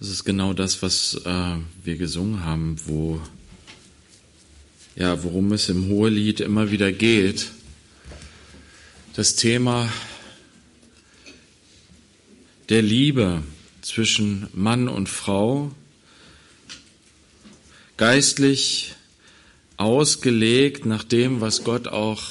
Das 0.00 0.10
ist 0.10 0.22
genau 0.22 0.52
das, 0.52 0.80
was 0.80 1.14
äh, 1.24 1.56
wir 1.82 1.96
gesungen 1.96 2.44
haben, 2.44 2.76
wo 2.86 3.20
ja, 4.94 5.24
worum 5.24 5.52
es 5.52 5.68
im 5.68 5.88
Hohelied 5.88 6.38
immer 6.38 6.70
wieder 6.70 6.92
geht. 6.92 7.50
Das 9.14 9.34
Thema 9.34 9.92
der 12.68 12.82
Liebe 12.82 13.42
zwischen 13.82 14.46
Mann 14.52 14.86
und 14.86 15.08
Frau, 15.08 15.72
geistlich 17.96 18.94
ausgelegt 19.78 20.86
nach 20.86 21.02
dem, 21.02 21.40
was 21.40 21.64
Gott 21.64 21.88
auch 21.88 22.22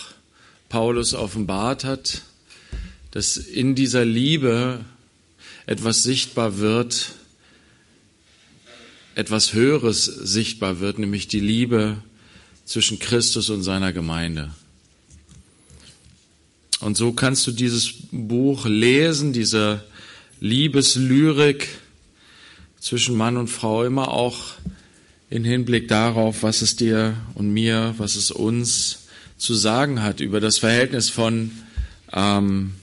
Paulus 0.69 1.13
offenbart 1.13 1.83
hat, 1.83 2.21
dass 3.11 3.35
in 3.35 3.75
dieser 3.75 4.05
Liebe 4.05 4.85
etwas 5.65 6.03
sichtbar 6.03 6.59
wird, 6.59 7.16
etwas 9.17 9.53
Höheres 9.53 10.05
sichtbar 10.05 10.79
wird, 10.79 10.99
nämlich 10.99 11.27
die 11.27 11.39
Liebe 11.39 11.97
zwischen 12.65 12.99
Christus 12.99 13.49
und 13.49 13.63
seiner 13.63 13.91
Gemeinde. 13.91 14.51
Und 16.81 16.97
so 16.97 17.13
kannst 17.13 17.47
du 17.47 17.51
dieses 17.51 17.93
Buch 18.11 18.67
lesen, 18.67 19.33
diese 19.33 19.83
Liebeslyrik 20.39 21.67
zwischen 22.79 23.17
Mann 23.17 23.37
und 23.37 23.47
Frau, 23.47 23.83
immer 23.83 24.09
auch 24.13 24.37
in 25.31 25.43
Hinblick 25.43 25.87
darauf, 25.87 26.43
was 26.43 26.61
es 26.61 26.75
dir 26.75 27.17
und 27.33 27.51
mir, 27.51 27.95
was 27.97 28.17
es 28.17 28.29
uns 28.29 29.07
zu 29.39 29.55
sagen 29.55 30.03
hat 30.03 30.19
über 30.19 30.39
das 30.39 30.59
Verhältnis 30.59 31.09
von 31.09 31.51
ähm, 32.13 32.75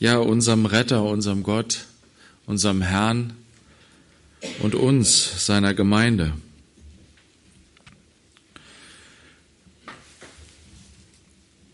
ja 0.00 0.18
unserem 0.18 0.66
Retter, 0.66 1.02
unserem 1.02 1.42
Gott, 1.42 1.86
unserem 2.44 2.82
Herrn 2.82 3.32
und 4.60 4.74
uns, 4.74 5.46
seiner 5.46 5.74
Gemeinde. 5.74 6.32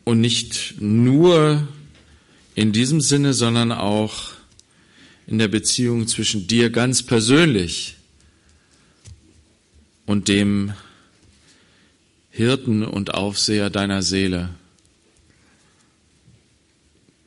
Und 0.05 0.21
nicht 0.21 0.81
nur 0.81 1.69
in 2.55 2.73
diesem 2.73 3.01
Sinne, 3.01 3.35
sondern 3.35 3.73
auch 3.73 4.33
in 5.27 5.39
der 5.39 5.49
Beziehung 5.49 6.09
zwischen 6.09 6.47
dir 6.47 6.71
ganz 6.71 7.03
persönlich 7.03 7.97
und 10.07 10.29
dem 10.29 10.73
Hirten 12.31 12.83
und 12.83 13.13
Aufseher 13.13 13.69
deiner 13.69 14.03
Seele, 14.03 14.49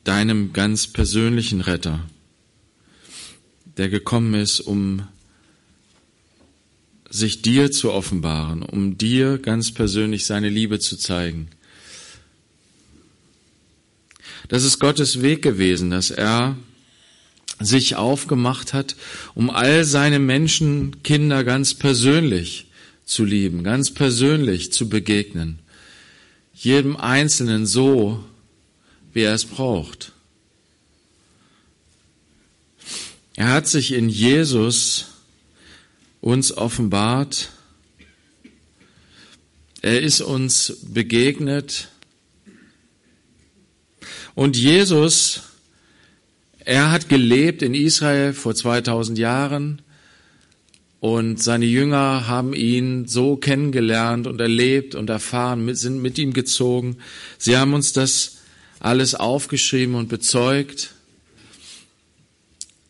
deinem 0.02 0.52
ganz 0.52 0.88
persönlichen 0.88 1.60
Retter, 1.60 2.00
der 3.76 3.88
gekommen 3.88 4.34
ist, 4.34 4.58
um 4.60 5.06
sich 7.12 7.42
dir 7.42 7.70
zu 7.70 7.92
offenbaren, 7.92 8.62
um 8.62 8.96
dir 8.96 9.36
ganz 9.36 9.70
persönlich 9.70 10.24
seine 10.24 10.48
Liebe 10.48 10.78
zu 10.78 10.96
zeigen. 10.96 11.48
Das 14.48 14.64
ist 14.64 14.78
Gottes 14.78 15.20
Weg 15.20 15.42
gewesen, 15.42 15.90
dass 15.90 16.10
er 16.10 16.56
sich 17.60 17.96
aufgemacht 17.96 18.72
hat, 18.72 18.96
um 19.34 19.50
all 19.50 19.84
seine 19.84 20.18
Menschenkinder 20.18 21.44
ganz 21.44 21.74
persönlich 21.74 22.66
zu 23.04 23.24
lieben, 23.24 23.62
ganz 23.62 23.92
persönlich 23.92 24.72
zu 24.72 24.88
begegnen. 24.88 25.58
Jedem 26.54 26.96
Einzelnen 26.96 27.66
so, 27.66 28.24
wie 29.12 29.20
er 29.20 29.34
es 29.34 29.44
braucht. 29.44 30.12
Er 33.36 33.50
hat 33.50 33.68
sich 33.68 33.92
in 33.92 34.08
Jesus 34.08 35.11
uns 36.22 36.56
offenbart. 36.56 37.50
Er 39.82 40.00
ist 40.00 40.22
uns 40.22 40.78
begegnet. 40.82 41.88
Und 44.34 44.56
Jesus, 44.56 45.42
er 46.60 46.90
hat 46.90 47.10
gelebt 47.10 47.60
in 47.60 47.74
Israel 47.74 48.32
vor 48.32 48.54
2000 48.54 49.18
Jahren 49.18 49.82
und 51.00 51.42
seine 51.42 51.66
Jünger 51.66 52.28
haben 52.28 52.54
ihn 52.54 53.08
so 53.08 53.36
kennengelernt 53.36 54.28
und 54.28 54.40
erlebt 54.40 54.94
und 54.94 55.10
erfahren, 55.10 55.74
sind 55.74 56.00
mit 56.00 56.16
ihm 56.18 56.32
gezogen. 56.32 56.98
Sie 57.36 57.56
haben 57.56 57.74
uns 57.74 57.92
das 57.92 58.36
alles 58.78 59.16
aufgeschrieben 59.16 59.96
und 59.96 60.08
bezeugt. 60.08 60.94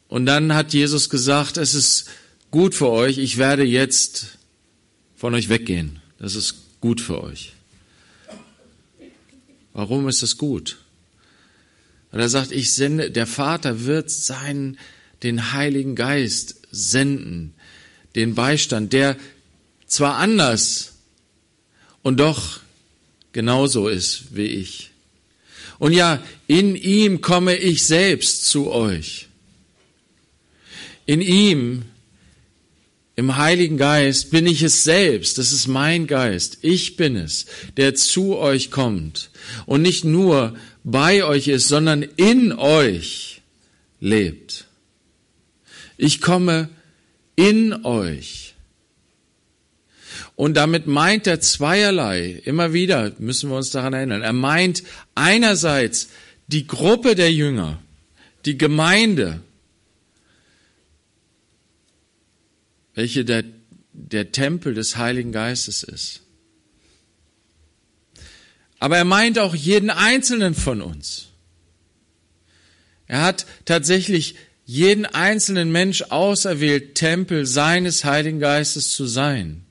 Und 0.08 0.26
dann 0.26 0.54
hat 0.54 0.74
Jesus 0.74 1.08
gesagt, 1.08 1.56
es 1.56 1.72
ist 1.72 2.10
gut 2.52 2.76
für 2.76 2.90
euch, 2.90 3.18
ich 3.18 3.38
werde 3.38 3.64
jetzt 3.64 4.38
von 5.16 5.34
euch 5.34 5.48
weggehen. 5.48 6.00
Das 6.20 6.36
ist 6.36 6.54
gut 6.80 7.00
für 7.00 7.20
euch. 7.24 7.54
Warum 9.72 10.08
ist 10.08 10.22
das 10.22 10.36
gut? 10.36 10.78
Weil 12.12 12.20
er 12.20 12.28
sagt, 12.28 12.52
ich 12.52 12.72
sende, 12.72 13.10
der 13.10 13.26
Vater 13.26 13.84
wird 13.84 14.10
seinen, 14.10 14.78
den 15.22 15.52
Heiligen 15.52 15.96
Geist 15.96 16.56
senden, 16.70 17.54
den 18.14 18.34
Beistand, 18.34 18.92
der 18.92 19.16
zwar 19.86 20.16
anders 20.16 20.92
und 22.02 22.20
doch 22.20 22.60
genauso 23.32 23.88
ist 23.88 24.36
wie 24.36 24.46
ich. 24.46 24.90
Und 25.78 25.92
ja, 25.92 26.22
in 26.46 26.76
ihm 26.76 27.22
komme 27.22 27.56
ich 27.56 27.86
selbst 27.86 28.44
zu 28.44 28.70
euch. 28.70 29.28
In 31.06 31.22
ihm 31.22 31.84
im 33.14 33.36
Heiligen 33.36 33.76
Geist 33.76 34.30
bin 34.30 34.46
ich 34.46 34.62
es 34.62 34.84
selbst, 34.84 35.38
das 35.38 35.52
ist 35.52 35.66
mein 35.66 36.06
Geist, 36.06 36.58
ich 36.62 36.96
bin 36.96 37.16
es, 37.16 37.46
der 37.76 37.94
zu 37.94 38.36
euch 38.38 38.70
kommt 38.70 39.30
und 39.66 39.82
nicht 39.82 40.04
nur 40.04 40.54
bei 40.82 41.24
euch 41.24 41.48
ist, 41.48 41.68
sondern 41.68 42.02
in 42.02 42.52
euch 42.52 43.42
lebt. 44.00 44.66
Ich 45.96 46.20
komme 46.20 46.70
in 47.36 47.84
euch. 47.84 48.54
Und 50.34 50.56
damit 50.56 50.86
meint 50.86 51.26
er 51.26 51.40
zweierlei, 51.40 52.40
immer 52.44 52.72
wieder 52.72 53.12
müssen 53.18 53.50
wir 53.50 53.56
uns 53.56 53.70
daran 53.70 53.92
erinnern. 53.92 54.22
Er 54.22 54.32
meint 54.32 54.82
einerseits 55.14 56.08
die 56.46 56.66
Gruppe 56.66 57.14
der 57.14 57.32
Jünger, 57.32 57.78
die 58.44 58.58
Gemeinde, 58.58 59.40
welche 62.94 63.24
der, 63.24 63.44
der 63.92 64.32
Tempel 64.32 64.74
des 64.74 64.96
Heiligen 64.96 65.32
Geistes 65.32 65.82
ist. 65.82 66.20
Aber 68.78 68.96
er 68.96 69.04
meint 69.04 69.38
auch 69.38 69.54
jeden 69.54 69.90
einzelnen 69.90 70.54
von 70.54 70.82
uns. 70.82 71.28
Er 73.06 73.22
hat 73.22 73.46
tatsächlich 73.64 74.34
jeden 74.64 75.06
einzelnen 75.06 75.70
Mensch 75.70 76.02
auserwählt, 76.02 76.94
Tempel 76.94 77.46
seines 77.46 78.04
Heiligen 78.04 78.40
Geistes 78.40 78.90
zu 78.90 79.06
sein. 79.06 79.64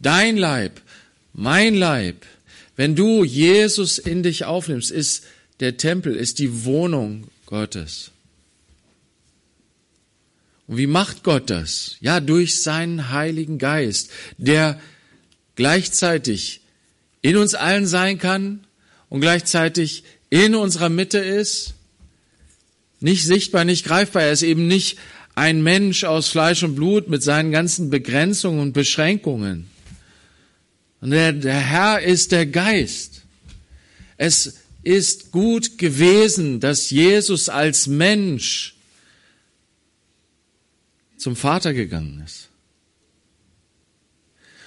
Dein 0.00 0.36
Leib, 0.36 0.80
mein 1.32 1.74
Leib, 1.74 2.24
wenn 2.76 2.94
du 2.94 3.24
Jesus 3.24 3.98
in 3.98 4.22
dich 4.22 4.44
aufnimmst, 4.44 4.90
ist 4.90 5.24
der 5.60 5.76
Tempel, 5.76 6.14
ist 6.14 6.38
die 6.38 6.64
Wohnung 6.64 7.28
Gottes. 7.46 8.12
Und 10.66 10.76
wie 10.76 10.86
macht 10.86 11.22
Gott 11.22 11.50
das? 11.50 11.96
Ja, 12.00 12.20
durch 12.20 12.62
seinen 12.62 13.10
Heiligen 13.10 13.58
Geist, 13.58 14.10
der 14.36 14.80
gleichzeitig 15.54 16.60
in 17.22 17.36
uns 17.36 17.54
allen 17.54 17.86
sein 17.86 18.18
kann 18.18 18.66
und 19.08 19.20
gleichzeitig 19.20 20.04
in 20.30 20.54
unserer 20.54 20.88
Mitte 20.88 21.18
ist. 21.18 21.74
Nicht 23.00 23.24
sichtbar, 23.24 23.64
nicht 23.64 23.84
greifbar. 23.84 24.22
Er 24.22 24.32
ist 24.32 24.42
eben 24.42 24.66
nicht 24.66 24.98
ein 25.34 25.62
Mensch 25.62 26.04
aus 26.04 26.28
Fleisch 26.28 26.62
und 26.62 26.74
Blut 26.74 27.08
mit 27.08 27.22
seinen 27.22 27.52
ganzen 27.52 27.90
Begrenzungen 27.90 28.60
und 28.60 28.72
Beschränkungen. 28.72 29.68
Und 31.00 31.10
der, 31.10 31.32
der 31.32 31.60
Herr 31.60 32.00
ist 32.02 32.32
der 32.32 32.46
Geist. 32.46 33.22
Es 34.16 34.54
ist 34.82 35.30
gut 35.30 35.78
gewesen, 35.78 36.60
dass 36.60 36.90
Jesus 36.90 37.48
als 37.48 37.86
Mensch 37.86 38.75
zum 41.16 41.36
Vater 41.36 41.74
gegangen 41.74 42.22
ist. 42.24 42.48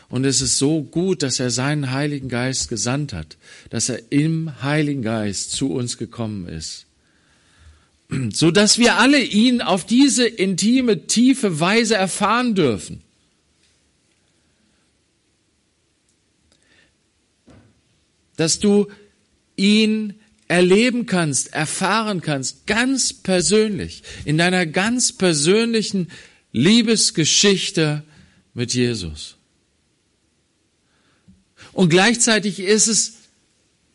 Und 0.10 0.26
es 0.26 0.42
ist 0.42 0.58
so 0.58 0.82
gut, 0.82 1.22
dass 1.22 1.40
er 1.40 1.52
seinen 1.52 1.92
Heiligen 1.92 2.30
Geist 2.30 2.68
gesandt 2.68 3.14
hat, 3.14 3.38
dass 3.70 3.90
er 3.90 4.12
im 4.12 4.64
Heiligen 4.64 5.04
Geist 5.04 5.52
zu 5.52 5.72
uns 5.72 5.98
gekommen 5.98 6.48
ist, 6.48 6.88
so 8.34 8.50
dass 8.50 8.80
wir 8.80 8.98
alle 8.98 9.20
ihn 9.20 9.62
auf 9.62 9.86
diese 9.86 10.26
intime, 10.28 11.06
tiefe 11.06 11.60
Weise 11.60 11.96
erfahren 11.96 12.56
dürfen. 12.56 13.02
Dass 18.36 18.58
du 18.58 18.88
ihn 19.56 20.16
erleben 20.48 21.06
kannst, 21.06 21.54
erfahren 21.54 22.22
kannst, 22.22 22.66
ganz 22.66 23.14
persönlich, 23.14 24.02
in 24.26 24.40
deiner 24.40 24.66
ganz 24.66 25.12
persönlichen 25.12 26.08
Liebesgeschichte 26.52 28.04
mit 28.54 28.74
Jesus. 28.74 29.36
Und 31.74 31.90
gleichzeitig 31.90 32.60
ist 32.60 32.88
es 32.88 33.14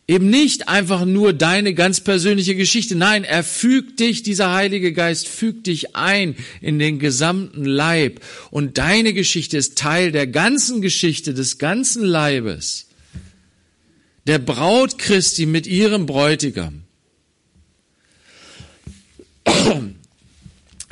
eben 0.06 0.29
nicht 0.29 0.69
einfach 0.69 1.05
nur 1.05 1.33
deine 1.33 1.75
ganz 1.75 2.01
persönliche 2.01 2.55
Geschichte. 2.55 2.95
Nein, 2.95 3.25
er 3.25 3.43
fügt 3.43 4.01
dich, 4.01 4.23
dieser 4.23 4.53
Heilige 4.53 4.93
Geist 4.93 5.29
fügt 5.29 5.67
dich 5.67 5.97
ein 5.97 6.37
in 6.61 6.79
den 6.79 6.99
gesamten 6.99 7.65
Leib. 7.65 8.21
Und 8.51 8.79
deine 8.79 9.12
Geschichte 9.15 9.57
ist 9.57 9.79
Teil 9.79 10.12
der 10.12 10.27
ganzen 10.27 10.83
Geschichte 10.83 11.35
des 11.35 11.59
ganzen 11.59 12.05
Leibes. 12.05 12.89
Der 14.27 14.39
Braut 14.39 14.99
Christi 14.99 15.47
mit 15.47 15.67
ihrem 15.67 16.07
Bräutigam. 16.07 16.83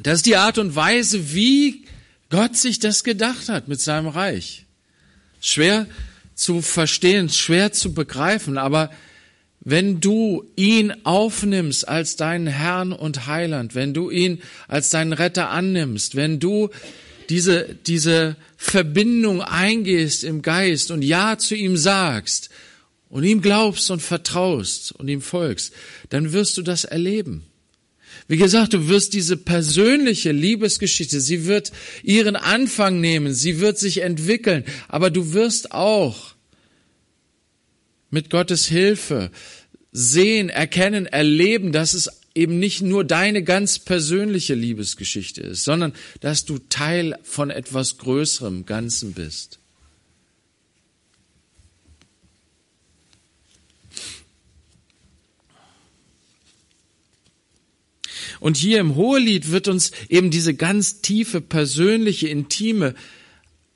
Das 0.03 0.17
ist 0.17 0.27
die 0.27 0.37
Art 0.37 0.59
und 0.59 0.75
Weise, 0.75 1.33
wie 1.33 1.85
Gott 2.31 2.57
sich 2.57 2.79
das 2.79 3.05
gedacht 3.05 3.49
hat 3.49 3.69
mit 3.69 3.81
seinem 3.81 4.09
Reich. 4.09 4.67
Schwer 5.41 5.87
zu 6.35 6.63
verstehen, 6.63 7.29
schwer 7.29 7.73
zu 7.73 7.93
begreifen, 7.93 8.59
aber 8.59 8.91
wenn 9.61 10.01
du 10.01 10.45
ihn 10.57 10.93
aufnimmst 11.05 11.87
als 11.87 12.17
deinen 12.17 12.49
Herrn 12.49 12.93
und 12.93 13.27
Heiland, 13.27 13.75
wenn 13.75 13.95
du 13.95 14.11
ihn 14.11 14.43
als 14.67 14.91
deinen 14.91 15.13
Retter 15.13 15.51
annimmst, 15.51 16.17
wenn 16.17 16.41
du 16.41 16.71
diese, 17.29 17.77
diese 17.87 18.37
Verbindung 18.57 19.41
eingehst 19.41 20.25
im 20.25 20.43
Geist 20.43 20.91
und 20.91 21.03
Ja 21.03 21.39
zu 21.39 21.55
ihm 21.55 21.77
sagst 21.77 22.51
und 23.09 23.23
ihm 23.23 23.41
glaubst 23.41 23.91
und 23.91 24.03
vertraust 24.03 24.93
und 24.93 25.09
ihm 25.09 25.21
folgst, 25.21 25.73
dann 26.11 26.33
wirst 26.33 26.57
du 26.57 26.63
das 26.63 26.85
erleben. 26.85 27.45
Wie 28.29 28.37
gesagt, 28.37 28.73
du 28.73 28.89
wirst 28.89 29.15
diese 29.15 29.37
persönliche 29.37 30.33
Liebesgeschichte, 30.33 31.21
sie 31.21 31.47
wird 31.47 31.73
ihren 32.03 32.37
Anfang 32.37 33.01
nehmen, 33.01 33.35
sie 33.35 33.61
wird 33.61 33.79
sich 33.79 34.03
entwickeln, 34.03 34.65
aber 34.89 35.11
du 35.11 35.33
wirst 35.33 35.73
auch 35.73 36.35
mit 38.11 38.31
Gottes 38.31 38.67
Hilfe 38.67 39.31
sehen, 39.91 40.49
erkennen, 40.49 41.07
erleben, 41.07 41.73
dass 41.73 41.95
es 41.95 42.09
eben 42.35 42.59
nicht 42.59 42.83
nur 42.83 43.05
deine 43.05 43.43
ganz 43.43 43.79
persönliche 43.79 44.55
Liebesgeschichte 44.55 45.43
ist, 45.43 45.65
sondern 45.65 45.93
dass 46.21 46.45
du 46.45 46.59
Teil 46.59 47.19
von 47.23 47.51
etwas 47.51 47.99
Größerem, 47.99 48.65
Ganzen 48.65 49.13
bist. 49.13 49.59
Und 58.43 58.57
hier 58.57 58.81
im 58.81 58.97
Hohelied 58.97 59.53
wird 59.53 59.69
uns 59.69 59.93
eben 60.09 60.33
diese 60.33 60.53
ganz 60.53 61.01
tiefe, 61.01 61.41
persönliche, 61.41 62.27
intime 62.27 62.97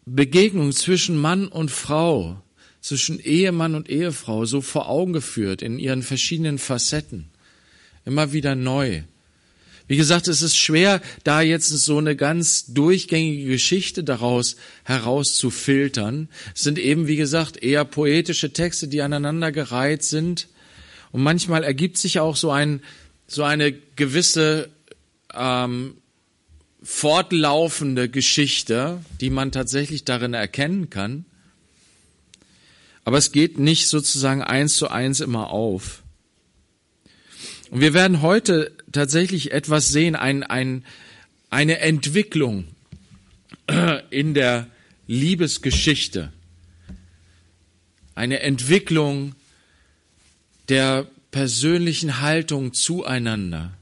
Begegnung 0.07 0.73
zwischen 0.73 1.17
Mann 1.17 1.47
und 1.47 1.71
Frau, 1.71 2.43
zwischen 2.81 3.21
Ehemann 3.21 3.77
und 3.77 3.89
Ehefrau 3.89 4.45
so 4.45 4.61
vor 4.61 4.89
Augen 4.89 5.13
geführt 5.13 5.63
in 5.63 5.79
ihren 5.79 6.03
verschiedenen 6.03 6.59
Facetten. 6.59 7.29
Immer 8.05 8.33
wieder 8.33 8.57
neu. 8.57 9.03
Wie 9.87 9.97
gesagt, 9.97 10.27
es 10.27 10.43
ist 10.43 10.57
schwer, 10.57 11.01
da 11.23 11.43
jetzt 11.43 11.69
so 11.69 11.99
eine 11.99 12.17
ganz 12.17 12.67
durchgängige 12.67 13.45
Geschichte 13.45 14.03
daraus 14.03 14.57
herauszufiltern. 14.83 16.29
Es 16.57 16.65
sind 16.65 16.81
eben, 16.81 17.07
wie 17.07 17.15
gesagt, 17.15 17.63
eher 17.63 17.85
poetische 17.85 18.53
Texte, 18.53 18.89
die 18.89 19.01
aneinandergereiht 19.01 20.03
sind. 20.03 20.49
Und 21.13 21.23
manchmal 21.23 21.63
ergibt 21.63 21.99
sich 21.99 22.19
auch 22.19 22.35
so 22.35 22.51
ein 22.51 22.83
so 23.27 23.43
eine 23.43 23.73
gewisse 23.73 24.71
ähm, 25.35 25.97
fortlaufende 26.83 28.09
Geschichte, 28.09 29.01
die 29.21 29.31
man 29.31 29.51
tatsächlich 29.53 30.05
darin 30.05 30.35
erkennen 30.35 30.89
kann. 30.91 31.25
Aber 33.05 33.19
es 33.19 33.33
geht 33.33 33.59
nicht 33.59 33.89
sozusagen 33.89 34.43
eins 34.43 34.77
zu 34.77 34.89
eins 34.89 35.21
immer 35.21 35.51
auf. 35.51 36.03
Und 37.71 37.81
wir 37.81 37.95
werden 37.95 38.23
heute 38.23 38.73
tatsächlich 38.93 39.53
etwas 39.53 39.89
sehen, 39.89 40.15
ein, 40.15 40.43
ein, 40.45 40.85
eine 41.51 41.79
Entwicklung 41.79 42.69
in 44.11 44.35
der 44.35 44.69
Liebesgeschichte. 45.07 46.33
Eine 48.15 48.41
Entwicklung 48.41 49.35
der 50.69 51.07
persönlichen 51.37 52.23
Haltung 52.23 52.73
zueinander, 52.73 53.75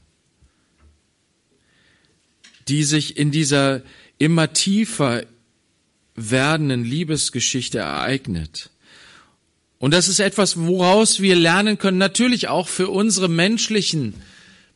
die 2.67 2.83
sich 2.83 3.15
in 3.15 3.31
dieser 3.31 3.81
immer 4.17 4.51
tiefer 4.51 5.23
werdenden 6.15 6.83
Liebesgeschichte 6.83 7.77
ereignet. 7.77 8.71
Und 9.79 9.93
das 9.93 10.09
ist 10.09 10.19
etwas, 10.19 10.57
woraus 10.57 11.21
wir 11.21 11.37
lernen 11.37 11.77
können, 11.77 11.97
natürlich 11.97 12.49
auch 12.49 12.67
für 12.67 12.89
unsere 12.89 13.29
menschlichen 13.29 14.15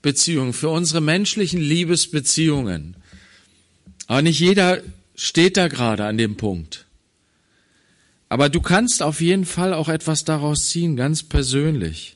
Beziehungen, 0.01 0.53
für 0.53 0.69
unsere 0.69 1.01
menschlichen 1.01 1.59
Liebesbeziehungen. 1.59 2.95
Aber 4.07 4.21
nicht 4.21 4.39
jeder 4.39 4.81
steht 5.15 5.57
da 5.57 5.67
gerade 5.67 6.05
an 6.05 6.17
dem 6.17 6.37
Punkt. 6.37 6.85
Aber 8.29 8.47
du 8.47 8.61
kannst 8.61 9.03
auf 9.03 9.19
jeden 9.19 9.43
Fall 9.45 9.73
auch 9.73 9.89
etwas 9.89 10.23
daraus 10.23 10.69
ziehen, 10.69 10.95
ganz 10.95 11.23
persönlich. 11.23 12.15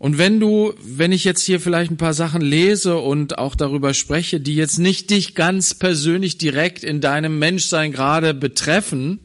Und 0.00 0.16
wenn 0.16 0.40
du, 0.40 0.72
wenn 0.82 1.12
ich 1.12 1.24
jetzt 1.24 1.42
hier 1.42 1.60
vielleicht 1.60 1.90
ein 1.90 1.98
paar 1.98 2.14
Sachen 2.14 2.40
lese 2.40 2.96
und 2.96 3.36
auch 3.36 3.54
darüber 3.54 3.92
spreche, 3.92 4.40
die 4.40 4.54
jetzt 4.54 4.78
nicht 4.78 5.10
dich 5.10 5.34
ganz 5.34 5.74
persönlich 5.74 6.38
direkt 6.38 6.84
in 6.84 7.02
deinem 7.02 7.38
Menschsein 7.38 7.92
gerade 7.92 8.32
betreffen, 8.32 9.20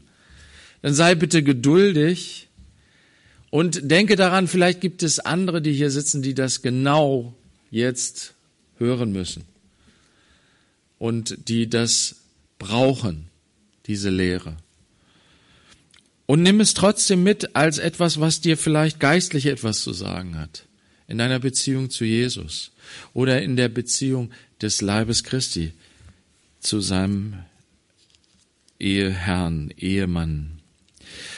dann 0.81 0.94
sei 0.94 1.16
bitte 1.16 1.44
geduldig 1.44 2.50
und 3.51 3.89
denke 3.89 4.18
daran, 4.18 4.50
vielleicht 4.50 4.81
gibt 4.81 5.01
es 5.01 5.19
andere, 5.19 5.62
die 5.62 5.72
hier 5.72 5.89
sitzen, 5.89 6.22
die 6.22 6.33
das 6.33 6.62
genau 6.62 7.33
jetzt 7.72 8.33
hören 8.77 9.13
müssen 9.13 9.45
und 11.00 11.48
die 11.48 11.69
das 11.69 12.18
brauchen, 12.60 13.30
diese 13.86 14.10
Lehre. 14.10 14.57
Und 16.25 16.42
nimm 16.42 16.60
es 16.60 16.74
trotzdem 16.74 17.24
mit 17.24 17.56
als 17.56 17.77
etwas, 17.77 18.19
was 18.19 18.42
dir 18.42 18.57
vielleicht 18.57 19.00
geistlich 19.00 19.45
etwas 19.45 19.81
zu 19.81 19.94
sagen 19.94 20.38
hat. 20.38 20.66
In 21.07 21.19
deiner 21.19 21.39
Beziehung 21.39 21.92
zu 21.92 22.04
Jesus 22.04 22.72
oder 23.13 23.42
in 23.44 23.56
der 23.56 23.69
Beziehung 23.69 24.31
des 24.62 24.81
Leibes 24.81 25.24
Christi 25.24 25.74
zu 26.60 26.80
seinem 26.81 27.36
Eheherrn, 28.79 29.72
Ehemann. 29.77 30.60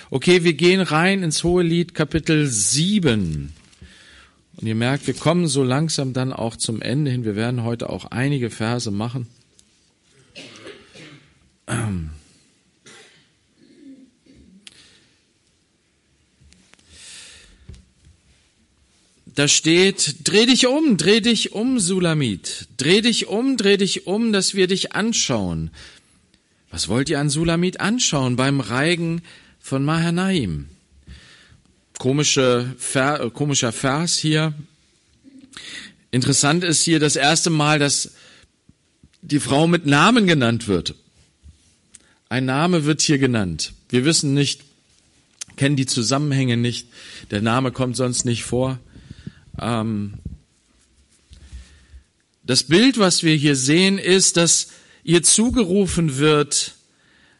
Okay, 0.10 0.44
wir 0.46 0.53
gehen 0.53 0.79
rein 0.79 1.22
ins 1.22 1.44
Hohe 1.44 1.63
Lied 1.63 1.94
Kapitel 1.94 2.48
7. 2.48 3.51
Und 4.56 4.67
ihr 4.67 4.75
merkt, 4.75 5.06
wir 5.06 5.13
kommen 5.13 5.48
so 5.48 5.63
langsam 5.63 6.13
dann 6.13 6.32
auch 6.32 6.56
zum 6.56 6.82
Ende 6.82 7.12
hin. 7.12 7.25
Wir 7.25 7.36
werden 7.36 7.63
heute 7.63 7.89
auch 7.89 8.06
einige 8.06 8.50
Verse 8.50 8.89
machen. 8.89 9.27
Da 19.38 19.48
steht, 19.48 20.27
dreh 20.27 20.48
dich 20.48 20.65
um, 20.65 20.98
dreh 20.98 21.22
dich 21.22 21.51
um, 21.51 21.79
Sulamit. 21.79 22.67
Dreh 22.77 23.01
dich 23.01 23.27
um, 23.27 23.56
dreh 23.56 23.77
dich 23.77 24.08
um, 24.08 24.34
dass 24.34 24.56
wir 24.56 24.65
dich 24.65 24.94
anschauen. 24.94 25.70
Was 26.72 26.88
wollt 26.88 27.08
ihr 27.08 27.20
an 27.20 27.29
Sulamit 27.29 27.79
anschauen 27.79 28.36
beim 28.36 28.62
Reigen 28.62 29.22
von 29.60 29.86
Mahanaim? 29.86 30.70
Komische, 32.00 32.74
Ver, 32.79 33.29
komischer 33.29 33.72
Vers 33.72 34.17
hier. 34.17 34.56
Interessant 36.10 36.63
ist 36.63 36.82
hier 36.82 37.00
das 37.00 37.15
erste 37.15 37.51
Mal, 37.51 37.77
dass 37.77 38.13
die 39.22 39.39
Frau 39.39 39.67
mit 39.67 39.86
Namen 39.86 40.25
genannt 40.25 40.67
wird. 40.67 40.96
Ein 42.27 42.46
Name 42.46 42.86
wird 42.86 43.03
hier 43.03 43.20
genannt. 43.20 43.74
Wir 43.89 44.03
wissen 44.03 44.34
nicht, 44.34 44.62
kennen 45.58 45.75
die 45.75 45.86
Zusammenhänge 45.86 46.58
nicht. 46.58 46.88
Der 47.29 47.44
Name 47.44 47.72
kommt 47.72 47.96
sonst 47.96 48.25
nicht 48.25 48.44
vor. 48.44 48.79
Ähm, 49.60 50.14
das 52.44 52.64
Bild, 52.64 52.98
was 52.98 53.24
wir 53.24 53.36
hier 53.36 53.56
sehen, 53.56 53.98
ist, 53.98 54.38
dass 54.38 54.70
ihr 55.04 55.24
zugerufen 55.24 56.18
wird, 56.18 56.76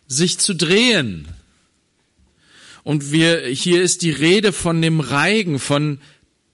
sich 0.08 0.38
zu 0.38 0.54
drehen. 0.54 1.28
Und 2.84 3.12
wir, 3.12 3.48
hier 3.48 3.82
ist 3.82 4.02
die 4.02 4.12
Rede 4.12 4.54
von 4.54 4.82
dem 4.82 5.00
Reigen, 5.00 5.60
von 5.60 6.00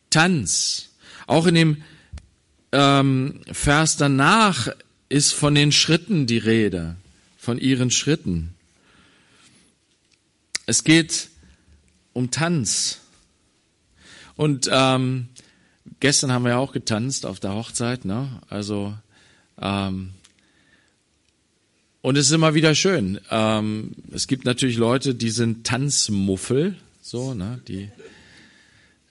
Tanz. 0.10 0.90
Auch 1.28 1.48
in 1.48 1.56
dem 1.56 1.84
ähm, 2.72 3.42
Vers 3.52 3.98
danach 3.98 4.70
ist 5.10 5.34
von 5.34 5.54
den 5.56 5.72
Schritten 5.72 6.26
die 6.26 6.40
Rede, 6.40 6.96
von 7.38 7.60
ihren 7.60 7.92
Schritten. 7.92 8.56
Es 10.66 10.84
geht 10.84 11.30
um 12.14 12.32
Tanz. 12.32 13.00
Und 14.36 14.70
ähm, 14.72 15.28
gestern 16.00 16.32
haben 16.32 16.44
wir 16.44 16.52
ja 16.52 16.58
auch 16.58 16.74
getanzt 16.74 17.26
auf 17.26 17.40
der 17.40 17.54
Hochzeit, 17.54 18.06
ne? 18.06 18.42
Also 18.50 18.94
ähm, 19.62 20.12
und 22.02 22.18
es 22.18 22.28
ist 22.28 22.34
immer 22.34 22.54
wieder 22.54 22.76
schön. 22.76 23.20
Ähm, 23.32 23.92
es 24.12 24.28
gibt 24.28 24.46
natürlich 24.46 24.78
Leute, 24.78 25.16
die 25.16 25.30
sind 25.30 25.66
Tanzmuffel, 25.66 26.76
so, 27.02 27.34
ne? 27.34 27.62
Die 27.68 27.90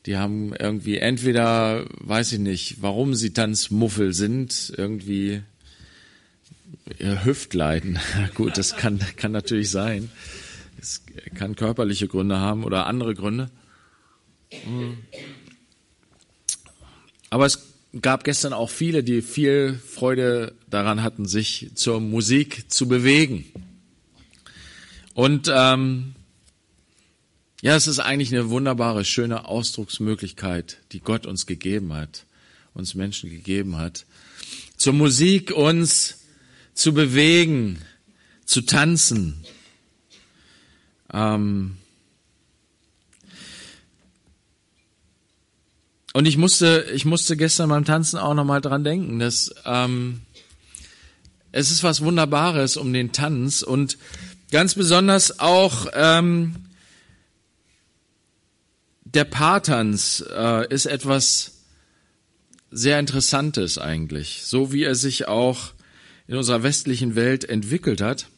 die 0.07 0.17
haben 0.17 0.53
irgendwie 0.55 0.99
entweder, 0.99 1.85
weiß 2.01 2.33
ich 2.33 2.41
nicht, 2.41 2.83
warum 2.83 3.15
sie 3.15 3.33
Tanzmuffel 3.33 4.13
sind, 4.13 4.73
irgendwie 4.77 5.43
ihr 6.99 7.25
Hüftleiden. 7.25 8.01
Gut, 8.35 8.59
das 8.59 8.77
kann, 8.77 8.99
kann 9.17 9.31
natürlich 9.31 9.71
sein. 9.71 10.11
Es 10.81 11.03
kann 11.37 11.55
körperliche 11.55 12.09
Gründe 12.09 12.39
haben 12.39 12.65
oder 12.65 12.87
andere 12.87 13.15
Gründe. 13.15 13.49
Aber 17.33 17.47
es 17.47 17.61
gab 18.03 18.25
gestern 18.25 18.53
auch 18.53 18.69
viele, 18.69 19.03
die 19.03 19.23
viel 19.23 19.81
Freude 19.89 20.55
daran 20.69 21.03
hatten, 21.03 21.25
sich 21.25 21.71
zur 21.75 21.99
Musik 21.99 22.71
zu 22.71 22.87
bewegen. 22.87 23.47
Und 25.15 25.51
ähm, 25.51 26.15
ja, 27.63 27.75
es 27.75 27.87
ist 27.87 28.01
eigentlich 28.01 28.35
eine 28.35 28.51
wunderbare, 28.51 29.07
schöne 29.07 29.47
Ausdrucksmöglichkeit, 29.47 30.77
die 30.93 31.01
Gott 31.01 31.25
uns 31.25 31.47
gegeben 31.47 31.95
hat, 31.95 32.27
uns 32.75 32.95
Menschen 32.95 33.31
gegeben 33.31 33.79
hat, 33.79 34.05
zur 34.77 34.93
Musik 34.93 35.53
uns 35.53 36.27
zu 36.75 36.93
bewegen, 36.93 37.79
zu 38.45 38.61
tanzen. 38.61 39.43
Ähm 41.11 41.79
und 46.13 46.27
ich 46.27 46.37
musste, 46.37 46.87
ich 46.95 47.05
musste 47.05 47.37
gestern 47.37 47.69
beim 47.69 47.85
Tanzen 47.85 48.19
auch 48.19 48.35
nochmal 48.35 48.61
dran 48.61 48.85
denken, 48.85 49.19
dass 49.19 49.55
ähm, 49.65 50.21
es 51.53 51.71
ist 51.71 51.83
was 51.83 52.03
Wunderbares 52.03 52.77
um 52.77 52.93
den 52.93 53.13
Tanz 53.13 53.63
und 53.63 53.99
ganz 54.51 54.75
besonders 54.75 55.41
auch 55.41 55.87
ähm, 55.95 56.57
der 59.05 59.25
Paartanz 59.25 60.25
äh, 60.35 60.67
ist 60.73 60.87
etwas 60.87 61.53
sehr 62.71 62.99
Interessantes 62.99 63.77
eigentlich, 63.77 64.43
so 64.45 64.73
wie 64.73 64.85
er 64.85 64.95
sich 64.95 65.29
auch 65.29 65.73
in 66.27 66.37
unserer 66.37 66.63
westlichen 66.63 67.15
Welt 67.15 67.45
entwickelt 67.45 68.01
hat. 68.01 68.29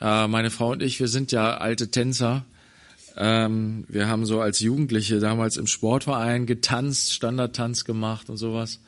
Äh, 0.00 0.26
meine 0.28 0.50
Frau 0.50 0.70
und 0.72 0.82
ich, 0.82 0.98
wir 1.00 1.08
sind 1.08 1.32
ja 1.32 1.58
alte 1.58 1.90
Tänzer. 1.90 2.46
Ähm, 3.22 3.84
wir 3.88 4.08
haben 4.08 4.24
so 4.24 4.40
als 4.40 4.60
Jugendliche 4.60 5.20
damals 5.20 5.58
im 5.58 5.66
Sportverein 5.66 6.46
getanzt, 6.46 7.12
Standardtanz 7.12 7.84
gemacht 7.84 8.30
und 8.30 8.38
sowas. 8.38 8.80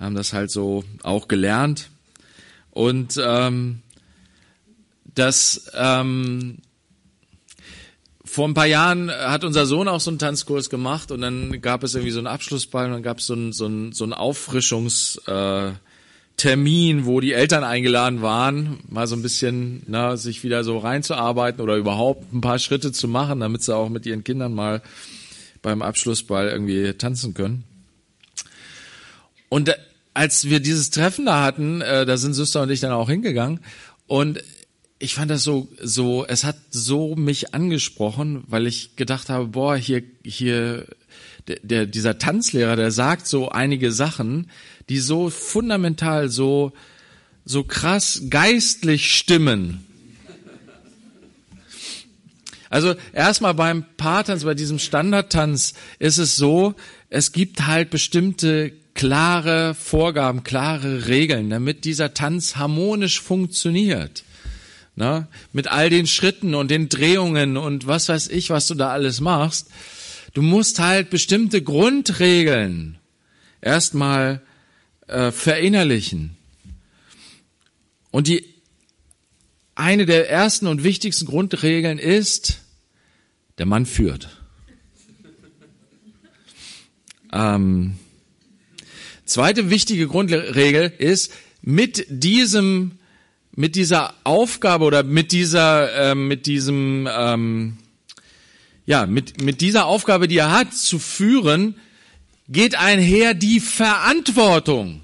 Haben 0.00 0.16
das 0.16 0.32
halt 0.32 0.50
so 0.50 0.82
auch 1.04 1.28
gelernt. 1.28 1.90
Und 2.72 3.20
ähm, 3.22 3.82
das 5.14 5.70
ähm, 5.74 6.58
vor 8.24 8.48
ein 8.48 8.54
paar 8.54 8.66
Jahren 8.66 9.12
hat 9.12 9.44
unser 9.44 9.64
Sohn 9.64 9.86
auch 9.86 10.00
so 10.00 10.10
einen 10.10 10.18
Tanzkurs 10.18 10.68
gemacht 10.68 11.12
und 11.12 11.20
dann 11.20 11.60
gab 11.62 11.84
es 11.84 11.94
irgendwie 11.94 12.10
so 12.10 12.18
einen 12.18 12.26
Abschlussball 12.26 12.86
und 12.86 12.92
dann 12.94 13.02
gab 13.04 13.18
es 13.18 13.26
so 13.26 13.34
einen, 13.34 13.52
so 13.52 13.66
einen, 13.66 13.92
so 13.92 14.02
einen 14.02 14.12
Auffrischungstermin, 16.36 17.06
wo 17.06 17.20
die 17.20 17.32
Eltern 17.32 17.64
eingeladen 17.64 18.20
waren, 18.20 18.78
mal 18.88 19.06
so 19.06 19.16
ein 19.16 19.22
bisschen 19.22 19.82
na, 19.86 20.16
sich 20.16 20.44
wieder 20.44 20.64
so 20.64 20.78
reinzuarbeiten 20.78 21.62
oder 21.62 21.76
überhaupt 21.76 22.32
ein 22.32 22.40
paar 22.40 22.58
Schritte 22.58 22.92
zu 22.92 23.08
machen, 23.08 23.40
damit 23.40 23.62
sie 23.62 23.74
auch 23.74 23.88
mit 23.88 24.04
ihren 24.06 24.22
Kindern 24.22 24.52
mal 24.54 24.82
beim 25.62 25.82
Abschlussball 25.82 26.48
irgendwie 26.48 26.92
tanzen 26.92 27.32
können. 27.32 27.64
Und 29.48 29.74
als 30.12 30.48
wir 30.48 30.60
dieses 30.60 30.90
Treffen 30.90 31.26
da 31.26 31.42
hatten, 31.42 31.80
äh, 31.80 32.04
da 32.04 32.16
sind 32.16 32.34
Süster 32.34 32.62
und 32.62 32.70
ich 32.70 32.80
dann 32.80 32.92
auch 32.92 33.08
hingegangen 33.08 33.60
und 34.06 34.42
ich 34.98 35.14
fand 35.14 35.30
das 35.30 35.42
so, 35.42 35.68
so, 35.82 36.24
es 36.26 36.44
hat 36.44 36.56
so 36.70 37.16
mich 37.16 37.54
angesprochen, 37.54 38.44
weil 38.46 38.66
ich 38.66 38.96
gedacht 38.96 39.28
habe, 39.28 39.48
boah, 39.48 39.76
hier, 39.76 40.02
hier, 40.24 40.86
der, 41.48 41.58
der, 41.62 41.86
dieser 41.86 42.18
Tanzlehrer, 42.18 42.76
der 42.76 42.90
sagt 42.90 43.26
so 43.26 43.50
einige 43.50 43.92
Sachen, 43.92 44.50
die 44.88 44.98
so 44.98 45.30
fundamental, 45.30 46.28
so, 46.28 46.72
so 47.44 47.64
krass 47.64 48.22
geistlich 48.30 49.14
stimmen. 49.14 49.84
Also 52.68 52.94
erstmal 53.12 53.54
beim 53.54 53.84
Paartanz, 53.96 54.44
bei 54.44 54.54
diesem 54.54 54.78
Standardtanz 54.78 55.74
ist 55.98 56.18
es 56.18 56.36
so, 56.36 56.74
es 57.10 57.32
gibt 57.32 57.66
halt 57.66 57.90
bestimmte 57.90 58.72
klare 58.94 59.74
Vorgaben, 59.74 60.42
klare 60.42 61.06
Regeln, 61.06 61.50
damit 61.50 61.84
dieser 61.84 62.14
Tanz 62.14 62.56
harmonisch 62.56 63.20
funktioniert. 63.20 64.24
Na, 64.98 65.28
mit 65.52 65.68
all 65.68 65.90
den 65.90 66.06
Schritten 66.06 66.54
und 66.54 66.70
den 66.70 66.88
Drehungen 66.88 67.58
und 67.58 67.86
was 67.86 68.08
weiß 68.08 68.28
ich, 68.28 68.48
was 68.48 68.66
du 68.66 68.74
da 68.74 68.90
alles 68.90 69.20
machst. 69.20 69.68
Du 70.32 70.40
musst 70.40 70.78
halt 70.78 71.10
bestimmte 71.10 71.60
Grundregeln 71.60 72.96
erstmal 73.60 74.40
äh, 75.06 75.30
verinnerlichen. 75.30 76.36
Und 78.10 78.28
die 78.28 78.44
eine 79.74 80.06
der 80.06 80.30
ersten 80.30 80.66
und 80.66 80.84
wichtigsten 80.84 81.26
Grundregeln 81.26 81.98
ist, 81.98 82.60
der 83.58 83.66
Mann 83.66 83.86
führt. 83.86 84.28
Ähm, 87.32 87.98
zweite 89.26 89.68
wichtige 89.68 90.06
Grundregel 90.08 90.92
ist, 90.98 91.32
mit 91.60 92.06
diesem 92.08 92.98
mit 93.56 93.74
dieser 93.74 94.14
Aufgabe 94.22 94.84
oder 94.84 95.02
mit 95.02 95.32
dieser, 95.32 96.10
äh, 96.10 96.14
mit 96.14 96.46
diesem, 96.46 97.08
ähm, 97.10 97.78
ja, 98.84 99.06
mit, 99.06 99.42
mit 99.42 99.62
dieser 99.62 99.86
Aufgabe, 99.86 100.28
die 100.28 100.36
er 100.36 100.52
hat, 100.52 100.74
zu 100.74 100.98
führen, 100.98 101.74
geht 102.48 102.76
einher 102.76 103.34
die 103.34 103.60
Verantwortung. 103.60 105.02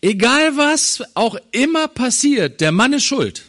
Egal 0.00 0.56
was 0.56 1.02
auch 1.14 1.36
immer 1.52 1.88
passiert, 1.88 2.60
der 2.60 2.72
Mann 2.72 2.92
ist 2.92 3.04
schuld. 3.04 3.44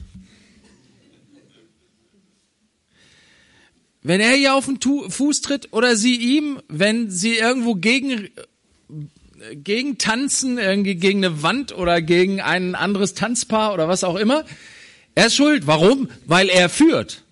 Wenn 4.01 4.21
er 4.21 4.37
ihr 4.37 4.55
auf 4.55 4.65
den 4.65 4.79
Fuß 4.79 5.41
tritt 5.41 5.73
oder 5.73 5.95
sie 5.95 6.15
ihm, 6.15 6.61
wenn 6.69 7.11
sie 7.11 7.35
irgendwo 7.35 7.75
gegen 7.75 8.29
gegen 9.53 9.97
Tanzen, 9.97 10.57
irgendwie 10.57 10.95
gegen 10.95 11.23
eine 11.23 11.43
Wand 11.43 11.75
oder 11.75 12.01
gegen 12.01 12.41
ein 12.41 12.75
anderes 12.75 13.13
Tanzpaar 13.13 13.73
oder 13.73 13.87
was 13.87 14.03
auch 14.03 14.15
immer. 14.15 14.45
Er 15.15 15.27
ist 15.27 15.35
schuld. 15.35 15.67
Warum? 15.67 16.09
Weil 16.25 16.49
er 16.49 16.69
führt. 16.69 17.23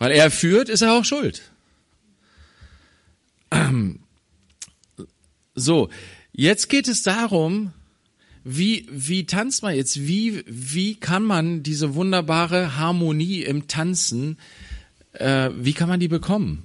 Weil 0.00 0.12
er 0.12 0.30
führt, 0.30 0.68
ist 0.70 0.80
er 0.80 0.94
auch 0.94 1.04
schuld. 1.04 1.42
So, 5.56 5.90
jetzt 6.32 6.68
geht 6.70 6.88
es 6.88 7.02
darum, 7.02 7.72
wie, 8.44 8.86
wie 8.90 9.26
tanzt 9.26 9.62
man 9.62 9.74
jetzt? 9.74 10.06
Wie, 10.06 10.42
wie 10.46 10.94
kann 10.94 11.22
man 11.24 11.62
diese 11.62 11.94
wunderbare 11.96 12.78
Harmonie 12.78 13.42
im 13.42 13.68
Tanzen, 13.68 14.38
äh, 15.12 15.50
wie 15.54 15.74
kann 15.74 15.88
man 15.88 16.00
die 16.00 16.08
bekommen? 16.08 16.62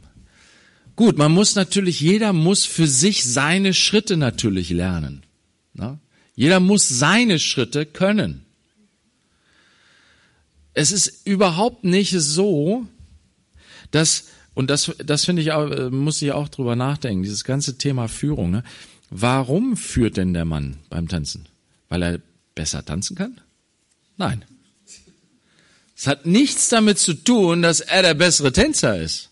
Gut, 0.96 1.18
man 1.18 1.34
muss 1.34 1.56
natürlich, 1.56 2.00
jeder 2.00 2.32
muss 2.32 2.64
für 2.64 2.88
sich 2.88 3.26
seine 3.26 3.74
Schritte 3.74 4.16
natürlich 4.16 4.70
lernen. 4.70 5.24
Na? 5.74 6.00
Jeder 6.36 6.62
muss 6.62 6.88
seine 6.88 7.40
Schritte 7.40 7.86
können. 7.86 8.46
Es 10.74 10.94
ist 10.94 11.26
überhaupt 11.26 11.84
nicht 11.84 12.12
so, 12.12 12.88
dass, 13.92 14.28
und 14.54 14.70
das, 14.70 14.92
das 15.04 15.26
finde 15.26 15.42
ich 15.42 15.52
auch, 15.52 15.92
muss 15.92 16.22
ich 16.22 16.32
auch 16.32 16.50
drüber 16.50 16.76
nachdenken, 16.76 17.24
dieses 17.24 17.44
ganze 17.44 17.78
Thema 17.78 18.08
Führung. 18.08 18.52
Ne? 18.52 18.64
Warum 19.10 19.78
führt 19.78 20.18
denn 20.18 20.34
der 20.34 20.46
Mann 20.46 20.78
beim 20.90 21.08
Tanzen? 21.08 21.48
Weil 21.90 22.04
er 22.04 22.22
besser 22.56 22.84
tanzen 22.84 23.16
kann? 23.16 23.40
Nein. 24.18 24.46
Es 25.96 26.08
hat 26.08 26.26
nichts 26.26 26.70
damit 26.70 27.00
zu 27.00 27.14
tun, 27.14 27.62
dass 27.62 27.80
er 27.80 28.02
der 28.02 28.16
bessere 28.16 28.52
Tänzer 28.52 29.00
ist. 29.00 29.30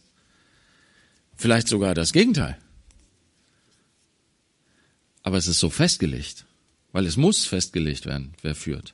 Vielleicht 1.35 1.67
sogar 1.67 1.93
das 1.93 2.13
Gegenteil. 2.13 2.57
Aber 5.23 5.37
es 5.37 5.47
ist 5.47 5.59
so 5.59 5.69
festgelegt, 5.69 6.45
weil 6.91 7.05
es 7.05 7.17
muss 7.17 7.45
festgelegt 7.45 8.05
werden, 8.05 8.33
wer 8.41 8.55
führt. 8.55 8.93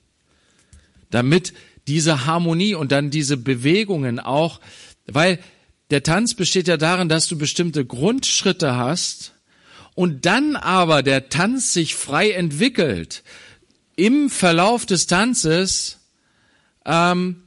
Damit 1.09 1.53
diese 1.87 2.25
Harmonie 2.25 2.75
und 2.75 2.91
dann 2.91 3.09
diese 3.09 3.35
Bewegungen 3.35 4.19
auch, 4.19 4.59
weil 5.13 5.39
der 5.89 6.03
Tanz 6.03 6.35
besteht 6.35 6.67
ja 6.67 6.77
darin, 6.77 7.09
dass 7.09 7.27
du 7.27 7.37
bestimmte 7.37 7.85
Grundschritte 7.85 8.75
hast 8.75 9.33
und 9.95 10.25
dann 10.25 10.55
aber 10.55 11.03
der 11.03 11.29
Tanz 11.29 11.73
sich 11.73 11.95
frei 11.95 12.31
entwickelt. 12.31 13.23
Im 13.95 14.29
Verlauf 14.29 14.85
des 14.85 15.07
Tanzes 15.07 15.97
ähm, 16.85 17.43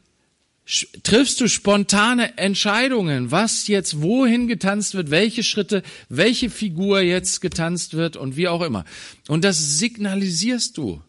triffst 1.02 1.40
du 1.40 1.48
spontane 1.48 2.38
Entscheidungen, 2.38 3.30
was 3.30 3.66
jetzt 3.68 4.00
wohin 4.00 4.48
getanzt 4.48 4.94
wird, 4.94 5.10
welche 5.10 5.42
Schritte, 5.42 5.82
welche 6.08 6.50
Figur 6.50 7.00
jetzt 7.00 7.40
getanzt 7.40 7.94
wird 7.94 8.16
und 8.16 8.36
wie 8.36 8.48
auch 8.48 8.62
immer. 8.62 8.84
Und 9.28 9.44
das 9.44 9.78
signalisierst 9.78 10.76
du 10.76 11.02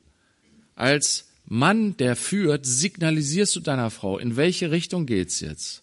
als 0.75 1.29
Mann, 1.45 1.97
der 1.97 2.15
führt, 2.15 2.65
signalisierst 2.65 3.55
du 3.55 3.59
deiner 3.59 3.91
Frau, 3.91 4.17
in 4.17 4.37
welche 4.37 4.71
Richtung 4.71 5.05
geht's 5.05 5.39
jetzt? 5.39 5.82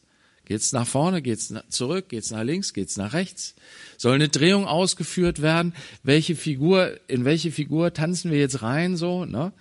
Geht's 0.50 0.72
nach 0.72 0.88
vorne, 0.88 1.22
geht's 1.22 1.54
zurück, 1.68 2.08
geht's 2.08 2.32
nach 2.32 2.42
links, 2.42 2.72
geht's 2.72 2.96
nach 2.96 3.12
rechts? 3.12 3.54
Soll 3.96 4.16
eine 4.16 4.28
Drehung 4.28 4.66
ausgeführt 4.66 5.42
werden? 5.42 5.74
Welche 6.02 6.34
Figur, 6.34 6.98
in 7.06 7.24
welche 7.24 7.52
Figur 7.52 7.92
tanzen 7.94 8.32
wir 8.32 8.40
jetzt 8.40 8.60
rein, 8.60 8.96
so, 8.96 9.24
ne? 9.24 9.52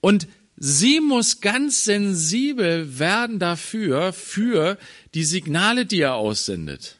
Und 0.00 0.28
sie 0.56 1.00
muss 1.00 1.40
ganz 1.40 1.82
sensibel 1.82 3.00
werden 3.00 3.40
dafür, 3.40 4.12
für 4.12 4.78
die 5.14 5.24
Signale, 5.24 5.86
die 5.86 6.02
er 6.02 6.14
aussendet. 6.14 6.98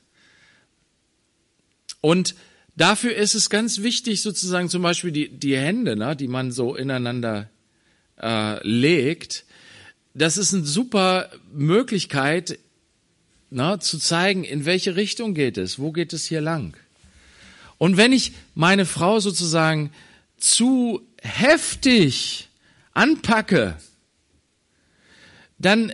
Und 2.01 2.35
dafür 2.75 3.15
ist 3.15 3.37
es 3.37 3.51
ganz 3.51 3.83
wichtig, 3.83 4.21
sozusagen 4.21 4.69
zum 4.69 4.83
Beispiel 4.83 5.13
die, 5.13 5.29
die 5.29 5.57
Hände, 5.57 5.95
ne, 5.95 6.17
die 6.17 6.27
man 6.27 6.51
so 6.51 6.75
ineinander 6.75 7.51
äh, 8.21 8.67
legt. 8.67 9.45
Das 10.13 10.37
ist 10.37 10.53
eine 10.53 10.65
super 10.65 11.31
Möglichkeit, 11.53 12.59
na, 13.51 13.81
zu 13.81 13.99
zeigen, 13.99 14.45
in 14.45 14.65
welche 14.65 14.97
Richtung 14.97 15.35
geht 15.35 15.59
es, 15.59 15.79
wo 15.79 15.93
geht 15.93 16.13
es 16.13 16.27
hier 16.27 16.41
lang. 16.41 16.77
Und 17.79 17.97
wenn 17.97 18.13
ich 18.13 18.33
meine 18.55 18.87
Frau 18.87 19.21
sozusagen 19.21 19.91
zu 20.37 21.03
heftig 21.23 22.49
anpacke, 22.93 23.77
dann 25.59 25.93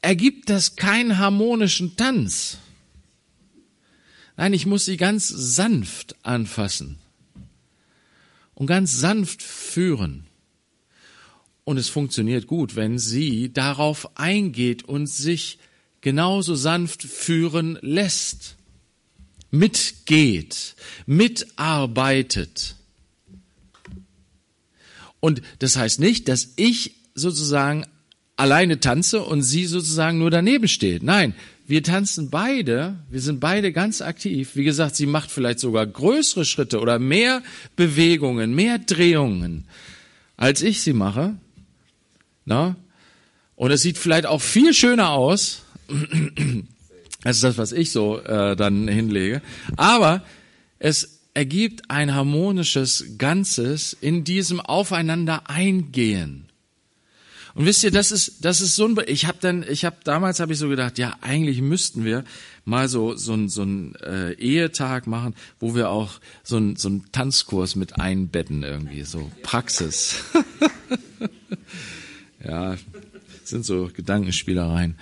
ergibt 0.00 0.50
das 0.50 0.76
keinen 0.76 1.18
harmonischen 1.18 1.96
Tanz. 1.96 2.58
Nein, 4.36 4.52
ich 4.52 4.66
muss 4.66 4.84
sie 4.84 4.96
ganz 4.96 5.28
sanft 5.28 6.16
anfassen 6.24 6.98
und 8.54 8.66
ganz 8.66 8.98
sanft 8.98 9.42
führen. 9.42 10.26
Und 11.64 11.78
es 11.78 11.88
funktioniert 11.88 12.46
gut, 12.46 12.76
wenn 12.76 12.98
sie 12.98 13.52
darauf 13.52 14.18
eingeht 14.18 14.82
und 14.82 15.06
sich 15.06 15.58
genauso 16.04 16.54
sanft 16.54 17.02
führen 17.02 17.78
lässt, 17.80 18.56
mitgeht, 19.50 20.76
mitarbeitet. 21.06 22.76
Und 25.18 25.40
das 25.60 25.78
heißt 25.78 26.00
nicht, 26.00 26.28
dass 26.28 26.52
ich 26.56 26.96
sozusagen 27.14 27.86
alleine 28.36 28.80
tanze 28.80 29.22
und 29.22 29.40
sie 29.40 29.64
sozusagen 29.64 30.18
nur 30.18 30.30
daneben 30.30 30.68
steht. 30.68 31.02
Nein, 31.02 31.34
wir 31.66 31.82
tanzen 31.82 32.28
beide, 32.28 32.98
wir 33.08 33.22
sind 33.22 33.40
beide 33.40 33.72
ganz 33.72 34.02
aktiv. 34.02 34.56
Wie 34.56 34.64
gesagt, 34.64 34.96
sie 34.96 35.06
macht 35.06 35.30
vielleicht 35.30 35.58
sogar 35.58 35.86
größere 35.86 36.44
Schritte 36.44 36.80
oder 36.80 36.98
mehr 36.98 37.42
Bewegungen, 37.76 38.54
mehr 38.54 38.78
Drehungen, 38.78 39.64
als 40.36 40.60
ich 40.60 40.82
sie 40.82 40.92
mache. 40.92 41.34
Na? 42.44 42.76
Und 43.56 43.70
es 43.70 43.80
sieht 43.80 43.96
vielleicht 43.96 44.26
auch 44.26 44.42
viel 44.42 44.74
schöner 44.74 45.08
aus. 45.12 45.63
Das 47.22 47.36
ist 47.36 47.44
das, 47.44 47.58
was 47.58 47.72
ich 47.72 47.90
so 47.90 48.20
äh, 48.20 48.54
dann 48.54 48.86
hinlege. 48.86 49.40
Aber 49.76 50.22
es 50.78 51.20
ergibt 51.32 51.90
ein 51.90 52.14
harmonisches 52.14 53.16
Ganzes 53.18 53.96
in 53.98 54.24
diesem 54.24 54.60
Aufeinander 54.60 55.48
eingehen. 55.48 56.46
Und 57.54 57.66
wisst 57.66 57.84
ihr, 57.84 57.92
das 57.92 58.10
ist 58.10 58.44
das 58.44 58.60
ist 58.60 58.74
so 58.74 58.86
ein 58.86 58.96
ich 59.06 59.26
habe 59.26 59.38
dann 59.40 59.64
ich 59.68 59.84
habe 59.84 59.96
damals 60.02 60.40
habe 60.40 60.52
ich 60.52 60.58
so 60.58 60.68
gedacht, 60.68 60.98
ja, 60.98 61.16
eigentlich 61.20 61.60
müssten 61.60 62.04
wir 62.04 62.24
mal 62.64 62.88
so 62.88 63.14
so 63.14 63.32
ein 63.32 63.48
so 63.48 63.62
ein 63.62 63.94
äh, 63.96 64.32
Ehetag 64.32 65.06
machen, 65.06 65.34
wo 65.60 65.74
wir 65.74 65.88
auch 65.90 66.20
so 66.42 66.58
ein 66.58 66.74
so 66.76 66.88
ein 66.88 67.04
Tanzkurs 67.12 67.76
mit 67.76 68.00
einbetten 68.00 68.64
irgendwie, 68.64 69.02
so 69.02 69.30
Praxis. 69.42 70.16
Ja, 72.46 72.76
sind 73.44 73.64
so 73.64 73.90
Gedankenspielereien. 73.94 74.96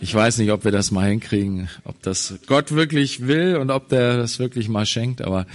Ich 0.00 0.14
weiß 0.14 0.38
nicht, 0.38 0.50
ob 0.50 0.64
wir 0.64 0.72
das 0.72 0.90
mal 0.90 1.08
hinkriegen, 1.08 1.68
ob 1.84 2.00
das 2.02 2.34
Gott 2.46 2.72
wirklich 2.72 3.26
will 3.26 3.56
und 3.56 3.70
ob 3.70 3.88
der 3.88 4.16
das 4.16 4.38
wirklich 4.38 4.68
mal 4.68 4.86
schenkt, 4.86 5.22
aber 5.22 5.46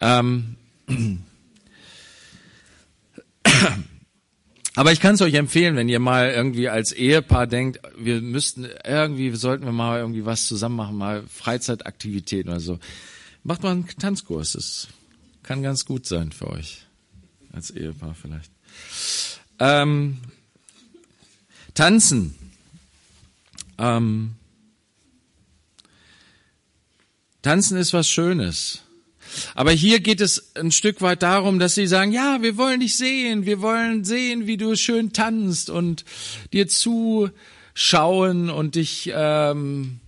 ähm, 0.00 0.56
aber 4.74 4.92
ich 4.92 5.00
kann 5.00 5.14
es 5.14 5.22
euch 5.22 5.34
empfehlen, 5.34 5.76
wenn 5.76 5.88
ihr 5.88 6.00
mal 6.00 6.30
irgendwie 6.30 6.68
als 6.68 6.92
Ehepaar 6.92 7.46
denkt, 7.46 7.80
wir 7.98 8.20
müssten 8.20 8.66
irgendwie, 8.84 9.34
sollten 9.34 9.64
wir 9.64 9.72
mal 9.72 9.98
irgendwie 9.98 10.24
was 10.24 10.46
zusammen 10.46 10.76
machen, 10.76 10.96
mal 10.96 11.24
Freizeitaktivitäten 11.26 12.50
oder 12.50 12.60
so. 12.60 12.78
Macht 13.42 13.62
mal 13.62 13.72
einen 13.72 13.88
Tanzkurs, 13.88 14.52
das 14.52 14.88
kann 15.42 15.62
ganz 15.62 15.84
gut 15.84 16.06
sein 16.06 16.32
für 16.32 16.48
euch 16.48 16.86
als 17.52 17.70
Ehepaar 17.70 18.14
vielleicht. 18.14 18.52
Ähm, 19.58 20.18
Tanzen. 21.74 22.34
Ähm, 23.78 24.34
Tanzen 27.42 27.78
ist 27.78 27.92
was 27.92 28.08
Schönes. 28.08 28.82
Aber 29.54 29.72
hier 29.72 30.00
geht 30.00 30.20
es 30.20 30.56
ein 30.56 30.72
Stück 30.72 31.00
weit 31.02 31.22
darum, 31.22 31.58
dass 31.58 31.74
sie 31.74 31.86
sagen, 31.86 32.12
ja, 32.12 32.42
wir 32.42 32.56
wollen 32.56 32.80
dich 32.80 32.96
sehen, 32.96 33.46
wir 33.46 33.60
wollen 33.60 34.04
sehen, 34.04 34.46
wie 34.46 34.56
du 34.56 34.74
schön 34.74 35.12
tanzt 35.12 35.70
und 35.70 36.04
dir 36.52 36.66
zuschauen 36.68 38.50
und 38.50 38.74
dich, 38.74 39.10
ähm, 39.14 40.00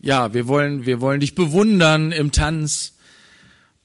ja, 0.00 0.32
wir 0.32 0.46
wollen, 0.46 0.86
wir 0.86 1.00
wollen 1.00 1.20
dich 1.20 1.34
bewundern 1.34 2.12
im 2.12 2.32
Tanz. 2.32 2.94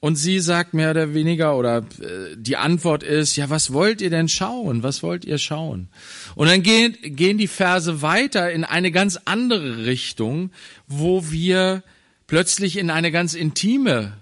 Und 0.04 0.16
sie 0.16 0.38
sagt 0.40 0.74
mehr 0.74 0.90
oder 0.90 1.14
weniger, 1.14 1.56
oder 1.56 1.78
äh, 1.78 2.36
die 2.36 2.58
Antwort 2.58 3.02
ist, 3.02 3.36
ja, 3.36 3.48
was 3.48 3.72
wollt 3.72 4.02
ihr 4.02 4.10
denn 4.10 4.28
schauen? 4.28 4.82
Was 4.82 5.02
wollt 5.02 5.24
ihr 5.24 5.38
schauen? 5.38 5.88
Und 6.34 6.46
dann 6.46 6.62
gehen, 6.62 6.94
gehen 7.00 7.38
die 7.38 7.46
Verse 7.46 8.02
weiter 8.02 8.52
in 8.52 8.64
eine 8.64 8.90
ganz 8.90 9.18
andere 9.24 9.86
Richtung, 9.86 10.50
wo 10.86 11.30
wir 11.30 11.82
plötzlich 12.26 12.76
in 12.76 12.90
eine 12.90 13.12
ganz 13.12 13.32
intime 13.32 14.12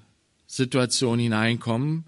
Situation 0.47 1.19
hineinkommen, 1.19 2.05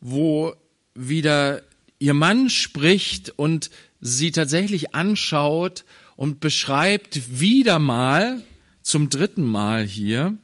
wo 0.00 0.54
wieder 0.94 1.60
ihr 1.98 2.14
Mann 2.14 2.48
spricht 2.48 3.34
und 3.36 3.70
sie 4.00 4.30
tatsächlich 4.30 4.94
anschaut 4.94 5.84
und 6.16 6.40
beschreibt 6.40 7.38
wieder 7.38 7.78
mal, 7.80 8.40
zum 8.80 9.10
dritten 9.10 9.44
Mal 9.44 9.84
hier, 9.84 10.38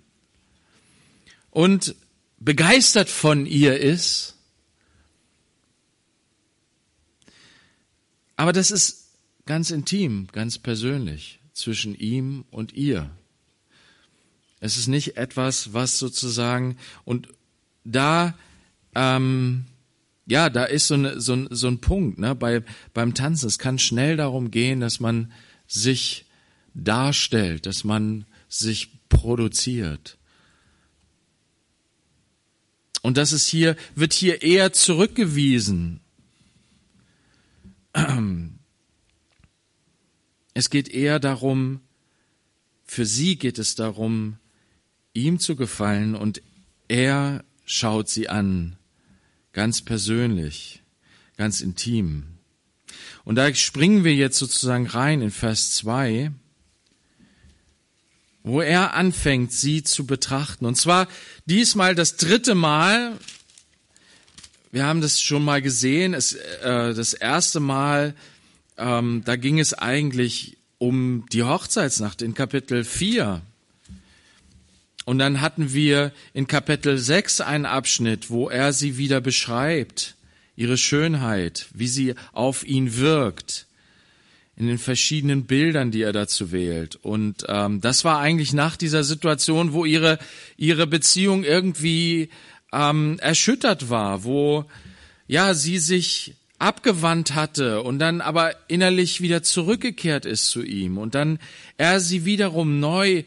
und 1.50 1.96
begeistert 2.38 3.08
von 3.08 3.46
ihr 3.46 3.78
ist. 3.78 4.34
Aber 8.36 8.52
das 8.52 8.70
ist 8.70 9.06
ganz 9.46 9.70
intim, 9.70 10.28
ganz 10.32 10.58
persönlich 10.58 11.40
zwischen 11.52 11.94
ihm 11.94 12.44
und 12.50 12.74
ihr. 12.74 13.10
Es 14.60 14.76
ist 14.76 14.88
nicht 14.88 15.16
etwas, 15.16 15.72
was 15.72 15.98
sozusagen, 15.98 16.76
und 17.04 17.28
da, 17.84 18.36
ähm, 18.94 19.66
ja, 20.26 20.50
da 20.50 20.64
ist 20.64 20.88
so, 20.88 20.94
eine, 20.94 21.20
so, 21.20 21.34
ein, 21.34 21.48
so 21.50 21.68
ein 21.68 21.80
Punkt 21.80 22.18
ne, 22.18 22.34
bei, 22.34 22.62
beim 22.92 23.14
Tanzen. 23.14 23.46
Es 23.46 23.58
kann 23.58 23.78
schnell 23.78 24.16
darum 24.16 24.50
gehen, 24.50 24.80
dass 24.80 24.98
man 24.98 25.32
sich 25.66 26.26
darstellt, 26.74 27.66
dass 27.66 27.84
man 27.84 28.26
sich 28.48 29.08
produziert. 29.08 30.18
Und 33.06 33.18
das 33.18 33.30
ist 33.30 33.46
hier, 33.46 33.76
wird 33.94 34.14
hier 34.14 34.42
eher 34.42 34.72
zurückgewiesen. 34.72 36.00
Es 40.54 40.70
geht 40.70 40.88
eher 40.88 41.20
darum, 41.20 41.82
für 42.84 43.06
sie 43.06 43.36
geht 43.36 43.60
es 43.60 43.76
darum, 43.76 44.38
ihm 45.12 45.38
zu 45.38 45.54
gefallen 45.54 46.16
und 46.16 46.42
er 46.88 47.44
schaut 47.64 48.08
sie 48.08 48.28
an, 48.28 48.76
ganz 49.52 49.82
persönlich, 49.82 50.82
ganz 51.36 51.60
intim. 51.60 52.24
Und 53.24 53.36
da 53.36 53.54
springen 53.54 54.02
wir 54.02 54.14
jetzt 54.14 54.38
sozusagen 54.38 54.86
rein 54.86 55.20
in 55.20 55.30
Vers 55.30 55.74
2 55.74 56.32
wo 58.46 58.60
er 58.60 58.94
anfängt, 58.94 59.52
sie 59.52 59.82
zu 59.82 60.06
betrachten. 60.06 60.66
Und 60.66 60.76
zwar 60.76 61.08
diesmal 61.46 61.96
das 61.96 62.16
dritte 62.16 62.54
Mal. 62.54 63.18
Wir 64.70 64.86
haben 64.86 65.00
das 65.00 65.20
schon 65.20 65.44
mal 65.44 65.60
gesehen. 65.60 66.14
Es, 66.14 66.34
äh, 66.34 66.94
das 66.94 67.12
erste 67.12 67.58
Mal, 67.58 68.14
ähm, 68.78 69.22
da 69.24 69.34
ging 69.34 69.58
es 69.58 69.74
eigentlich 69.74 70.58
um 70.78 71.26
die 71.32 71.42
Hochzeitsnacht 71.42 72.22
in 72.22 72.34
Kapitel 72.34 72.84
4. 72.84 73.42
Und 75.06 75.18
dann 75.18 75.40
hatten 75.40 75.72
wir 75.72 76.12
in 76.32 76.46
Kapitel 76.46 76.98
6 76.98 77.40
einen 77.40 77.66
Abschnitt, 77.66 78.30
wo 78.30 78.48
er 78.48 78.72
sie 78.72 78.96
wieder 78.96 79.20
beschreibt, 79.20 80.14
ihre 80.54 80.78
Schönheit, 80.78 81.66
wie 81.74 81.88
sie 81.88 82.14
auf 82.32 82.64
ihn 82.64 82.96
wirkt. 82.96 83.65
In 84.56 84.66
den 84.66 84.78
verschiedenen 84.78 85.44
Bildern, 85.44 85.90
die 85.90 86.02
er 86.02 86.12
dazu 86.12 86.50
wählt. 86.50 86.96
Und 86.96 87.44
ähm, 87.48 87.80
das 87.80 88.04
war 88.04 88.20
eigentlich 88.20 88.52
nach 88.52 88.76
dieser 88.76 89.04
Situation, 89.04 89.72
wo 89.72 89.84
ihre 89.84 90.18
ihre 90.56 90.86
Beziehung 90.86 91.44
irgendwie 91.44 92.30
ähm, 92.72 93.18
erschüttert 93.20 93.90
war, 93.90 94.24
wo 94.24 94.64
ja 95.26 95.54
sie 95.54 95.78
sich 95.78 96.34
abgewandt 96.58 97.34
hatte 97.34 97.82
und 97.82 97.98
dann 97.98 98.22
aber 98.22 98.54
innerlich 98.68 99.20
wieder 99.20 99.42
zurückgekehrt 99.42 100.24
ist 100.24 100.48
zu 100.48 100.62
ihm 100.62 100.96
und 100.96 101.14
dann 101.14 101.38
er 101.76 102.00
sie 102.00 102.24
wiederum 102.24 102.80
neu 102.80 103.24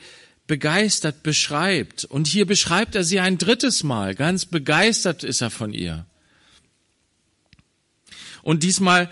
begeistert 0.48 1.22
beschreibt. 1.22 2.06
Und 2.06 2.26
hier 2.26 2.48
beschreibt 2.48 2.96
er 2.96 3.04
sie 3.04 3.20
ein 3.20 3.38
drittes 3.38 3.84
Mal. 3.84 4.16
Ganz 4.16 4.46
begeistert 4.46 5.24
ist 5.24 5.42
er 5.42 5.52
von 5.52 5.74
ihr. 5.74 6.08
Und 8.42 8.64
diesmal, 8.64 9.12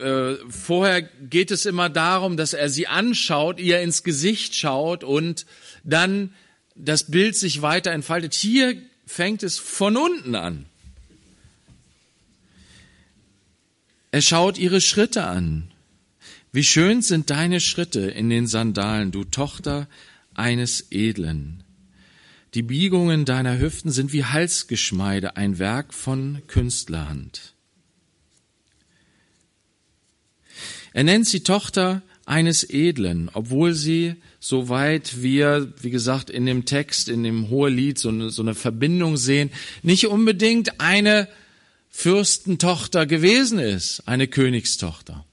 äh, 0.00 0.36
vorher 0.48 1.02
geht 1.02 1.50
es 1.50 1.66
immer 1.66 1.88
darum, 1.88 2.36
dass 2.36 2.54
er 2.54 2.68
sie 2.68 2.86
anschaut, 2.86 3.60
ihr 3.60 3.80
ins 3.80 4.02
Gesicht 4.02 4.54
schaut 4.54 5.04
und 5.04 5.46
dann 5.82 6.34
das 6.74 7.10
Bild 7.10 7.36
sich 7.36 7.62
weiter 7.62 7.92
entfaltet. 7.92 8.34
Hier 8.34 8.76
fängt 9.06 9.42
es 9.42 9.58
von 9.58 9.96
unten 9.96 10.34
an. 10.34 10.66
Er 14.10 14.22
schaut 14.22 14.58
ihre 14.58 14.80
Schritte 14.80 15.24
an. 15.24 15.70
Wie 16.52 16.64
schön 16.64 17.02
sind 17.02 17.30
deine 17.30 17.60
Schritte 17.60 18.00
in 18.02 18.30
den 18.30 18.46
Sandalen, 18.46 19.10
du 19.10 19.24
Tochter 19.24 19.88
eines 20.34 20.86
Edlen. 20.92 21.64
Die 22.54 22.62
Biegungen 22.62 23.24
deiner 23.24 23.58
Hüften 23.58 23.90
sind 23.90 24.12
wie 24.12 24.24
Halsgeschmeide, 24.24 25.36
ein 25.36 25.58
Werk 25.58 25.92
von 25.92 26.42
Künstlerhand. 26.46 27.53
Er 30.94 31.02
nennt 31.02 31.26
sie 31.26 31.40
Tochter 31.40 32.02
eines 32.24 32.62
Edlen, 32.70 33.28
obwohl 33.34 33.74
sie, 33.74 34.14
soweit 34.38 35.20
wir, 35.22 35.72
wie 35.82 35.90
gesagt, 35.90 36.30
in 36.30 36.46
dem 36.46 36.64
Text, 36.64 37.08
in 37.08 37.24
dem 37.24 37.50
Hohelied 37.50 37.98
so 37.98 38.08
eine, 38.08 38.30
so 38.30 38.42
eine 38.42 38.54
Verbindung 38.54 39.16
sehen, 39.16 39.50
nicht 39.82 40.06
unbedingt 40.06 40.80
eine 40.80 41.28
Fürstentochter 41.90 43.06
gewesen 43.06 43.58
ist, 43.58 44.06
eine 44.06 44.28
Königstochter. 44.28 45.26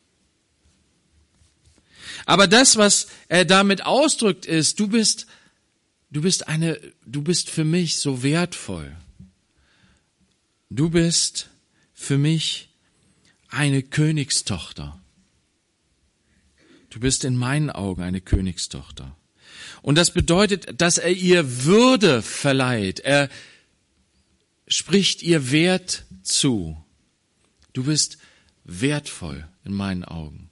Aber 2.26 2.48
das, 2.48 2.78
was 2.78 3.08
er 3.30 3.46
damit 3.46 3.86
ausdrückt, 3.86 4.48
ist, 4.48 4.80
du 4.80 4.88
bist, 4.88 5.28
du 6.10 6.22
bist 6.22 6.48
eine, 6.48 6.80
du 7.06 7.22
bist 7.22 7.52
für 7.52 7.66
mich 7.66 7.98
so 7.98 8.24
wertvoll. 8.24 8.96
Du 10.72 10.90
bist 10.90 11.50
für 11.94 12.18
mich 12.18 12.70
eine 13.50 13.84
Königstochter. 13.84 15.01
Du 16.92 17.00
bist 17.00 17.24
in 17.24 17.36
meinen 17.36 17.72
Augen 17.72 18.04
eine 18.04 18.22
Königstochter. 18.22 19.16
Und 19.82 19.98
das 19.98 20.12
bedeutet, 20.12 20.80
dass 20.80 20.98
er 20.98 21.12
ihr 21.12 21.64
Würde 21.64 22.22
verleiht. 22.22 23.00
Er 23.00 23.30
spricht 24.68 25.24
ihr 25.24 25.52
Wert 25.52 26.06
zu. 26.22 26.78
Du 27.74 27.86
bist 27.86 28.18
wertvoll 28.66 29.48
in 29.64 29.74
meinen 29.74 30.04
Augen. 30.04 30.50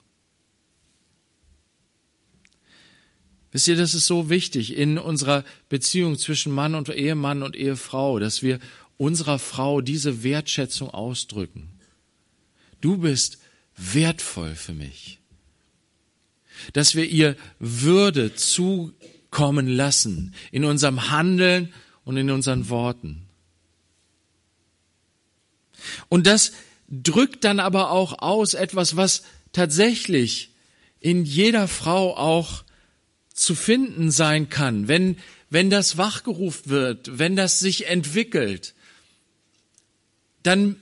Wisst 3.52 3.68
ihr, 3.68 3.76
das 3.76 3.94
ist 3.94 4.06
so 4.06 4.30
wichtig 4.30 4.76
in 4.76 4.96
unserer 4.96 5.44
Beziehung 5.68 6.16
zwischen 6.16 6.52
Mann 6.52 6.74
und 6.74 6.88
Ehemann 6.88 7.42
und 7.42 7.54
Ehefrau, 7.54 8.18
dass 8.18 8.42
wir 8.42 8.60
unserer 8.96 9.38
Frau 9.38 9.82
diese 9.82 10.22
Wertschätzung 10.22 10.88
ausdrücken. 10.88 11.68
Du 12.80 12.98
bist 12.98 13.38
wertvoll 13.76 14.54
für 14.54 14.74
mich. 14.74 15.19
Dass 16.72 16.94
wir 16.94 17.06
ihr 17.06 17.36
Würde 17.58 18.34
zukommen 18.34 19.68
lassen 19.68 20.34
in 20.52 20.64
unserem 20.64 21.10
Handeln 21.10 21.72
und 22.04 22.16
in 22.16 22.30
unseren 22.30 22.68
Worten. 22.68 23.26
Und 26.08 26.26
das 26.26 26.52
drückt 26.88 27.44
dann 27.44 27.60
aber 27.60 27.90
auch 27.90 28.20
aus 28.20 28.54
etwas, 28.54 28.96
was 28.96 29.22
tatsächlich 29.52 30.50
in 31.00 31.24
jeder 31.24 31.68
Frau 31.68 32.16
auch 32.16 32.64
zu 33.32 33.54
finden 33.54 34.10
sein 34.10 34.48
kann, 34.48 34.86
wenn, 34.86 35.16
wenn 35.48 35.70
das 35.70 35.96
wachgerufen 35.96 36.70
wird, 36.70 37.18
wenn 37.18 37.36
das 37.36 37.58
sich 37.58 37.86
entwickelt, 37.86 38.74
dann 40.42 40.76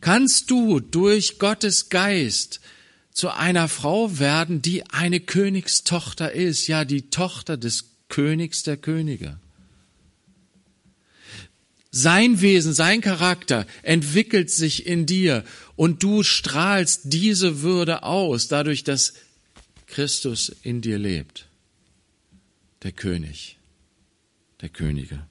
kannst 0.00 0.50
du 0.50 0.80
durch 0.80 1.38
Gottes 1.38 1.88
Geist 1.88 2.60
zu 3.14 3.30
einer 3.30 3.68
Frau 3.68 4.18
werden, 4.18 4.60
die 4.60 4.90
eine 4.90 5.20
Königstochter 5.20 6.32
ist, 6.32 6.66
ja, 6.66 6.84
die 6.84 7.10
Tochter 7.10 7.56
des 7.56 7.92
Königs 8.08 8.64
der 8.64 8.76
Könige. 8.76 9.38
Sein 11.92 12.40
Wesen, 12.40 12.74
sein 12.74 13.00
Charakter 13.00 13.68
entwickelt 13.82 14.50
sich 14.50 14.84
in 14.84 15.06
dir 15.06 15.44
und 15.76 16.02
du 16.02 16.24
strahlst 16.24 17.02
diese 17.04 17.62
Würde 17.62 18.02
aus, 18.02 18.48
dadurch, 18.48 18.82
dass 18.82 19.14
Christus 19.86 20.48
in 20.48 20.80
dir 20.80 20.98
lebt. 20.98 21.46
Der 22.82 22.90
König, 22.90 23.58
der 24.60 24.70
Könige. 24.70 25.24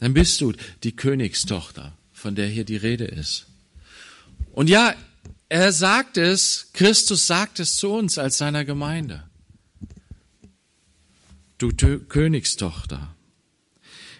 Dann 0.00 0.14
bist 0.14 0.40
du 0.40 0.52
die 0.82 0.96
Königstochter, 0.96 1.96
von 2.12 2.34
der 2.34 2.48
hier 2.48 2.64
die 2.64 2.76
Rede 2.76 3.04
ist. 3.04 3.46
Und 4.54 4.70
ja, 4.70 4.94
er 5.48 5.72
sagt 5.72 6.16
es, 6.16 6.70
Christus 6.72 7.26
sagt 7.26 7.58
es 7.58 7.76
zu 7.76 7.90
uns 7.90 8.18
als 8.18 8.38
seiner 8.38 8.64
Gemeinde. 8.64 9.24
Du 11.58 11.70
Königstochter. 11.72 13.14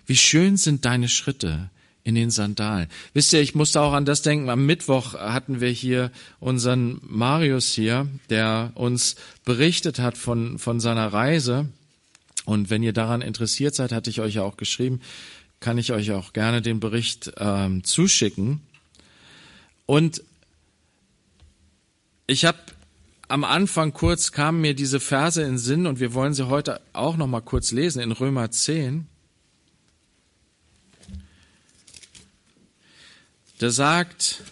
Wie 0.06 0.16
schön 0.16 0.56
sind 0.56 0.84
deine 0.84 1.08
Schritte 1.08 1.70
in 2.02 2.16
den 2.16 2.30
Sandalen. 2.30 2.88
Wisst 3.14 3.32
ihr, 3.32 3.40
ich 3.40 3.54
musste 3.54 3.80
auch 3.80 3.92
an 3.92 4.04
das 4.04 4.22
denken. 4.22 4.50
Am 4.50 4.66
Mittwoch 4.66 5.14
hatten 5.14 5.60
wir 5.60 5.70
hier 5.70 6.10
unseren 6.40 7.00
Marius 7.02 7.72
hier, 7.72 8.08
der 8.28 8.72
uns 8.74 9.14
berichtet 9.44 10.00
hat 10.00 10.18
von, 10.18 10.58
von 10.58 10.80
seiner 10.80 11.12
Reise. 11.12 11.68
Und 12.44 12.70
wenn 12.70 12.82
ihr 12.82 12.92
daran 12.92 13.22
interessiert 13.22 13.74
seid, 13.74 13.92
hatte 13.92 14.10
ich 14.10 14.20
euch 14.20 14.34
ja 14.34 14.42
auch 14.42 14.56
geschrieben, 14.56 15.00
kann 15.60 15.78
ich 15.78 15.92
euch 15.92 16.10
auch 16.12 16.32
gerne 16.32 16.60
den 16.60 16.80
Bericht 16.80 17.32
ähm, 17.38 17.84
zuschicken. 17.84 18.60
Und 19.86 20.22
ich 22.26 22.44
habe 22.44 22.58
am 23.28 23.44
Anfang 23.44 23.92
kurz 23.92 24.32
kamen 24.32 24.60
mir 24.60 24.74
diese 24.74 25.00
Verse 25.00 25.42
in 25.42 25.58
Sinn 25.58 25.86
und 25.86 26.00
wir 26.00 26.14
wollen 26.14 26.34
sie 26.34 26.48
heute 26.48 26.80
auch 26.92 27.16
noch 27.16 27.26
mal 27.26 27.40
kurz 27.40 27.70
lesen 27.72 28.00
in 28.00 28.12
Römer 28.12 28.50
10. 28.50 29.08
da 33.64 33.70
sagt 33.70 34.42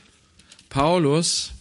Paulus 0.71 1.53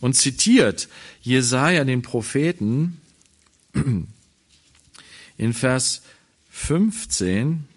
und 0.00 0.14
zitiert 0.14 0.88
Jesaja, 1.22 1.84
den 1.84 2.02
Propheten, 2.02 3.00
in 5.36 5.52
Vers 5.54 6.02
15. 6.50 7.67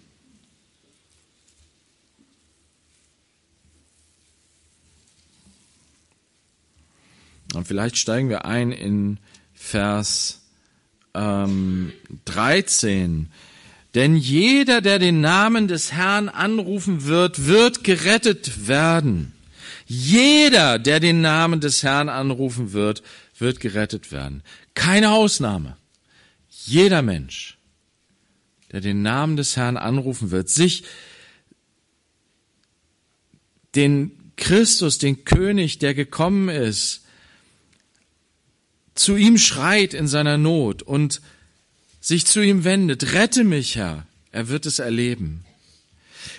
Und 7.54 7.66
vielleicht 7.66 7.96
steigen 7.96 8.28
wir 8.28 8.44
ein 8.44 8.72
in 8.72 9.18
Vers 9.52 10.42
ähm, 11.14 11.92
13. 12.24 13.30
Denn 13.94 14.16
jeder, 14.16 14.80
der 14.80 14.98
den 14.98 15.20
Namen 15.20 15.68
des 15.68 15.92
Herrn 15.92 16.28
anrufen 16.28 17.04
wird, 17.04 17.46
wird 17.46 17.84
gerettet 17.84 18.66
werden. 18.66 19.32
Jeder, 19.86 20.78
der 20.78 21.00
den 21.00 21.20
Namen 21.20 21.60
des 21.60 21.82
Herrn 21.82 22.08
anrufen 22.08 22.72
wird, 22.72 23.02
wird 23.38 23.60
gerettet 23.60 24.10
werden. 24.12 24.42
Keine 24.74 25.10
Ausnahme. 25.10 25.76
Jeder 26.48 27.02
Mensch, 27.02 27.58
der 28.70 28.80
den 28.80 29.02
Namen 29.02 29.36
des 29.36 29.56
Herrn 29.56 29.76
anrufen 29.76 30.30
wird, 30.30 30.48
sich 30.48 30.84
den 33.74 34.12
Christus, 34.36 34.98
den 34.98 35.24
König, 35.24 35.78
der 35.78 35.94
gekommen 35.94 36.48
ist, 36.48 37.02
zu 38.94 39.16
ihm 39.16 39.38
schreit 39.38 39.94
in 39.94 40.06
seiner 40.06 40.38
Not 40.38 40.82
und 40.82 41.20
sich 42.00 42.26
zu 42.26 42.40
ihm 42.44 42.64
wendet, 42.64 43.12
rette 43.12 43.44
mich, 43.44 43.76
Herr, 43.76 44.06
er 44.32 44.48
wird 44.48 44.66
es 44.66 44.78
erleben. 44.78 45.44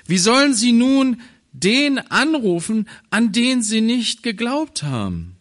Wie 0.05 0.17
sollen 0.17 0.53
sie 0.53 0.71
nun 0.71 1.21
den 1.51 1.99
anrufen, 1.99 2.87
an 3.09 3.31
den 3.31 3.61
sie 3.61 3.81
nicht 3.81 4.23
geglaubt 4.23 4.83
haben? 4.83 5.35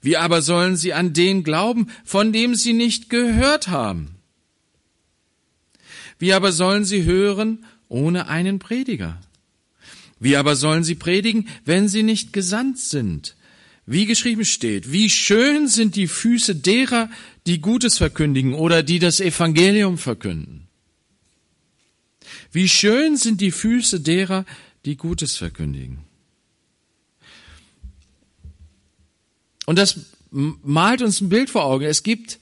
Wie 0.00 0.16
aber 0.16 0.42
sollen 0.42 0.76
sie 0.76 0.92
an 0.92 1.12
den 1.12 1.42
glauben, 1.42 1.88
von 2.04 2.32
dem 2.32 2.54
sie 2.54 2.72
nicht 2.72 3.10
gehört 3.10 3.68
haben? 3.68 4.16
Wie 6.18 6.32
aber 6.32 6.52
sollen 6.52 6.84
sie 6.84 7.04
hören 7.04 7.64
ohne 7.88 8.28
einen 8.28 8.58
Prediger? 8.58 9.20
Wie 10.20 10.36
aber 10.36 10.56
sollen 10.56 10.84
sie 10.84 10.96
predigen, 10.96 11.48
wenn 11.64 11.88
sie 11.88 12.02
nicht 12.02 12.32
gesandt 12.32 12.78
sind? 12.78 13.36
Wie 13.90 14.04
geschrieben 14.04 14.44
steht, 14.44 14.92
wie 14.92 15.08
schön 15.08 15.66
sind 15.66 15.96
die 15.96 16.08
Füße 16.08 16.54
derer, 16.56 17.08
die 17.46 17.62
Gutes 17.62 17.96
verkündigen 17.96 18.52
oder 18.52 18.82
die 18.82 18.98
das 18.98 19.18
Evangelium 19.18 19.96
verkünden. 19.96 20.68
Wie 22.52 22.68
schön 22.68 23.16
sind 23.16 23.40
die 23.40 23.50
Füße 23.50 24.00
derer, 24.00 24.44
die 24.84 24.98
Gutes 24.98 25.38
verkündigen. 25.38 26.00
Und 29.64 29.78
das 29.78 30.00
malt 30.30 31.00
uns 31.00 31.22
ein 31.22 31.30
Bild 31.30 31.48
vor 31.48 31.64
Augen. 31.64 31.86
Es 31.86 32.02
gibt 32.02 32.40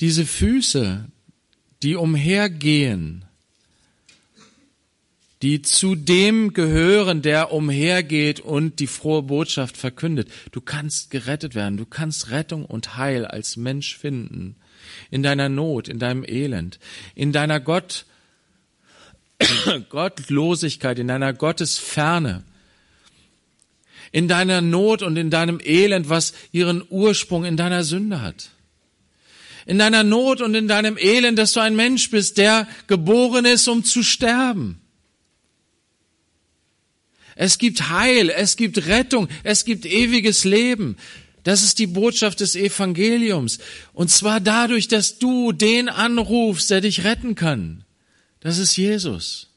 diese 0.00 0.26
Füße, 0.26 1.06
die 1.82 1.96
umhergehen, 1.96 3.24
die 5.44 5.60
zu 5.60 5.94
dem 5.94 6.54
gehören, 6.54 7.20
der 7.20 7.52
umhergeht 7.52 8.40
und 8.40 8.80
die 8.80 8.86
frohe 8.86 9.24
Botschaft 9.24 9.76
verkündet. 9.76 10.30
Du 10.52 10.62
kannst 10.62 11.10
gerettet 11.10 11.54
werden, 11.54 11.76
du 11.76 11.84
kannst 11.84 12.30
Rettung 12.30 12.64
und 12.64 12.96
Heil 12.96 13.26
als 13.26 13.58
Mensch 13.58 13.94
finden. 13.94 14.56
In 15.10 15.22
deiner 15.22 15.50
Not, 15.50 15.86
in 15.86 15.98
deinem 15.98 16.24
Elend, 16.24 16.78
in 17.14 17.32
deiner 17.32 17.60
Gott, 17.60 18.06
Gottlosigkeit, 19.90 20.98
in 20.98 21.08
deiner 21.08 21.34
Gottesferne, 21.34 22.42
in 24.12 24.28
deiner 24.28 24.62
Not 24.62 25.02
und 25.02 25.18
in 25.18 25.28
deinem 25.28 25.60
Elend, 25.62 26.08
was 26.08 26.32
ihren 26.52 26.82
Ursprung 26.88 27.44
in 27.44 27.58
deiner 27.58 27.84
Sünde 27.84 28.22
hat. 28.22 28.48
In 29.66 29.78
deiner 29.78 30.04
Not 30.04 30.40
und 30.40 30.54
in 30.54 30.68
deinem 30.68 30.96
Elend, 30.96 31.38
dass 31.38 31.52
du 31.52 31.60
ein 31.60 31.76
Mensch 31.76 32.10
bist, 32.10 32.38
der 32.38 32.66
geboren 32.86 33.44
ist, 33.44 33.68
um 33.68 33.84
zu 33.84 34.02
sterben 34.02 34.80
es 37.36 37.58
gibt 37.58 37.88
Heil, 37.90 38.30
es 38.30 38.56
gibt 38.56 38.86
Rettung, 38.86 39.28
es 39.42 39.64
gibt 39.64 39.86
ewiges 39.86 40.44
Leben. 40.44 40.96
Das 41.42 41.62
ist 41.62 41.78
die 41.78 41.86
Botschaft 41.86 42.40
des 42.40 42.56
Evangeliums. 42.56 43.58
Und 43.92 44.10
zwar 44.10 44.40
dadurch, 44.40 44.88
dass 44.88 45.18
du 45.18 45.52
den 45.52 45.88
anrufst, 45.88 46.70
der 46.70 46.80
dich 46.80 47.04
retten 47.04 47.34
kann. 47.34 47.84
Das 48.40 48.58
ist 48.58 48.76
Jesus. 48.76 49.50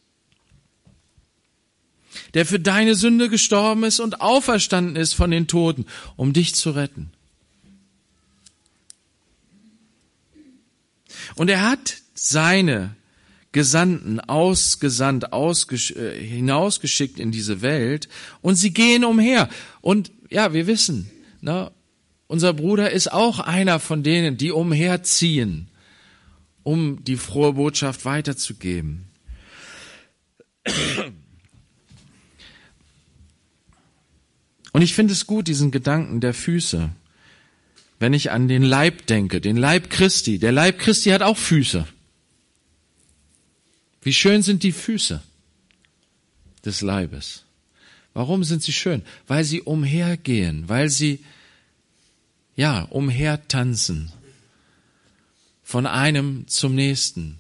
Der 2.34 2.46
für 2.46 2.60
deine 2.60 2.96
Sünde 2.96 3.30
gestorben 3.30 3.84
ist 3.84 4.00
und 4.00 4.22
auferstanden 4.22 4.96
ist 4.96 5.14
von 5.14 5.32
den 5.32 5.48
Toten, 5.48 5.86
um 6.18 6.34
dich 6.34 6.56
zu 6.56 6.72
retten. 6.72 7.12
Und 11.36 11.50
er 11.50 11.62
hat 11.62 11.98
seine 12.14 12.96
Gesandten 13.58 14.20
ausgesandt, 14.20 15.34
ausgesch 15.34 15.90
äh, 15.90 16.24
hinausgeschickt 16.24 17.18
in 17.20 17.32
diese 17.32 17.64
Welt 17.64 18.08
und 18.44 18.54
sie 18.54 18.72
gehen 18.72 19.04
umher. 19.04 19.50
Und 19.82 20.12
ja, 20.30 20.54
wir 20.54 20.68
wissen, 20.68 21.10
ne, 21.42 21.72
unser 22.28 22.54
Bruder 22.54 22.92
ist 22.92 23.12
auch 23.12 23.40
einer 23.40 23.80
von 23.80 24.04
denen, 24.04 24.38
die 24.38 24.52
umherziehen, 24.52 25.70
um 26.62 27.04
die 27.04 27.16
frohe 27.16 27.54
Botschaft 27.54 28.06
weiterzugeben. 28.06 29.08
Und 34.72 34.84
ich 34.84 34.94
finde 34.94 35.14
es 35.14 35.26
gut, 35.26 35.48
diesen 35.48 35.72
Gedanken 35.72 36.22
der 36.22 36.36
Füße. 36.36 36.92
Wenn 37.98 38.14
ich 38.14 38.30
an 38.30 38.48
den 38.48 38.62
Leib 38.62 39.08
denke, 39.08 39.42
den 39.42 39.58
Leib 39.58 39.90
Christi. 39.90 40.38
Der 40.38 40.52
Leib 40.52 40.78
Christi 40.78 41.10
hat 41.10 41.24
auch 41.24 41.38
Füße. 41.38 41.88
Wie 44.08 44.14
schön 44.14 44.42
sind 44.42 44.64
die 44.64 44.72
Füße 44.72 45.22
des 46.64 46.80
Leibes. 46.80 47.44
Warum 48.14 48.46
sind 48.46 48.64
sie 48.64 48.72
schön? 48.72 49.02
Weil 49.28 49.44
sie 49.44 49.62
umhergehen, 49.62 50.70
weil 50.70 50.90
sie, 50.90 51.20
ja, 52.56 52.84
umhertanzen. 52.84 54.14
Von 55.62 55.86
einem 55.86 56.48
zum 56.48 56.74
nächsten. 56.74 57.38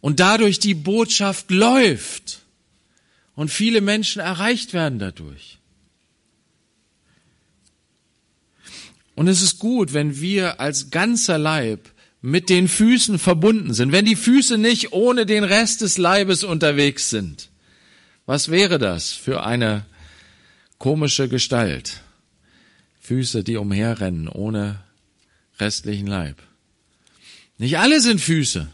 Und 0.00 0.20
dadurch 0.20 0.60
die 0.60 0.74
Botschaft 0.74 1.50
läuft. 1.50 2.42
Und 3.34 3.50
viele 3.50 3.80
Menschen 3.80 4.20
erreicht 4.20 4.72
werden 4.72 5.00
dadurch. 5.00 5.58
Und 9.16 9.26
es 9.26 9.42
ist 9.42 9.58
gut, 9.58 9.92
wenn 9.92 10.20
wir 10.20 10.60
als 10.60 10.92
ganzer 10.92 11.36
Leib 11.36 11.90
mit 12.22 12.48
den 12.48 12.68
Füßen 12.68 13.18
verbunden 13.18 13.72
sind, 13.74 13.92
wenn 13.92 14.04
die 14.04 14.16
Füße 14.16 14.58
nicht 14.58 14.92
ohne 14.92 15.26
den 15.26 15.44
Rest 15.44 15.80
des 15.80 15.98
Leibes 15.98 16.44
unterwegs 16.44 17.10
sind, 17.10 17.50
was 18.26 18.50
wäre 18.50 18.78
das 18.78 19.12
für 19.12 19.44
eine 19.44 19.84
komische 20.78 21.28
Gestalt? 21.28 22.02
Füße, 23.00 23.42
die 23.42 23.56
umherrennen 23.56 24.28
ohne 24.28 24.84
restlichen 25.58 26.06
Leib. 26.06 26.36
Nicht 27.58 27.78
alle 27.78 28.00
sind 28.00 28.20
Füße. 28.20 28.68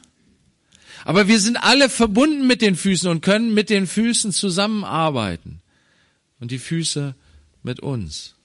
Aber 1.05 1.27
wir 1.27 1.41
sind 1.41 1.57
alle 1.57 1.89
verbunden 1.89 2.47
mit 2.47 2.63
den 2.63 2.77
Füßen 2.77 3.09
und 3.09 3.21
können 3.21 3.55
mit 3.55 3.71
den 3.71 3.87
Füßen 3.87 4.33
zusammenarbeiten. 4.33 5.61
Und 6.39 6.51
die 6.51 6.59
Füße 6.59 7.15
mit 7.63 7.81
uns. 7.81 8.36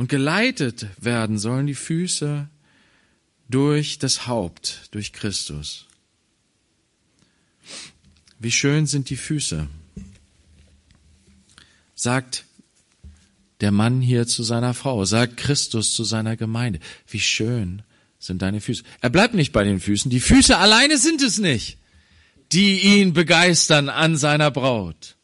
Und 0.00 0.08
geleitet 0.08 0.86
werden 0.96 1.38
sollen 1.38 1.66
die 1.66 1.74
Füße 1.74 2.48
durch 3.50 3.98
das 3.98 4.26
Haupt, 4.26 4.88
durch 4.92 5.12
Christus. 5.12 5.88
Wie 8.38 8.50
schön 8.50 8.86
sind 8.86 9.10
die 9.10 9.18
Füße, 9.18 9.66
sagt 11.94 12.46
der 13.60 13.72
Mann 13.72 14.00
hier 14.00 14.26
zu 14.26 14.42
seiner 14.42 14.72
Frau, 14.72 15.04
sagt 15.04 15.36
Christus 15.36 15.94
zu 15.94 16.04
seiner 16.04 16.34
Gemeinde. 16.38 16.80
Wie 17.06 17.20
schön 17.20 17.82
sind 18.18 18.40
deine 18.40 18.62
Füße. 18.62 18.84
Er 19.02 19.10
bleibt 19.10 19.34
nicht 19.34 19.52
bei 19.52 19.64
den 19.64 19.80
Füßen. 19.80 20.10
Die 20.10 20.20
Füße 20.20 20.56
alleine 20.56 20.96
sind 20.96 21.20
es 21.20 21.36
nicht, 21.36 21.76
die 22.52 22.80
ihn 22.80 23.12
begeistern 23.12 23.90
an 23.90 24.16
seiner 24.16 24.50
Braut. 24.50 25.16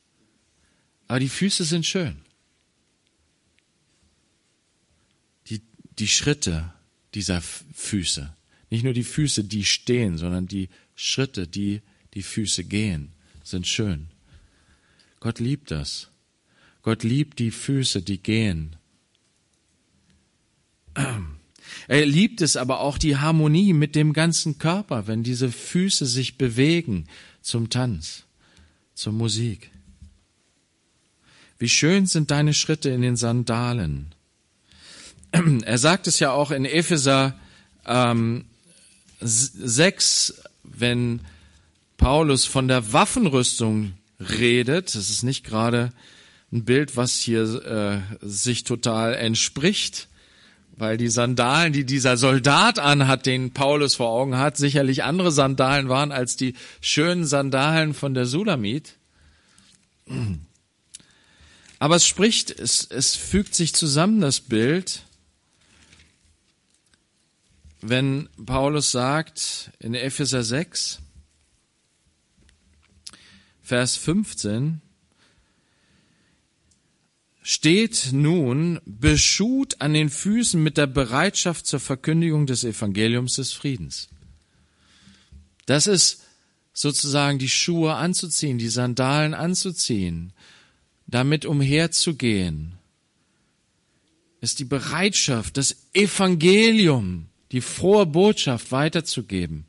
Aber 1.08 1.18
die 1.18 1.30
Füße 1.30 1.64
sind 1.64 1.86
schön. 1.86 2.25
Die 5.98 6.08
Schritte 6.08 6.72
dieser 7.14 7.40
Füße. 7.40 8.32
Nicht 8.70 8.84
nur 8.84 8.92
die 8.92 9.04
Füße, 9.04 9.44
die 9.44 9.64
stehen, 9.64 10.18
sondern 10.18 10.46
die 10.46 10.68
Schritte, 10.94 11.46
die 11.46 11.82
die 12.14 12.22
Füße 12.22 12.64
gehen, 12.64 13.12
sind 13.44 13.66
schön. 13.66 14.08
Gott 15.20 15.38
liebt 15.38 15.70
das. 15.70 16.08
Gott 16.82 17.02
liebt 17.02 17.38
die 17.38 17.50
Füße, 17.50 18.02
die 18.02 18.18
gehen. 18.18 18.76
Er 21.88 22.06
liebt 22.06 22.40
es 22.40 22.56
aber 22.56 22.80
auch 22.80 22.96
die 22.96 23.16
Harmonie 23.16 23.72
mit 23.72 23.96
dem 23.96 24.12
ganzen 24.12 24.56
Körper, 24.58 25.06
wenn 25.06 25.22
diese 25.22 25.50
Füße 25.50 26.06
sich 26.06 26.38
bewegen 26.38 27.06
zum 27.42 27.70
Tanz, 27.70 28.24
zur 28.94 29.12
Musik. 29.12 29.70
Wie 31.58 31.68
schön 31.68 32.06
sind 32.06 32.30
deine 32.30 32.54
Schritte 32.54 32.90
in 32.90 33.02
den 33.02 33.16
Sandalen. 33.16 34.14
er 35.64 35.78
sagt 35.78 36.06
es 36.06 36.18
ja 36.18 36.32
auch 36.32 36.50
in 36.50 36.64
Epheser 36.64 37.34
ähm, 37.86 38.44
6, 39.20 40.42
wenn 40.62 41.20
Paulus 41.96 42.44
von 42.44 42.68
der 42.68 42.92
Waffenrüstung 42.92 43.94
redet, 44.20 44.94
das 44.94 45.10
ist 45.10 45.22
nicht 45.22 45.44
gerade 45.44 45.92
ein 46.52 46.64
Bild, 46.64 46.96
was 46.96 47.14
hier 47.14 47.42
äh, 47.42 48.00
sich 48.20 48.64
total 48.64 49.14
entspricht, 49.14 50.08
weil 50.76 50.96
die 50.98 51.08
Sandalen, 51.08 51.72
die 51.72 51.84
dieser 51.84 52.16
Soldat 52.16 52.78
anhat, 52.78 53.24
den 53.26 53.52
Paulus 53.52 53.94
vor 53.94 54.10
Augen 54.10 54.36
hat, 54.36 54.56
sicherlich 54.56 55.04
andere 55.04 55.32
Sandalen 55.32 55.88
waren 55.88 56.12
als 56.12 56.36
die 56.36 56.54
schönen 56.80 57.24
Sandalen 57.24 57.94
von 57.94 58.12
der 58.12 58.26
Sulamit. 58.26 58.94
Aber 61.78 61.96
es 61.96 62.06
spricht, 62.06 62.50
es, 62.50 62.86
es 62.90 63.16
fügt 63.16 63.54
sich 63.54 63.74
zusammen, 63.74 64.20
das 64.20 64.40
Bild 64.40 65.05
wenn 67.80 68.28
Paulus 68.44 68.90
sagt 68.90 69.70
in 69.78 69.94
Epheser 69.94 70.42
6, 70.42 71.00
Vers 73.62 73.96
15, 73.96 74.80
steht 77.42 78.10
nun 78.12 78.80
beschut 78.84 79.80
an 79.80 79.92
den 79.92 80.10
Füßen 80.10 80.62
mit 80.62 80.76
der 80.76 80.86
Bereitschaft 80.86 81.66
zur 81.66 81.80
Verkündigung 81.80 82.46
des 82.46 82.64
Evangeliums 82.64 83.34
des 83.34 83.52
Friedens. 83.52 84.08
Das 85.66 85.86
ist 85.86 86.22
sozusagen 86.72 87.38
die 87.38 87.48
Schuhe 87.48 87.94
anzuziehen, 87.94 88.58
die 88.58 88.68
Sandalen 88.68 89.34
anzuziehen, 89.34 90.32
damit 91.06 91.46
umherzugehen, 91.46 92.76
ist 94.40 94.58
die 94.58 94.64
Bereitschaft, 94.64 95.56
das 95.56 95.76
Evangelium 95.92 97.28
die 97.52 97.60
frohe 97.60 98.06
Botschaft 98.06 98.72
weiterzugeben. 98.72 99.66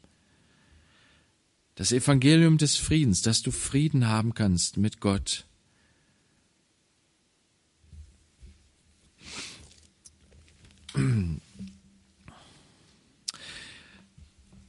Das 1.75 1.91
Evangelium 1.91 2.57
des 2.57 2.75
Friedens, 2.75 3.21
dass 3.21 3.43
du 3.43 3.51
Frieden 3.51 4.07
haben 4.07 4.33
kannst 4.33 4.77
mit 4.77 4.99
Gott. 4.99 5.45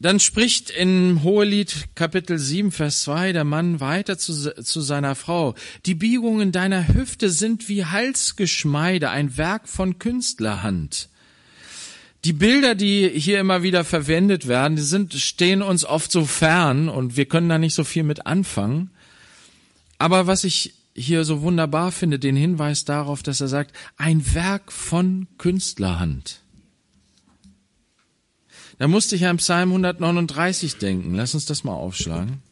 Dann 0.01 0.21
spricht 0.21 0.71
in 0.71 1.23
Hohelied 1.25 1.89
Kapitel 1.97 2.39
7, 2.39 2.71
Vers 2.71 3.01
2 3.01 3.33
der 3.33 3.45
Mann 3.45 3.81
weiter 3.81 4.17
zu, 4.17 4.55
zu 4.63 4.81
seiner 4.81 5.17
Frau. 5.17 5.55
Die 5.87 5.97
Biegungen 5.97 6.53
deiner 6.53 6.87
Hüfte 6.89 7.31
sind 7.31 7.69
wie 7.69 7.85
Halsgeschmeide, 7.85 9.11
ein 9.11 9.37
Werk 9.37 9.69
von 9.69 9.99
Künstlerhand. 9.99 11.09
Die 12.29 12.35
Bilder, 12.35 12.75
die 12.75 13.09
hier 13.09 13.41
immer 13.41 13.63
wieder 13.63 13.85
verwendet 13.87 14.47
werden, 14.49 14.77
die 14.77 14.83
sind, 14.83 15.15
stehen 15.15 15.63
uns 15.63 15.87
oft 15.87 16.13
so 16.13 16.27
fern 16.27 16.91
und 16.91 17.17
wir 17.17 17.25
können 17.25 17.49
da 17.49 17.57
nicht 17.57 17.75
so 17.75 17.85
viel 17.85 18.03
mit 18.03 18.27
anfangen. 18.27 18.91
Aber 19.97 20.27
was 20.27 20.45
ich 20.45 20.75
hier 20.95 21.25
so 21.25 21.41
wunderbar 21.41 21.91
finde, 21.91 22.19
den 22.19 22.37
Hinweis 22.37 22.85
darauf, 22.85 23.23
dass 23.23 23.41
er 23.41 23.49
sagt, 23.49 23.75
ein 23.97 24.35
Werk 24.35 24.71
von 24.73 25.27
Künstlerhand. 25.39 26.41
Da 28.77 28.89
musste 28.89 29.17
ich 29.17 29.25
an 29.25 29.39
Psalm 29.39 29.71
139 29.71 30.77
denken. 30.77 31.15
Lass 31.15 31.33
uns 31.33 31.47
das 31.47 31.65
mal 31.65 31.73
aufschlagen. 31.73 32.43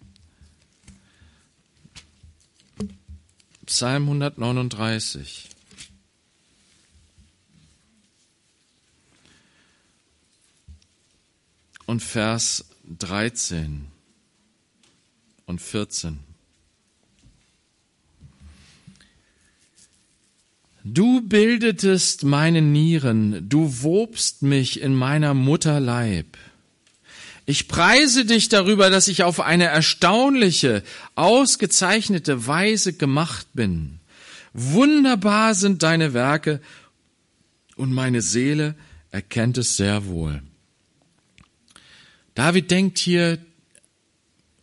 Psalm 3.66 4.04
139. 4.04 5.50
Und 11.86 12.02
Vers 12.02 12.64
13 12.98 13.86
und 15.46 15.60
14. 15.60 16.18
Du 20.88 21.20
bildetest 21.20 22.22
meine 22.22 22.62
Nieren, 22.62 23.48
du 23.48 23.82
wobst 23.82 24.42
mich 24.42 24.80
in 24.80 24.94
meiner 24.94 25.34
Mutter 25.34 25.80
Leib. 25.80 26.36
Ich 27.44 27.66
preise 27.66 28.24
dich 28.24 28.48
darüber, 28.48 28.88
dass 28.90 29.08
ich 29.08 29.24
auf 29.24 29.40
eine 29.40 29.64
erstaunliche, 29.64 30.84
ausgezeichnete 31.14 32.46
Weise 32.46 32.92
gemacht 32.92 33.48
bin. 33.52 33.98
Wunderbar 34.52 35.54
sind 35.54 35.82
deine 35.82 36.14
Werke 36.14 36.60
und 37.76 37.92
meine 37.92 38.22
Seele 38.22 38.74
erkennt 39.10 39.58
es 39.58 39.76
sehr 39.76 40.06
wohl. 40.06 40.42
David 42.36 42.70
denkt 42.70 42.98
hier 42.98 43.38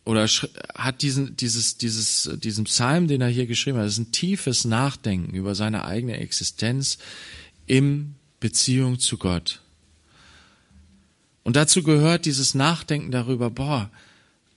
oder 0.04 0.26
hat 0.74 1.02
diesen, 1.02 1.36
dieses, 1.36 1.76
dieses, 1.76 2.30
diesen 2.36 2.64
Psalm, 2.64 3.08
den 3.08 3.20
er 3.20 3.28
hier 3.28 3.46
geschrieben 3.46 3.78
hat, 3.78 3.86
das 3.86 3.94
ist 3.94 3.98
ein 3.98 4.12
tiefes 4.12 4.64
Nachdenken 4.64 5.34
über 5.34 5.54
seine 5.54 5.84
eigene 5.84 6.18
Existenz 6.18 6.98
im 7.66 8.14
Beziehung 8.38 9.00
zu 9.00 9.18
Gott. 9.18 9.60
Und 11.42 11.56
dazu 11.56 11.82
gehört 11.82 12.26
dieses 12.26 12.54
Nachdenken 12.54 13.10
darüber, 13.10 13.50
boah, 13.50 13.90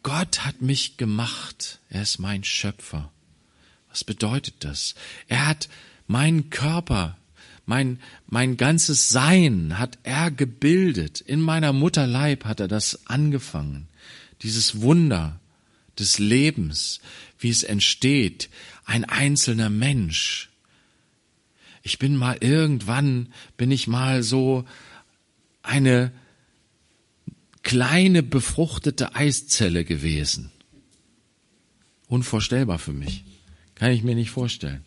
Gott 0.03 0.45
hat 0.45 0.61
mich 0.61 0.97
gemacht. 0.97 1.79
Er 1.89 2.03
ist 2.03 2.19
mein 2.19 2.43
Schöpfer. 2.43 3.11
Was 3.89 4.03
bedeutet 4.03 4.55
das? 4.59 4.93
Er 5.27 5.47
hat 5.47 5.69
meinen 6.05 6.49
Körper, 6.51 7.17
mein, 7.67 7.99
mein 8.27 8.57
ganzes 8.57 9.09
Sein 9.09 9.77
hat 9.77 9.99
er 10.03 10.31
gebildet. 10.31 11.21
In 11.21 11.41
meiner 11.41 11.73
Mutterleib 11.73 12.45
hat 12.45 12.59
er 12.59 12.67
das 12.67 13.05
angefangen 13.05 13.87
dieses 14.41 14.81
Wunder 14.81 15.39
des 15.97 16.19
Lebens, 16.19 16.99
wie 17.39 17.49
es 17.49 17.63
entsteht, 17.63 18.49
ein 18.85 19.05
einzelner 19.05 19.69
Mensch. 19.69 20.49
Ich 21.83 21.99
bin 21.99 22.15
mal 22.15 22.37
irgendwann, 22.39 23.33
bin 23.55 23.71
ich 23.71 23.87
mal 23.87 24.23
so 24.23 24.65
eine 25.63 26.11
kleine 27.63 28.23
befruchtete 28.23 29.15
Eiszelle 29.15 29.83
gewesen. 29.83 30.51
Unvorstellbar 32.07 32.79
für 32.79 32.93
mich. 32.93 33.23
Kann 33.75 33.91
ich 33.91 34.03
mir 34.03 34.15
nicht 34.15 34.31
vorstellen. 34.31 34.86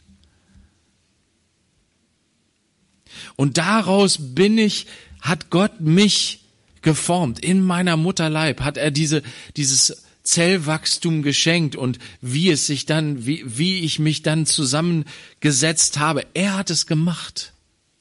Und 3.37 3.59
daraus 3.59 4.19
bin 4.35 4.59
ich, 4.59 4.87
hat 5.21 5.51
Gott 5.51 5.81
mich 5.81 6.41
geformt. 6.83 7.41
In 7.41 7.63
meiner 7.63 7.97
Mutterleib 7.97 8.61
hat 8.61 8.77
er 8.77 8.91
diese, 8.91 9.23
dieses 9.57 10.05
Zellwachstum 10.23 11.23
geschenkt 11.23 11.77
und 11.77 11.99
wie 12.21 12.51
es 12.51 12.67
sich 12.67 12.87
dann, 12.87 13.27
wie, 13.27 13.43
wie 13.47 13.81
ich 13.81 13.99
mich 13.99 14.23
dann 14.23 14.47
zusammengesetzt 14.47 15.99
habe. 15.99 16.27
Er 16.35 16.57
hat 16.57 16.71
es 16.71 16.87
gemacht. 16.87 17.53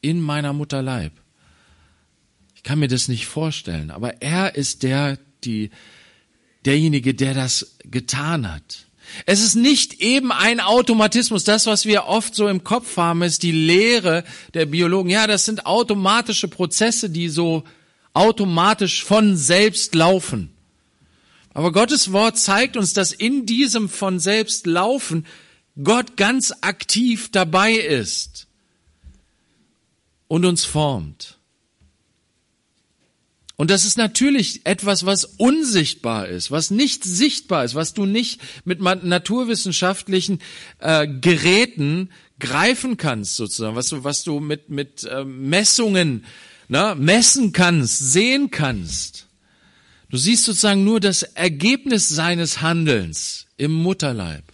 In 0.02 0.22
meiner 0.22 0.54
Mutterleib. 0.54 1.12
Ich 2.56 2.64
kann 2.64 2.80
mir 2.80 2.88
das 2.88 3.10
nicht 3.10 3.26
vorstellen, 3.26 3.92
aber 3.92 4.22
er 4.22 4.56
ist 4.56 4.84
der, 4.84 5.20
die, 5.44 5.72
derjenige, 6.66 7.14
der 7.14 7.34
das 7.34 7.78
getan 7.84 8.50
hat. 8.50 8.86
Es 9.26 9.42
ist 9.42 9.56
nicht 9.56 10.02
eben 10.02 10.32
ein 10.32 10.60
Automatismus. 10.60 11.44
Das, 11.44 11.66
was 11.66 11.86
wir 11.86 12.06
oft 12.06 12.36
so 12.36 12.48
im 12.48 12.64
Kopf 12.64 12.98
haben, 12.98 13.22
ist 13.22 13.44
die 13.44 13.52
Lehre 13.52 14.24
der 14.54 14.66
Biologen. 14.66 15.10
Ja, 15.10 15.28
das 15.28 15.46
sind 15.46 15.66
automatische 15.66 16.48
Prozesse, 16.48 17.10
die 17.10 17.30
so 17.30 17.64
automatisch 18.14 19.04
von 19.04 19.36
selbst 19.36 19.96
laufen. 19.96 20.52
Aber 21.54 21.72
Gottes 21.72 22.12
Wort 22.12 22.38
zeigt 22.38 22.78
uns, 22.78 22.94
dass 22.94 23.12
in 23.12 23.46
diesem 23.46 23.90
von 23.90 24.20
selbst 24.20 24.68
laufen 24.68 25.26
Gott 25.84 26.18
ganz 26.18 26.54
aktiv 26.62 27.30
dabei 27.32 27.74
ist 27.74 28.48
und 30.28 30.46
uns 30.46 30.66
formt. 30.66 31.39
Und 33.60 33.70
das 33.70 33.84
ist 33.84 33.98
natürlich 33.98 34.62
etwas, 34.64 35.06
was 35.06 35.26
unsichtbar 35.26 36.30
ist, 36.30 36.50
was 36.50 36.72
nicht 36.72 37.04
sichtbar 37.04 37.66
ist, 37.66 37.76
was 37.76 37.94
du 37.94 38.06
nicht 38.06 38.40
mit 38.64 38.80
naturwissenschaftlichen 38.80 40.40
äh, 40.80 41.06
Geräten 41.06 42.10
greifen 42.40 42.96
kannst, 42.96 43.36
sozusagen, 43.36 43.76
was 43.76 43.90
du, 43.90 44.06
was 44.06 44.24
du 44.24 44.40
mit, 44.40 44.70
mit 44.70 45.04
äh, 45.04 45.26
Messungen 45.26 46.24
na, 46.70 46.96
messen 46.96 47.52
kannst, 47.52 48.14
sehen 48.14 48.50
kannst. 48.50 49.28
Du 50.10 50.16
siehst 50.16 50.46
sozusagen 50.46 50.86
nur 50.86 51.02
das 51.02 51.24
Ergebnis 51.24 52.08
seines 52.08 52.62
Handelns 52.62 53.48
im 53.58 53.74
Mutterleib. 53.74 54.46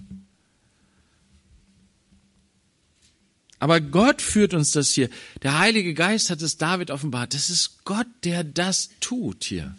Aber 3.65 3.81
Gott 3.81 4.21
führt 4.21 4.53
uns 4.53 4.73
das 4.73 4.91
hier. 4.91 5.09
Der 5.41 5.57
Heilige 5.57 5.95
Geist 5.95 6.29
hat 6.29 6.39
es 6.43 6.57
David 6.57 6.91
offenbart. 6.91 7.33
Das 7.33 7.49
ist 7.49 7.83
Gott, 7.83 8.05
der 8.23 8.43
das 8.43 8.91
tut 8.99 9.43
hier. 9.43 9.75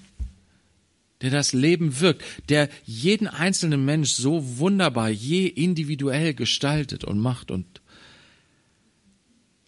Der 1.20 1.31
das 1.31 1.53
Leben 1.53 2.01
wirkt. 2.01 2.25
Der 2.49 2.68
jeden 2.85 3.29
einzelnen 3.29 3.85
Mensch 3.85 4.11
so 4.11 4.59
wunderbar, 4.59 5.09
je 5.09 5.46
individuell 5.46 6.35
gestaltet 6.35 7.05
und 7.05 7.20
macht 7.20 7.53
und 7.53 7.81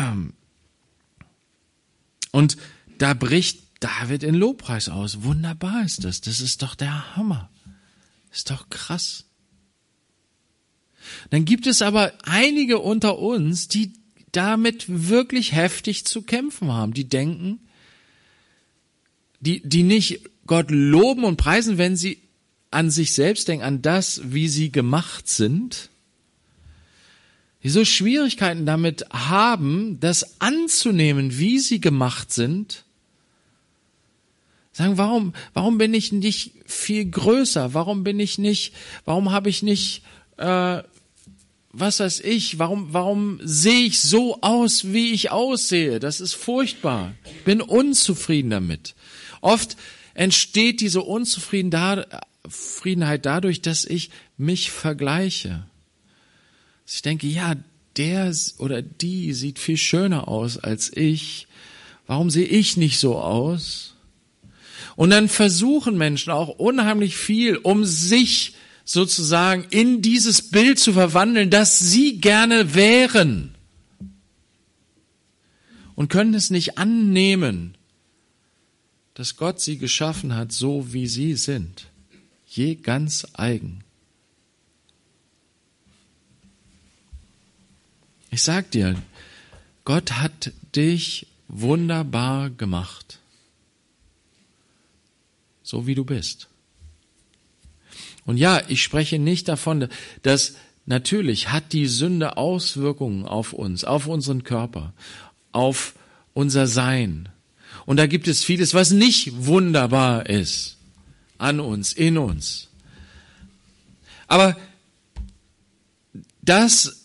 Und 2.32 2.56
da 2.98 3.14
bricht 3.14 3.60
David 3.82 4.24
in 4.24 4.36
Lobpreis 4.36 4.88
aus. 4.88 5.24
Wunderbar 5.24 5.84
ist 5.84 6.06
das. 6.06 6.22
Das 6.22 6.40
ist 6.40 6.62
doch 6.62 6.76
der 6.76 7.18
Hammer. 7.18 7.50
Ist 8.32 8.52
doch 8.52 8.70
krass. 8.70 9.26
Dann 11.30 11.46
gibt 11.46 11.68
es 11.68 11.82
aber 11.82 12.14
einige 12.24 12.80
unter 12.80 13.20
uns, 13.20 13.68
die 13.68 13.94
damit 14.32 14.86
wirklich 14.88 15.54
heftig 15.54 16.06
zu 16.06 16.22
kämpfen 16.22 16.72
haben. 16.72 16.94
Die 16.94 17.08
denken, 17.08 17.60
die, 19.40 19.62
die 19.68 19.84
nicht 19.84 20.22
Gott 20.46 20.72
loben 20.72 21.24
und 21.24 21.38
preisen, 21.38 21.78
wenn 21.78 21.96
sie 21.96 22.20
an 22.72 22.90
sich 22.90 23.14
selbst 23.14 23.48
denken, 23.48 23.66
an 23.66 23.82
das, 23.82 24.22
wie 24.32 24.48
sie 24.48 24.72
gemacht 24.72 25.28
sind, 25.28 25.90
die 27.64 27.70
so 27.70 27.86
Schwierigkeiten 27.86 28.66
damit 28.66 29.06
haben, 29.12 30.00
das 30.00 30.42
anzunehmen, 30.42 31.38
wie 31.38 31.60
sie 31.60 31.80
gemacht 31.80 32.32
sind, 32.32 32.86
sagen, 34.72 34.98
warum, 34.98 35.34
warum 35.54 35.78
bin 35.78 35.94
ich 35.94 36.12
nicht 36.12 36.54
viel 36.66 37.06
größer? 37.06 37.74
Warum 37.74 38.04
bin 38.04 38.20
ich 38.20 38.38
nicht, 38.38 38.74
warum 39.06 39.32
habe 39.32 39.50
ich 39.50 39.64
nicht, 39.64 40.04
äh, 40.38 40.82
was 41.74 42.00
weiß 42.00 42.20
ich, 42.22 42.60
warum, 42.60 42.94
warum 42.94 43.40
sehe 43.44 43.86
ich 43.86 44.02
so 44.02 44.42
aus, 44.42 44.92
wie 44.92 45.12
ich 45.12 45.32
aussehe? 45.32 46.00
Das 46.00 46.20
ist 46.20 46.34
furchtbar. 46.34 47.14
Bin 47.46 47.62
unzufrieden 47.62 48.50
damit. 48.50 48.94
Oft 49.40 49.78
entsteht 50.14 50.82
diese 50.82 51.02
Unzufriedenheit 51.02 53.26
dadurch, 53.26 53.62
dass 53.62 53.86
ich 53.86 54.10
mich 54.38 54.72
vergleiche. 54.72 55.66
Ich 56.86 57.02
denke, 57.02 57.28
ja, 57.28 57.56
der 57.96 58.36
oder 58.58 58.82
die 58.82 59.34
sieht 59.34 59.60
viel 59.60 59.78
schöner 59.78 60.28
aus 60.28 60.58
als 60.58 60.96
ich. 60.96 61.48
Warum 62.06 62.30
sehe 62.30 62.48
ich 62.48 62.76
nicht 62.76 63.00
so 63.00 63.18
aus? 63.18 63.96
Und 64.98 65.12
dann 65.12 65.30
versuchen 65.30 65.98
Menschen 65.98 66.32
auch 66.32 66.50
unheimlich 66.50 67.16
viel, 67.16 67.56
um 67.56 67.86
sich 67.86 68.56
sozusagen 68.84 69.66
in 69.70 70.02
dieses 70.02 70.50
Bild 70.50 70.80
zu 70.80 70.94
verwandeln, 70.94 71.50
das 71.50 71.80
sie 71.80 72.20
gerne 72.20 72.74
wären. 72.74 73.56
Und 75.96 76.10
können 76.10 76.34
es 76.34 76.50
nicht 76.50 76.78
annehmen, 76.78 77.76
dass 79.14 79.36
Gott 79.36 79.60
sie 79.62 79.78
geschaffen 79.78 80.36
hat, 80.36 80.52
so 80.52 80.94
wie 80.94 81.08
sie 81.08 81.36
sind. 81.36 81.88
Je 82.48 82.76
ganz 82.76 83.28
eigen. 83.34 83.84
Ich 88.30 88.44
sag 88.44 88.72
dir, 88.72 88.96
Gott 89.84 90.14
hat 90.14 90.54
dich 90.76 91.28
wunderbar 91.48 92.50
gemacht. 92.50 93.20
So 95.64 95.86
wie 95.86 95.96
du 95.96 96.06
bist. 96.06 96.48
Und 98.26 98.38
ja, 98.38 98.62
ich 98.68 98.84
spreche 98.84 99.20
nicht 99.20 99.48
davon, 99.48 99.88
dass 100.22 100.56
natürlich 100.86 101.50
hat 101.52 101.74
die 101.74 101.88
Sünde 101.88 102.38
Auswirkungen 102.38 103.26
auf 103.26 103.54
uns, 103.54 103.84
auf 103.84 104.08
unseren 104.08 104.44
Körper, 104.44 104.94
auf 105.52 105.94
unser 106.34 106.68
Sein. 106.68 107.30
Und 107.86 107.98
da 107.98 108.08
gibt 108.08 108.28
es 108.28 108.44
vieles, 108.44 108.74
was 108.74 108.92
nicht 108.92 109.46
wunderbar 109.46 110.30
ist 110.30 110.78
an 111.38 111.60
uns, 111.60 111.94
in 111.94 112.18
uns. 112.18 112.70
Aber 114.28 114.56
das, 116.42 117.04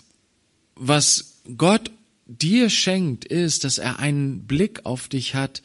was 0.75 1.41
Gott 1.57 1.91
dir 2.27 2.71
schenkt, 2.71 3.25
ist, 3.25 3.65
dass 3.65 3.79
er 3.79 3.99
einen 3.99 4.47
Blick 4.47 4.85
auf 4.85 5.09
dich 5.09 5.35
hat 5.35 5.63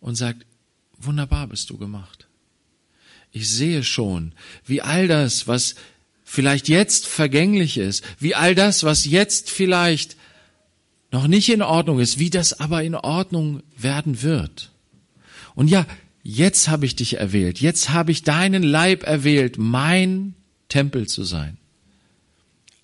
und 0.00 0.14
sagt, 0.14 0.46
wunderbar 0.98 1.46
bist 1.46 1.70
du 1.70 1.78
gemacht. 1.78 2.17
Ich 3.32 3.48
sehe 3.48 3.84
schon, 3.84 4.32
wie 4.64 4.82
all 4.82 5.08
das, 5.08 5.46
was 5.46 5.74
vielleicht 6.24 6.68
jetzt 6.68 7.06
vergänglich 7.06 7.78
ist, 7.78 8.04
wie 8.18 8.34
all 8.34 8.54
das, 8.54 8.84
was 8.84 9.04
jetzt 9.04 9.50
vielleicht 9.50 10.16
noch 11.10 11.26
nicht 11.26 11.48
in 11.48 11.62
Ordnung 11.62 12.00
ist, 12.00 12.18
wie 12.18 12.30
das 12.30 12.58
aber 12.60 12.82
in 12.82 12.94
Ordnung 12.94 13.62
werden 13.76 14.22
wird. 14.22 14.70
Und 15.54 15.68
ja, 15.68 15.86
jetzt 16.22 16.68
habe 16.68 16.86
ich 16.86 16.96
dich 16.96 17.14
erwählt, 17.14 17.60
jetzt 17.60 17.90
habe 17.90 18.12
ich 18.12 18.22
deinen 18.22 18.62
Leib 18.62 19.04
erwählt, 19.04 19.56
mein 19.58 20.34
Tempel 20.68 21.08
zu 21.08 21.24
sein. 21.24 21.56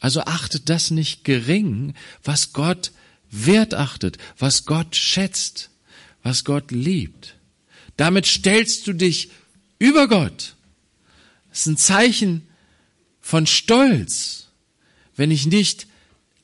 Also 0.00 0.22
achtet 0.22 0.68
das 0.68 0.90
nicht 0.90 1.24
gering, 1.24 1.94
was 2.22 2.52
Gott 2.52 2.92
wert 3.30 3.74
achtet, 3.74 4.18
was 4.38 4.64
Gott 4.64 4.96
schätzt, 4.96 5.70
was 6.22 6.44
Gott 6.44 6.70
liebt. 6.70 7.36
Damit 7.96 8.26
stellst 8.26 8.86
du 8.86 8.92
dich 8.92 9.30
über 9.78 10.08
Gott. 10.08 10.54
Das 11.50 11.60
ist 11.60 11.66
ein 11.66 11.76
Zeichen 11.76 12.46
von 13.20 13.46
Stolz, 13.46 14.48
wenn 15.16 15.30
ich 15.30 15.46
nicht 15.46 15.86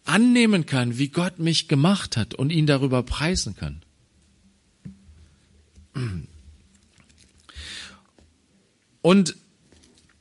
annehmen 0.05 0.67
kann, 0.67 0.99
wie 0.99 1.09
Gott 1.09 1.39
mich 1.39 1.69
gemacht 1.69 2.17
hat 2.17 2.35
und 2.35 2.51
ihn 2.51 2.67
darüber 2.67 3.03
preisen 3.03 3.57
kann. 3.57 3.83
Und 9.03 9.37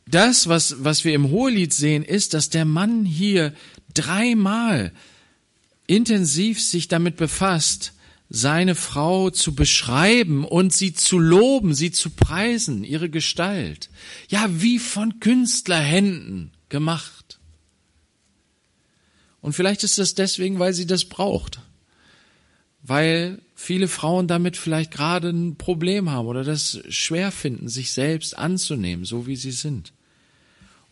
das, 0.07 0.47
was, 0.47 0.83
was 0.83 1.05
wir 1.05 1.13
im 1.13 1.29
Hohelied 1.29 1.73
sehen, 1.73 2.03
ist, 2.03 2.33
dass 2.33 2.49
der 2.49 2.65
Mann 2.65 3.05
hier 3.05 3.53
dreimal 3.93 4.91
intensiv 5.87 6.61
sich 6.61 6.87
damit 6.87 7.15
befasst, 7.15 7.93
seine 8.29 8.75
Frau 8.75 9.31
zu 9.31 9.55
beschreiben 9.55 10.45
und 10.45 10.71
sie 10.71 10.93
zu 10.93 11.17
loben, 11.17 11.73
sie 11.73 11.91
zu 11.91 12.11
preisen, 12.11 12.83
ihre 12.83 13.09
Gestalt. 13.09 13.89
Ja, 14.27 14.47
wie 14.61 14.77
von 14.77 15.19
Künstlerhänden 15.19 16.51
gemacht. 16.69 17.39
Und 19.41 19.53
vielleicht 19.53 19.83
ist 19.83 19.97
das 19.97 20.13
deswegen, 20.13 20.59
weil 20.59 20.73
sie 20.73 20.85
das 20.85 21.05
braucht. 21.05 21.61
Weil 22.83 23.41
viele 23.55 23.87
Frauen 23.87 24.27
damit 24.27 24.57
vielleicht 24.57 24.91
gerade 24.91 25.29
ein 25.29 25.55
Problem 25.55 26.11
haben 26.11 26.27
oder 26.27 26.43
das 26.43 26.79
schwer 26.89 27.31
finden, 27.31 27.67
sich 27.67 27.91
selbst 27.91 28.37
anzunehmen, 28.37 29.05
so 29.05 29.25
wie 29.25 29.35
sie 29.35 29.51
sind. 29.51 29.91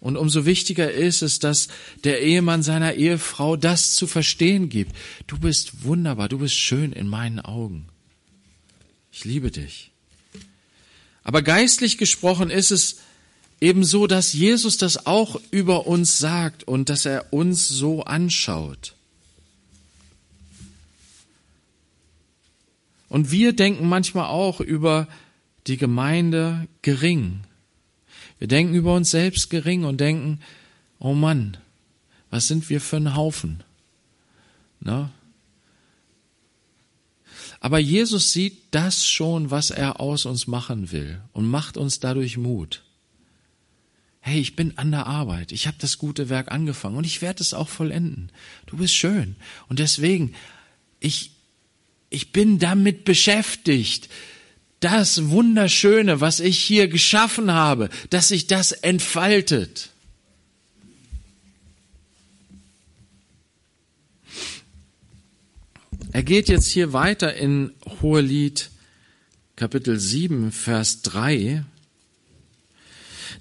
Und 0.08 0.16
umso 0.16 0.46
wichtiger 0.46 0.90
ist 0.90 1.22
es, 1.22 1.40
dass 1.40 1.68
der 2.06 2.22
Ehemann 2.22 2.64
seiner 2.64 2.94
Ehefrau 2.94 3.58
das 3.58 3.94
zu 3.94 4.08
verstehen 4.08 4.70
gibt. 4.70 4.96
Du 5.28 5.38
bist 5.38 5.84
wunderbar, 5.84 6.30
du 6.30 6.38
bist 6.38 6.56
schön 6.56 6.94
in 6.94 7.10
meinen 7.10 7.42
Augen. 7.42 7.90
Ich 9.12 9.26
liebe 9.26 9.52
dich. 9.52 9.92
Aber 11.26 11.42
geistlich 11.42 11.98
gesprochen 11.98 12.50
ist 12.50 12.72
es 12.72 13.00
ebenso, 13.60 14.08
dass 14.08 14.32
Jesus 14.32 14.78
das 14.78 15.08
auch 15.08 15.42
über 15.52 15.88
uns 15.88 16.20
sagt 16.20 16.64
und 16.64 16.88
dass 16.88 17.06
er 17.06 17.34
uns 17.34 17.68
so 17.68 18.06
anschaut. 18.06 18.96
Und 23.10 23.30
wir 23.30 23.52
denken 23.52 23.90
manchmal 23.90 24.28
auch 24.28 24.62
über 24.62 25.10
die 25.68 25.76
Gemeinde 25.76 26.66
gering. 26.82 27.42
Wir 28.40 28.48
denken 28.48 28.74
über 28.74 28.94
uns 28.94 29.12
selbst 29.12 29.50
gering 29.50 29.84
und 29.84 30.00
denken, 30.00 30.40
oh 31.00 31.14
Mann, 31.14 31.58
was 32.30 32.48
sind 32.48 32.70
wir 32.70 32.82
für 32.82 32.98
ein 32.98 33.16
Haufen? 33.16 33.64
Ne? 34.80 35.10
Aber 37.60 37.80
Jesus 37.80 38.34
sieht 38.34 38.58
das 38.72 39.08
schon, 39.08 39.50
was 39.50 39.72
er 39.72 40.00
aus 40.00 40.26
uns 40.26 40.48
machen 40.48 40.92
will 40.92 41.22
und 41.34 41.50
macht 41.50 41.78
uns 41.78 42.00
dadurch 42.00 42.38
Mut. 42.38 42.84
Hey, 44.20 44.40
ich 44.40 44.56
bin 44.56 44.78
an 44.78 44.92
der 44.92 45.08
Arbeit, 45.08 45.52
ich 45.52 45.68
habe 45.68 45.78
das 45.80 45.98
gute 45.98 46.30
Werk 46.30 46.52
angefangen 46.52 46.98
und 46.98 47.06
ich 47.06 47.22
werde 47.22 47.42
es 47.42 47.54
auch 47.54 47.70
vollenden. 47.70 48.32
Du 48.66 48.78
bist 48.78 48.94
schön 48.94 49.38
und 49.70 49.80
deswegen, 49.80 50.34
ich, 51.00 51.32
ich 52.10 52.32
bin 52.34 52.60
damit 52.60 53.06
beschäftigt, 53.06 54.10
das 54.80 55.30
Wunderschöne, 55.30 56.22
was 56.22 56.40
ich 56.40 56.60
hier 56.60 56.88
geschaffen 56.88 57.52
habe, 57.52 57.90
dass 58.10 58.30
sich 58.30 58.48
das 58.48 58.72
entfaltet. 58.72 59.90
Er 66.12 66.24
geht 66.24 66.50
jetzt 66.50 66.68
hier 66.68 66.94
weiter 66.94 67.36
in 67.36 67.72
Hohelied 68.02 68.70
Kapitel 69.56 70.00
7, 70.00 70.52
Vers 70.52 71.02
3. 71.02 71.64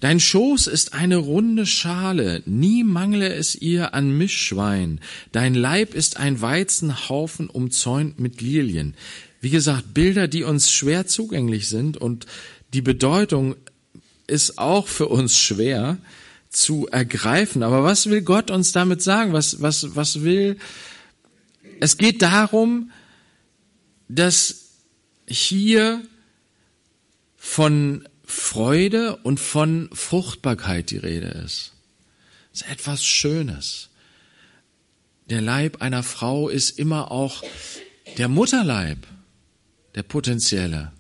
Dein 0.01 0.21
Schoß 0.21 0.67
ist 0.67 0.93
eine 0.93 1.17
runde 1.17 1.65
Schale, 1.65 2.43
nie 2.45 2.85
mangle 2.85 3.33
es 3.33 3.55
ihr 3.55 3.95
an 3.95 4.17
Mischschwein. 4.17 5.01
Dein 5.33 5.55
Leib 5.55 5.95
ist 5.95 6.19
ein 6.19 6.41
Weizenhaufen 6.41 7.49
umzäunt 7.49 8.21
mit 8.21 8.41
Lilien. 8.41 8.95
Wie 9.41 9.51
gesagt, 9.51 9.95
Bilder, 9.95 10.29
die 10.29 10.45
uns 10.45 10.71
schwer 10.71 11.07
zugänglich 11.07 11.69
sind 11.69 11.97
und 11.97 12.27
die 12.73 12.83
Bedeutung 12.83 13.57
ist 14.27 14.59
auch 14.59 14.89
für 14.89 15.09
uns 15.09 15.39
schwer 15.39 15.99
zu 16.51 16.89
ergreifen. 16.89 17.63
Aber 17.63 17.85
was 17.85 18.09
will 18.09 18.23
Gott 18.23 18.51
uns 18.51 18.73
damit 18.73 19.03
sagen? 19.03 19.33
Was, 19.33 19.61
was, 19.61 19.95
was 19.95 20.23
will, 20.23 20.59
es 21.81 21.99
geht 21.99 22.23
darum, 22.23 22.91
dass 24.09 24.67
hier 25.27 26.03
von 27.37 28.09
Freude 28.25 29.17
und 29.17 29.39
von 29.39 29.89
Fruchtbarkeit 29.93 30.91
die 30.91 30.99
Rede 30.99 31.29
ist. 31.29 31.73
Das 32.53 32.63
ist 32.63 32.71
etwas 32.71 33.05
Schönes. 33.05 33.89
Der 35.29 35.41
Leib 35.41 35.83
einer 35.83 36.03
Frau 36.03 36.49
ist 36.49 36.79
immer 36.79 37.11
auch 37.11 37.43
der 38.19 38.29
Mutterleib 38.29 38.99
der 39.97 40.03
potenzielle. 40.05 40.93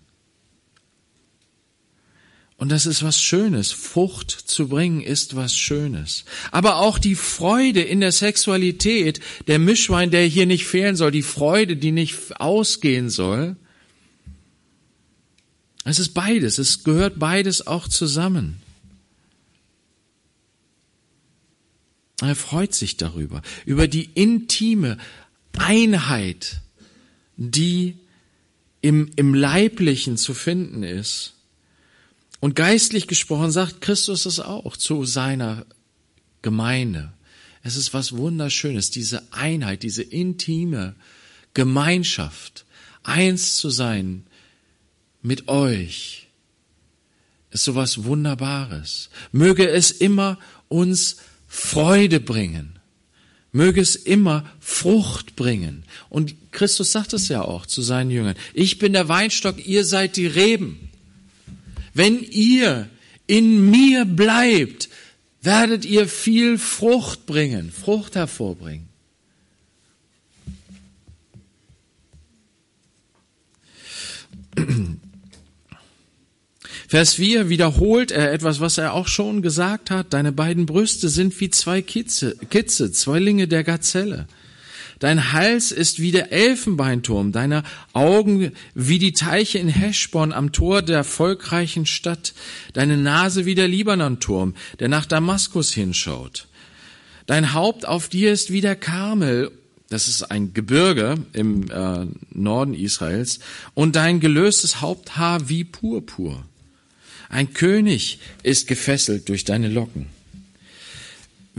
Und 2.57 2.70
das 2.70 2.86
ist 2.86 3.03
was 3.03 3.20
Schönes. 3.20 3.70
Frucht 3.70 4.30
zu 4.30 4.68
bringen 4.68 5.03
ist 5.03 5.36
was 5.36 5.55
Schönes. 5.55 6.24
Aber 6.51 6.76
auch 6.76 6.99
die 6.99 7.14
Freude 7.14 7.82
in 7.82 8.01
der 8.01 8.12
Sexualität, 8.12 9.20
der 9.47 9.59
Mischwein, 9.59 10.11
der 10.11 10.24
hier 10.24 10.47
nicht 10.47 10.64
fehlen 10.64 10.97
soll, 10.97 11.11
die 11.11 11.22
Freude, 11.22 11.76
die 11.76 11.92
nicht 11.92 12.40
ausgehen 12.40 13.11
soll. 13.11 13.57
Es 15.84 15.99
ist 15.99 16.14
beides. 16.14 16.57
Es 16.57 16.82
gehört 16.82 17.18
beides 17.18 17.66
auch 17.66 17.88
zusammen. 17.88 18.62
Er 22.22 22.34
freut 22.34 22.74
sich 22.74 22.97
darüber, 22.97 23.42
über 23.66 23.86
die 23.86 24.09
intime 24.14 24.97
Einheit, 25.59 26.62
die 27.36 27.99
im, 28.87 29.11
im 29.16 29.34
Leiblichen 29.34 30.16
zu 30.16 30.32
finden 30.32 30.84
ist. 30.84 31.34
Und 32.39 32.55
geistlich 32.55 33.09
gesprochen 33.09 33.51
sagt 33.51 33.80
Christus 33.80 34.26
es 34.26 34.39
auch 34.39 34.76
zu 34.76 35.05
seiner 35.05 35.66
Gemeinde. 36.41 37.12
Es 37.64 37.74
ist 37.74 37.95
was 37.95 38.16
Wunderschönes, 38.16 38.93
diese 38.93 39.24
Einheit, 39.32 39.82
diese 39.82 40.05
intime 40.05 40.95
Gemeinschaft, 41.53 42.64
eins 43.03 43.57
zu 43.57 43.70
sein 43.70 44.24
mit 45.20 45.49
euch, 45.49 46.28
ist 47.51 47.64
sowas 47.64 48.05
Wunderbares. 48.05 49.11
Möge 49.32 49.68
es 49.68 49.91
immer 49.91 50.39
uns 50.68 51.16
Freude 51.49 52.20
bringen. 52.20 52.76
Möge 53.57 53.81
es 53.81 53.97
immer 53.97 54.45
Frucht 54.61 55.35
bringen. 55.35 55.85
Und 56.11 56.35
Christus 56.53 56.93
sagt 56.93 57.15
es 57.15 57.29
ja 57.29 57.41
auch 57.41 57.65
zu 57.65 57.81
seinen 57.81 58.11
Jüngern. 58.11 58.37
Ich 58.53 58.79
bin 58.79 58.93
der 58.93 59.09
Weinstock, 59.09 59.67
ihr 59.67 59.87
seid 59.87 60.17
die 60.17 60.27
Reben. 60.27 60.91
Wenn 61.95 62.21
ihr 62.21 62.91
in 63.27 63.71
mir 63.71 64.05
bleibt, 64.05 64.91
werdet 65.41 65.87
ihr 65.87 66.07
viel 66.07 66.59
Frucht 66.59 67.25
bringen, 67.25 67.73
Frucht 67.73 68.15
hervorbringen. 68.15 68.89
Vers 76.89 77.14
4 77.14 77.49
wiederholt 77.49 78.12
er 78.12 78.32
etwas, 78.32 78.61
was 78.61 78.78
er 78.78 78.93
auch 78.93 79.09
schon 79.09 79.43
gesagt 79.43 79.91
hat. 79.91 80.12
Deine 80.12 80.30
beiden 80.30 80.66
Brüste 80.66 81.09
sind 81.09 81.39
wie 81.41 81.51
zwei 81.51 81.82
Kitze, 81.82 82.37
Kitze 82.51 82.93
Zwillinge 82.93 83.49
der 83.49 83.64
Gazelle. 83.64 84.28
Dein 84.99 85.32
Hals 85.32 85.72
ist 85.72 86.01
wie 86.01 86.11
der 86.11 86.32
Elfenbeinturm, 86.32 87.32
deine 87.32 87.64
Augen 87.93 88.53
wie 88.74 88.99
die 88.99 89.12
Teiche 89.12 89.59
in 89.59 89.68
Heschborn 89.68 90.32
am 90.32 90.53
Tor 90.53 90.80
der 90.80 91.05
volkreichen 91.05 91.84
Stadt, 91.84 92.32
deine 92.72 92.97
Nase 92.97 93.45
wie 93.45 93.55
der 93.55 93.68
Libanonturm, 93.68 94.55
der 94.78 94.89
nach 94.89 95.05
Damaskus 95.05 95.72
hinschaut. 95.72 96.47
Dein 97.26 97.53
Haupt 97.53 97.87
auf 97.87 98.09
dir 98.09 98.32
ist 98.32 98.53
wie 98.53 98.62
der 98.62 98.76
Karmel, 98.76 99.51
das 99.91 100.09
ist 100.09 100.30
ein 100.30 100.55
Gebirge 100.55 101.16
im 101.32 101.70
äh, 101.70 102.07
Norden 102.32 102.72
Israels, 102.72 103.41
und 103.74 103.97
dein 103.97 104.20
gelöstes 104.20 104.80
Haupthaar 104.80 105.49
wie 105.51 105.64
Purpur. 105.64 106.45
Ein 107.29 107.53
König 107.53 108.18
ist 108.43 108.66
gefesselt 108.66 109.29
durch 109.29 109.45
deine 109.45 109.68
Locken. 109.68 110.07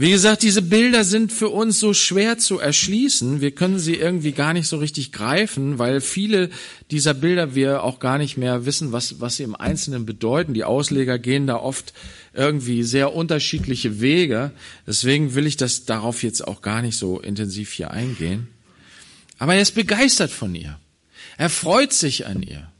Wie 0.00 0.12
gesagt, 0.12 0.44
diese 0.44 0.62
Bilder 0.62 1.02
sind 1.02 1.32
für 1.32 1.48
uns 1.48 1.80
so 1.80 1.92
schwer 1.92 2.38
zu 2.38 2.60
erschließen. 2.60 3.40
Wir 3.40 3.50
können 3.50 3.80
sie 3.80 3.96
irgendwie 3.96 4.30
gar 4.30 4.52
nicht 4.52 4.68
so 4.68 4.76
richtig 4.76 5.10
greifen, 5.10 5.80
weil 5.80 6.00
viele 6.00 6.50
dieser 6.92 7.14
Bilder 7.14 7.56
wir 7.56 7.82
auch 7.82 7.98
gar 7.98 8.16
nicht 8.16 8.36
mehr 8.36 8.64
wissen, 8.64 8.92
was, 8.92 9.20
was 9.20 9.38
sie 9.38 9.42
im 9.42 9.56
Einzelnen 9.56 10.06
bedeuten. 10.06 10.54
Die 10.54 10.62
Ausleger 10.62 11.18
gehen 11.18 11.48
da 11.48 11.56
oft 11.56 11.94
irgendwie 12.32 12.84
sehr 12.84 13.12
unterschiedliche 13.12 14.00
Wege. 14.00 14.52
Deswegen 14.86 15.34
will 15.34 15.48
ich 15.48 15.56
das 15.56 15.84
darauf 15.84 16.22
jetzt 16.22 16.46
auch 16.46 16.62
gar 16.62 16.80
nicht 16.80 16.96
so 16.96 17.18
intensiv 17.18 17.72
hier 17.72 17.90
eingehen. 17.90 18.46
Aber 19.38 19.56
er 19.56 19.62
ist 19.62 19.74
begeistert 19.74 20.30
von 20.30 20.54
ihr. 20.54 20.78
Er 21.38 21.50
freut 21.50 21.92
sich 21.92 22.24
an 22.24 22.44
ihr. 22.44 22.70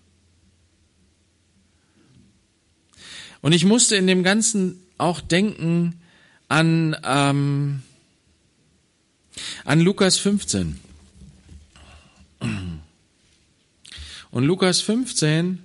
Und 3.41 3.53
ich 3.53 3.65
musste 3.65 3.97
in 3.97 4.07
dem 4.07 4.23
Ganzen 4.23 4.83
auch 4.99 5.21
denken 5.21 6.01
an, 6.49 6.97
ähm, 7.05 7.83
an 9.65 9.81
Lukas 9.81 10.19
15. 10.19 10.79
Und 14.31 14.45
Lukas 14.45 14.81
15 14.81 15.59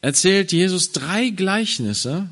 erzählt 0.00 0.52
Jesus 0.52 0.92
drei 0.92 1.30
Gleichnisse. 1.30 2.28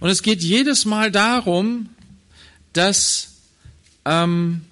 Und 0.00 0.10
es 0.10 0.22
geht 0.22 0.42
jedes 0.42 0.84
Mal 0.84 1.10
darum, 1.10 1.88
dass 2.72 3.36
ähm, 4.04 4.62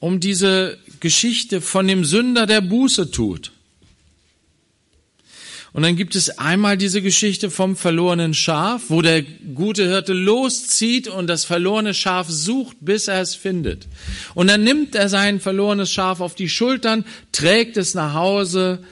um 0.00 0.20
diese 0.20 0.78
Geschichte 1.00 1.60
von 1.60 1.86
dem 1.86 2.04
Sünder, 2.04 2.46
der 2.46 2.60
Buße 2.60 3.10
tut. 3.10 3.52
Und 5.78 5.84
dann 5.84 5.94
gibt 5.94 6.16
es 6.16 6.40
einmal 6.40 6.76
diese 6.76 7.02
Geschichte 7.02 7.52
vom 7.52 7.76
verlorenen 7.76 8.34
Schaf, 8.34 8.86
wo 8.88 9.00
der 9.00 9.22
gute 9.22 9.86
Hirte 9.86 10.12
loszieht 10.12 11.06
und 11.06 11.28
das 11.28 11.44
verlorene 11.44 11.94
Schaf 11.94 12.26
sucht, 12.28 12.78
bis 12.80 13.06
er 13.06 13.20
es 13.20 13.36
findet. 13.36 13.86
Und 14.34 14.48
dann 14.48 14.64
nimmt 14.64 14.96
er 14.96 15.08
sein 15.08 15.38
verlorenes 15.38 15.92
Schaf 15.92 16.20
auf 16.20 16.34
die 16.34 16.48
Schultern, 16.48 17.04
trägt 17.30 17.76
es 17.76 17.94
nach 17.94 18.14
Hause. 18.14 18.82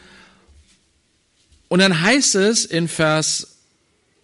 Und 1.67 1.81
dann 1.81 2.03
heißt 2.03 2.37
es 2.37 2.65
in 2.65 2.87
Vers 2.87 3.57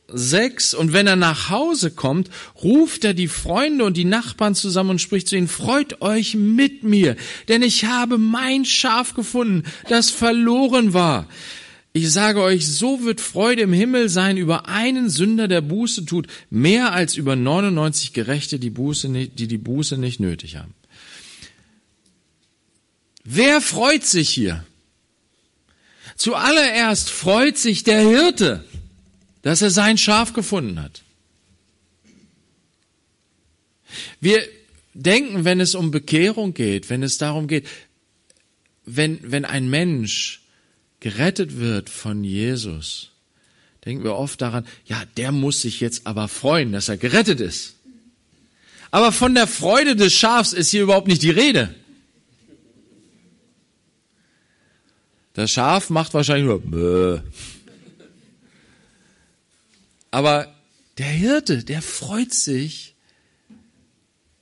6, 0.06 0.74
und 0.74 0.92
wenn 0.92 1.08
er 1.08 1.16
nach 1.16 1.50
Hause 1.50 1.90
kommt, 1.90 2.30
ruft 2.62 3.04
er 3.04 3.14
die 3.14 3.26
Freunde 3.26 3.84
und 3.84 3.96
die 3.96 4.04
Nachbarn 4.04 4.54
zusammen 4.54 4.90
und 4.90 5.00
spricht 5.00 5.26
zu 5.26 5.34
ihnen, 5.34 5.48
freut 5.48 6.00
euch 6.00 6.36
mit 6.36 6.84
mir, 6.84 7.16
denn 7.48 7.64
ich 7.64 7.86
habe 7.86 8.18
mein 8.18 8.64
Schaf 8.64 9.14
gefunden, 9.14 9.64
das 9.88 10.10
verloren 10.10 10.94
war. 10.94 11.26
Ich 11.94 12.10
sage 12.10 12.40
euch, 12.40 12.66
so 12.66 13.04
wird 13.04 13.20
Freude 13.20 13.62
im 13.62 13.72
Himmel 13.72 14.08
sein 14.08 14.38
über 14.38 14.66
einen 14.66 15.10
Sünder, 15.10 15.46
der 15.46 15.60
Buße 15.60 16.06
tut, 16.06 16.26
mehr 16.48 16.92
als 16.92 17.16
über 17.16 17.36
99 17.36 18.14
Gerechte, 18.14 18.58
die, 18.58 18.70
Buße 18.70 19.10
nicht, 19.10 19.38
die 19.38 19.46
die 19.46 19.58
Buße 19.58 19.98
nicht 19.98 20.18
nötig 20.18 20.56
haben. 20.56 20.74
Wer 23.24 23.60
freut 23.60 24.04
sich 24.04 24.30
hier? 24.30 24.64
Zuallererst 26.16 27.10
freut 27.10 27.58
sich 27.58 27.84
der 27.84 28.00
Hirte, 28.00 28.64
dass 29.42 29.60
er 29.60 29.70
sein 29.70 29.98
Schaf 29.98 30.32
gefunden 30.32 30.80
hat. 30.80 31.02
Wir 34.20 34.42
denken, 34.94 35.44
wenn 35.44 35.60
es 35.60 35.74
um 35.74 35.90
Bekehrung 35.90 36.54
geht, 36.54 36.88
wenn 36.88 37.02
es 37.02 37.18
darum 37.18 37.48
geht, 37.48 37.66
wenn, 38.84 39.18
wenn 39.22 39.44
ein 39.44 39.68
Mensch 39.68 40.41
gerettet 41.02 41.58
wird 41.58 41.90
von 41.90 42.22
Jesus, 42.22 43.10
denken 43.84 44.04
wir 44.04 44.14
oft 44.14 44.40
daran, 44.40 44.64
ja, 44.86 45.02
der 45.16 45.32
muss 45.32 45.60
sich 45.62 45.80
jetzt 45.80 46.06
aber 46.06 46.28
freuen, 46.28 46.70
dass 46.70 46.88
er 46.88 46.96
gerettet 46.96 47.40
ist. 47.40 47.74
Aber 48.92 49.10
von 49.10 49.34
der 49.34 49.48
Freude 49.48 49.96
des 49.96 50.14
Schafs 50.14 50.52
ist 50.52 50.70
hier 50.70 50.84
überhaupt 50.84 51.08
nicht 51.08 51.22
die 51.22 51.30
Rede. 51.30 51.74
Das 55.34 55.50
Schaf 55.50 55.90
macht 55.90 56.14
wahrscheinlich 56.14 56.46
nur 56.46 56.60
Bäh. 56.60 57.20
Aber 60.12 60.54
der 60.98 61.06
Hirte, 61.06 61.64
der 61.64 61.82
freut 61.82 62.32
sich 62.32 62.94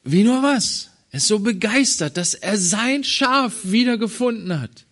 wie 0.04 0.24
nur 0.24 0.42
was. 0.42 0.90
Er 1.10 1.18
ist 1.18 1.28
so 1.28 1.38
begeistert, 1.38 2.18
dass 2.18 2.34
er 2.34 2.58
sein 2.58 3.02
Schaf 3.02 3.54
wiedergefunden 3.62 4.60
hat, 4.60 4.84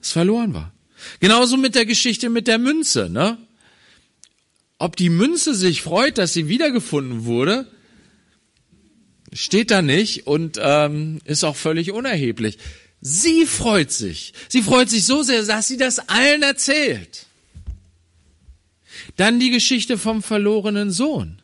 das 0.00 0.12
verloren 0.12 0.52
war. 0.52 0.71
Genauso 1.20 1.56
mit 1.56 1.74
der 1.74 1.86
Geschichte 1.86 2.30
mit 2.30 2.46
der 2.48 2.58
Münze, 2.58 3.08
ne? 3.08 3.38
Ob 4.78 4.96
die 4.96 5.10
Münze 5.10 5.54
sich 5.54 5.82
freut, 5.82 6.18
dass 6.18 6.32
sie 6.32 6.48
wiedergefunden 6.48 7.24
wurde, 7.24 7.68
steht 9.32 9.70
da 9.70 9.80
nicht 9.80 10.26
und 10.26 10.58
ähm, 10.60 11.20
ist 11.24 11.44
auch 11.44 11.56
völlig 11.56 11.92
unerheblich. 11.92 12.58
Sie 13.00 13.46
freut 13.46 13.92
sich. 13.92 14.32
Sie 14.48 14.62
freut 14.62 14.90
sich 14.90 15.04
so 15.04 15.22
sehr, 15.22 15.44
dass 15.44 15.68
sie 15.68 15.76
das 15.76 16.08
allen 16.08 16.42
erzählt. 16.42 17.26
Dann 19.16 19.40
die 19.40 19.50
Geschichte 19.50 19.98
vom 19.98 20.22
verlorenen 20.22 20.90
Sohn. 20.90 21.42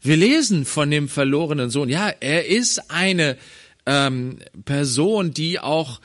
Wir 0.00 0.16
lesen 0.16 0.64
von 0.64 0.90
dem 0.90 1.08
verlorenen 1.08 1.70
Sohn. 1.70 1.88
Ja, 1.88 2.08
er 2.08 2.46
ist 2.46 2.90
eine 2.90 3.36
ähm, 3.86 4.38
Person, 4.64 5.32
die 5.32 5.58
auch 5.58 6.00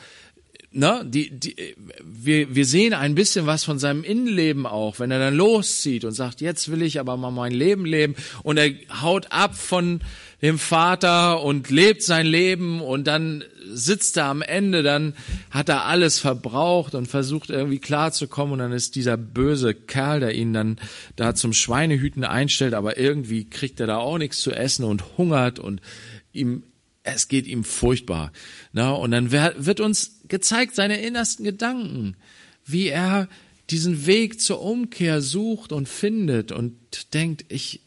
ne, 0.72 1.04
die, 1.06 1.30
die, 1.32 1.76
wir, 2.04 2.54
wir 2.54 2.66
sehen 2.66 2.94
ein 2.94 3.16
bisschen 3.16 3.46
was 3.46 3.64
von 3.64 3.80
seinem 3.80 4.04
Innenleben 4.04 4.66
auch, 4.66 5.00
wenn 5.00 5.12
er 5.12 5.20
dann 5.20 5.36
loszieht 5.36 6.06
und 6.06 6.12
sagt, 6.12 6.42
jetzt 6.42 6.72
will 6.72 6.82
ich 6.82 7.00
aber 7.00 7.18
mal 7.18 7.32
mein 7.32 7.52
Leben 7.52 7.86
leben. 7.86 8.16
Und 8.44 8.58
er 8.58 8.72
haut 9.02 9.32
ab 9.32 9.56
von 9.56 10.02
dem 10.42 10.60
Vater 10.60 11.42
und 11.42 11.72
lebt 11.72 12.04
sein 12.04 12.28
Leben 12.28 12.82
und 12.82 13.08
dann 13.08 13.44
sitzt 13.70 14.18
er 14.18 14.26
am 14.26 14.44
Ende, 14.44 14.84
dann 14.84 15.16
hat 15.50 15.68
er 15.68 15.86
alles 15.86 16.20
verbraucht 16.20 16.94
und 16.94 17.08
versucht 17.08 17.50
irgendwie 17.50 17.80
klarzukommen 17.80 18.54
und 18.54 18.60
dann 18.60 18.72
ist 18.72 18.96
dieser 18.96 19.18
böse 19.18 19.74
Kerl, 19.74 20.20
der 20.20 20.36
ihn 20.36 20.54
dann 20.54 20.78
da 21.16 21.34
zum 21.34 21.54
Schweinehüten 21.54 22.24
einstellt, 22.24 22.76
aber 22.76 22.98
irgendwie 22.98 23.50
kriegt 23.50 23.80
er 23.80 23.88
da 23.88 23.98
auch 23.98 24.20
nichts 24.20 24.42
zu 24.42 24.52
essen 24.52 24.86
und 24.86 25.18
hungert 25.18 25.60
und 25.60 25.82
ihm 26.34 26.64
es 27.14 27.28
geht 27.28 27.48
ihm 27.48 27.64
furchtbar. 27.64 28.32
Na, 28.74 28.92
und 28.92 29.12
dann 29.12 29.32
wird 29.32 29.80
uns 29.80 30.20
gezeigt 30.28 30.76
seine 30.76 31.02
innersten 31.02 31.46
Gedanken, 31.46 32.16
wie 32.66 32.88
er 32.88 33.28
diesen 33.70 34.06
Weg 34.06 34.40
zur 34.42 34.62
Umkehr 34.62 35.22
sucht 35.22 35.72
und 35.72 35.90
findet 35.90 36.52
und 36.52 36.76
denkt, 37.14 37.46
ich, 37.50 37.82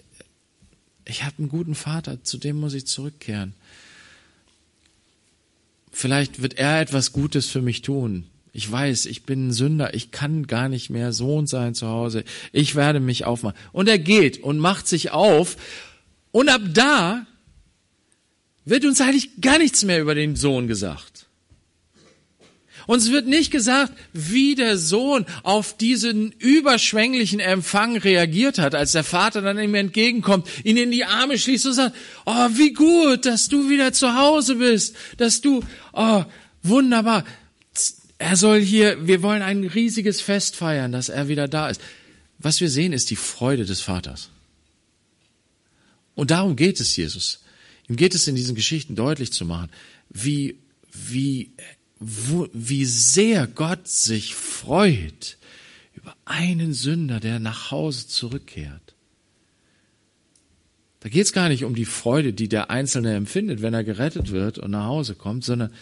ich 1.05 1.25
habe 1.25 1.39
einen 1.39 1.49
guten 1.49 1.75
Vater, 1.75 2.23
zu 2.23 2.39
dem 2.39 2.59
muss 2.59 2.75
ich 2.75 2.87
zurückkehren. 2.87 3.55
Vielleicht 5.91 6.43
wird 6.43 6.55
er 6.55 6.81
etwas 6.81 7.13
Gutes 7.13 7.47
für 7.47 7.63
mich 7.63 7.83
tun. 7.83 8.27
Ich 8.53 8.71
weiß, 8.71 9.07
ich 9.07 9.25
bin 9.25 9.49
ein 9.49 9.53
Sünder, 9.53 9.95
ich 9.95 10.11
kann 10.11 10.47
gar 10.47 10.69
nicht 10.69 10.91
mehr 10.91 11.13
Sohn 11.13 11.47
sein 11.47 11.75
zu 11.75 11.89
Hause. 11.89 12.25
Ich 12.53 12.75
werde 12.75 13.01
mich 13.01 13.25
aufmachen. 13.25 13.57
Und 13.73 13.89
er 13.89 13.99
geht 13.99 14.43
und 14.43 14.59
macht 14.59 14.89
sich 14.89 15.13
auf. 15.13 15.57
Und 16.33 16.49
ab 16.49 16.63
da 16.73 17.27
wird 18.71 18.85
uns 18.85 19.01
eigentlich 19.01 19.41
gar 19.41 19.59
nichts 19.59 19.85
mehr 19.85 20.01
über 20.01 20.15
den 20.15 20.37
Sohn 20.37 20.69
gesagt. 20.69 21.27
Uns 22.87 23.11
wird 23.11 23.27
nicht 23.27 23.51
gesagt, 23.51 23.93
wie 24.13 24.55
der 24.55 24.79
Sohn 24.79 25.27
auf 25.43 25.77
diesen 25.77 26.33
überschwänglichen 26.33 27.41
Empfang 27.41 27.97
reagiert 27.97 28.59
hat, 28.59 28.75
als 28.75 28.93
der 28.93 29.05
Vater 29.05 29.43
dann 29.43 29.59
ihm 29.59 29.75
entgegenkommt, 29.75 30.49
ihn 30.65 30.77
in 30.77 30.91
die 30.91 31.05
Arme 31.05 31.39
schließt 31.39 31.67
und 31.67 31.75
sagt, 31.75 31.97
oh, 32.27 32.49
wie 32.53 32.73
gut, 32.73 33.27
dass 33.27 33.49
du 33.49 33.69
wieder 33.69 33.93
zu 33.93 34.15
Hause 34.15 34.57
bist, 34.57 34.97
dass 35.19 35.41
du, 35.41 35.63
oh, 35.93 36.25
wunderbar. 36.63 37.25
Er 38.19 38.37
soll 38.37 38.61
hier, 38.61 39.07
wir 39.07 39.23
wollen 39.23 39.43
ein 39.43 39.65
riesiges 39.65 40.21
Fest 40.21 40.57
feiern, 40.57 40.93
dass 40.93 41.09
er 41.09 41.29
wieder 41.29 41.49
da 41.49 41.69
ist. 41.69 41.81
Was 42.39 42.61
wir 42.61 42.71
sehen, 42.71 42.93
ist 42.93 43.11
die 43.11 43.17
Freude 43.17 43.67
des 43.67 43.81
Vaters. 43.81 44.31
Und 46.15 46.31
darum 46.31 46.57
geht 46.57 46.81
es 46.81 46.97
Jesus. 46.97 47.41
Ihm 47.91 47.97
geht 47.97 48.15
es 48.15 48.29
in 48.29 48.37
diesen 48.37 48.55
Geschichten 48.55 48.95
deutlich 48.95 49.33
zu 49.33 49.45
machen, 49.45 49.69
wie, 50.09 50.57
wie 50.93 51.51
wo, 51.99 52.49
wie 52.53 52.87
sehr 52.87 53.47
Gott 53.47 53.87
sich 53.87 54.35
freut 54.35 55.37
über 55.95 56.17
einen 56.25 56.73
Sünder, 56.73 57.21
der 57.21 57.39
nach 57.39 57.71
Hause 57.71 58.07
zurückkehrt. 58.07 58.95
Da 61.01 61.09
geht 61.09 61.25
es 61.25 61.33
gar 61.33 61.49
nicht 61.49 61.65
um 61.65 61.75
die 61.75 61.85
Freude, 61.85 62.33
die 62.33 62.49
der 62.49 62.71
Einzelne 62.71 63.15
empfindet, 63.15 63.61
wenn 63.61 63.75
er 63.75 63.85
gerettet 63.85 64.31
wird 64.31 64.59
und 64.59 64.71
nach 64.71 64.87
Hause 64.87 65.15
kommt, 65.15 65.45
sondern 65.45 65.73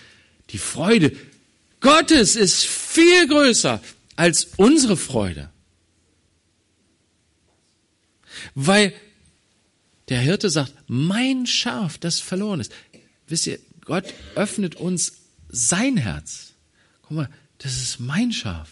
die 0.51 0.59
Freude 0.59 1.13
Gottes 1.81 2.37
ist 2.37 2.65
viel 2.65 3.29
größer 3.29 3.81
als 4.17 4.49
unsere 4.57 4.97
Freude. 4.97 5.51
Weil 8.55 8.93
der 10.09 10.21
Hirte 10.21 10.51
sagt, 10.51 10.73
mein 10.87 11.47
Schaf, 11.47 11.99
das 11.99 12.21
verloren 12.21 12.61
ist. 12.61 12.73
Wisst 13.27 13.47
ihr, 13.47 13.59
Gott 13.85 14.05
öffnet 14.35 14.77
uns 14.77 15.13
sein 15.49 15.97
Herz. 15.97 16.53
Guck 17.03 17.17
mal, 17.17 17.29
das 17.59 17.77
ist 17.83 18.01
mein 18.01 18.33
Schaf. 18.33 18.69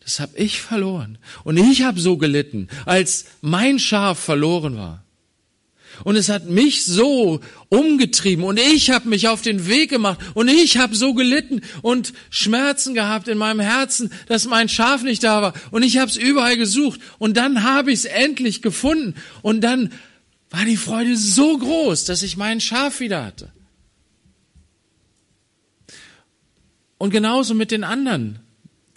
Das 0.00 0.20
habe 0.20 0.36
ich 0.38 0.60
verloren. 0.60 1.18
Und 1.42 1.56
ich 1.56 1.82
habe 1.82 2.00
so 2.00 2.16
gelitten, 2.16 2.68
als 2.84 3.26
mein 3.40 3.78
Schaf 3.78 4.18
verloren 4.18 4.76
war. 4.76 5.02
Und 6.04 6.16
es 6.16 6.28
hat 6.28 6.48
mich 6.48 6.84
so 6.84 7.40
umgetrieben 7.68 8.44
und 8.44 8.58
ich 8.58 8.90
habe 8.90 9.08
mich 9.08 9.28
auf 9.28 9.42
den 9.42 9.66
Weg 9.66 9.90
gemacht 9.90 10.18
und 10.34 10.48
ich 10.48 10.76
habe 10.76 10.94
so 10.94 11.14
gelitten 11.14 11.62
und 11.80 12.12
Schmerzen 12.28 12.94
gehabt 12.94 13.28
in 13.28 13.38
meinem 13.38 13.60
Herzen, 13.60 14.12
dass 14.26 14.46
mein 14.46 14.68
Schaf 14.68 15.02
nicht 15.02 15.24
da 15.24 15.40
war 15.40 15.54
und 15.70 15.82
ich 15.82 15.96
habe 15.96 16.10
es 16.10 16.16
überall 16.16 16.56
gesucht 16.56 17.00
und 17.18 17.36
dann 17.36 17.62
habe 17.62 17.92
ich 17.92 18.00
es 18.00 18.04
endlich 18.04 18.60
gefunden 18.60 19.14
und 19.42 19.62
dann 19.62 19.90
war 20.50 20.64
die 20.64 20.76
Freude 20.76 21.16
so 21.16 21.58
groß, 21.58 22.04
dass 22.04 22.22
ich 22.22 22.36
meinen 22.36 22.60
Schaf 22.60 23.00
wieder 23.00 23.24
hatte. 23.24 23.52
Und 26.98 27.10
genauso 27.10 27.54
mit 27.54 27.70
den 27.70 27.84
anderen 27.84 28.38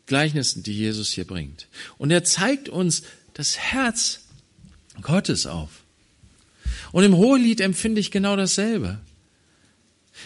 Gleichnissen, 0.05 0.63
die 0.63 0.73
Jesus 0.73 1.09
hier 1.09 1.25
bringt. 1.25 1.67
Und 1.97 2.11
er 2.11 2.23
zeigt 2.23 2.69
uns 2.69 3.03
das 3.33 3.57
Herz 3.57 4.21
Gottes 5.01 5.45
auf. 5.45 5.83
Und 6.91 7.03
im 7.03 7.15
Hohelied 7.15 7.61
empfinde 7.61 8.01
ich 8.01 8.11
genau 8.11 8.35
dasselbe. 8.35 8.99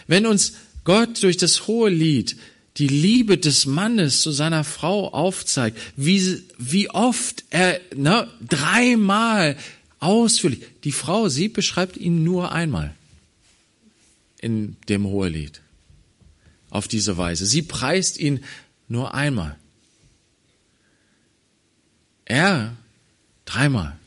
Wenn 0.08 0.26
uns 0.26 0.54
Gott 0.84 1.22
durch 1.24 1.38
das 1.38 1.68
Hohelied 1.68 2.38
die 2.78 2.88
Liebe 2.88 3.38
des 3.38 3.66
Mannes 3.66 4.22
zu 4.22 4.32
seiner 4.32 4.64
Frau 4.64 5.10
aufzeigt, 5.10 5.78
wie, 5.96 6.44
wie 6.58 6.90
oft 6.90 7.44
er 7.50 7.80
ne, 7.96 8.28
dreimal 8.42 9.58
ausführlich, 10.04 10.62
die 10.84 10.92
Frau, 10.92 11.30
sie 11.30 11.48
beschreibt 11.48 11.98
ihn 11.98 12.24
nur 12.24 12.52
einmal 12.52 12.94
in 14.40 14.76
dem 14.90 15.06
Hohelied 15.06 15.62
auf 16.70 16.88
diese 16.88 17.18
Weise. 17.18 17.46
Sie 17.46 17.62
preist 17.62 18.18
ihn 18.20 18.44
nur 18.88 19.14
einmal. 19.14 19.58
Er 22.26 22.76
dreimal. 23.46 23.98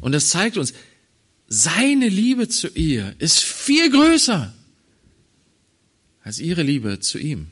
Und 0.00 0.12
das 0.12 0.30
zeigt 0.30 0.56
uns, 0.56 0.72
seine 1.46 2.08
Liebe 2.08 2.48
zu 2.48 2.68
ihr 2.68 3.14
ist 3.18 3.40
viel 3.40 3.90
größer 3.90 4.54
als 6.22 6.38
ihre 6.38 6.62
Liebe 6.62 7.00
zu 7.00 7.18
ihm. 7.18 7.48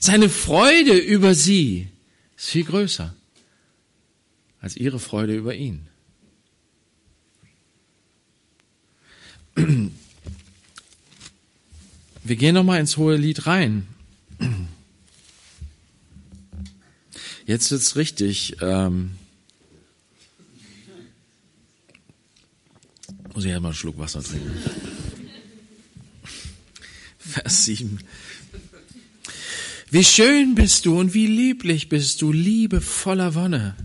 Seine 0.00 0.28
Freude 0.28 0.96
über 0.96 1.34
sie 1.34 1.88
ist 2.36 2.50
viel 2.50 2.64
größer 2.64 3.14
als 4.62 4.76
ihre 4.76 4.98
Freude 4.98 5.36
über 5.36 5.54
ihn. 5.54 5.86
Wir 12.24 12.36
gehen 12.36 12.54
nochmal 12.54 12.80
ins 12.80 12.96
hohe 12.96 13.16
Lied 13.16 13.46
rein. 13.46 13.86
Jetzt 17.44 17.70
wird's 17.72 17.96
richtig. 17.96 18.56
Ähm, 18.62 19.16
muss 23.34 23.44
ich 23.44 23.50
erstmal 23.50 23.70
einen 23.70 23.76
Schluck 23.76 23.98
Wasser 23.98 24.22
trinken. 24.22 24.52
Vers 27.18 27.64
7. 27.64 27.98
Wie 29.90 30.04
schön 30.04 30.54
bist 30.54 30.86
du 30.86 30.98
und 30.98 31.14
wie 31.14 31.26
lieblich 31.26 31.88
bist 31.88 32.22
du, 32.22 32.30
Liebe 32.30 32.80
voller 32.80 33.34
Wonne. 33.34 33.76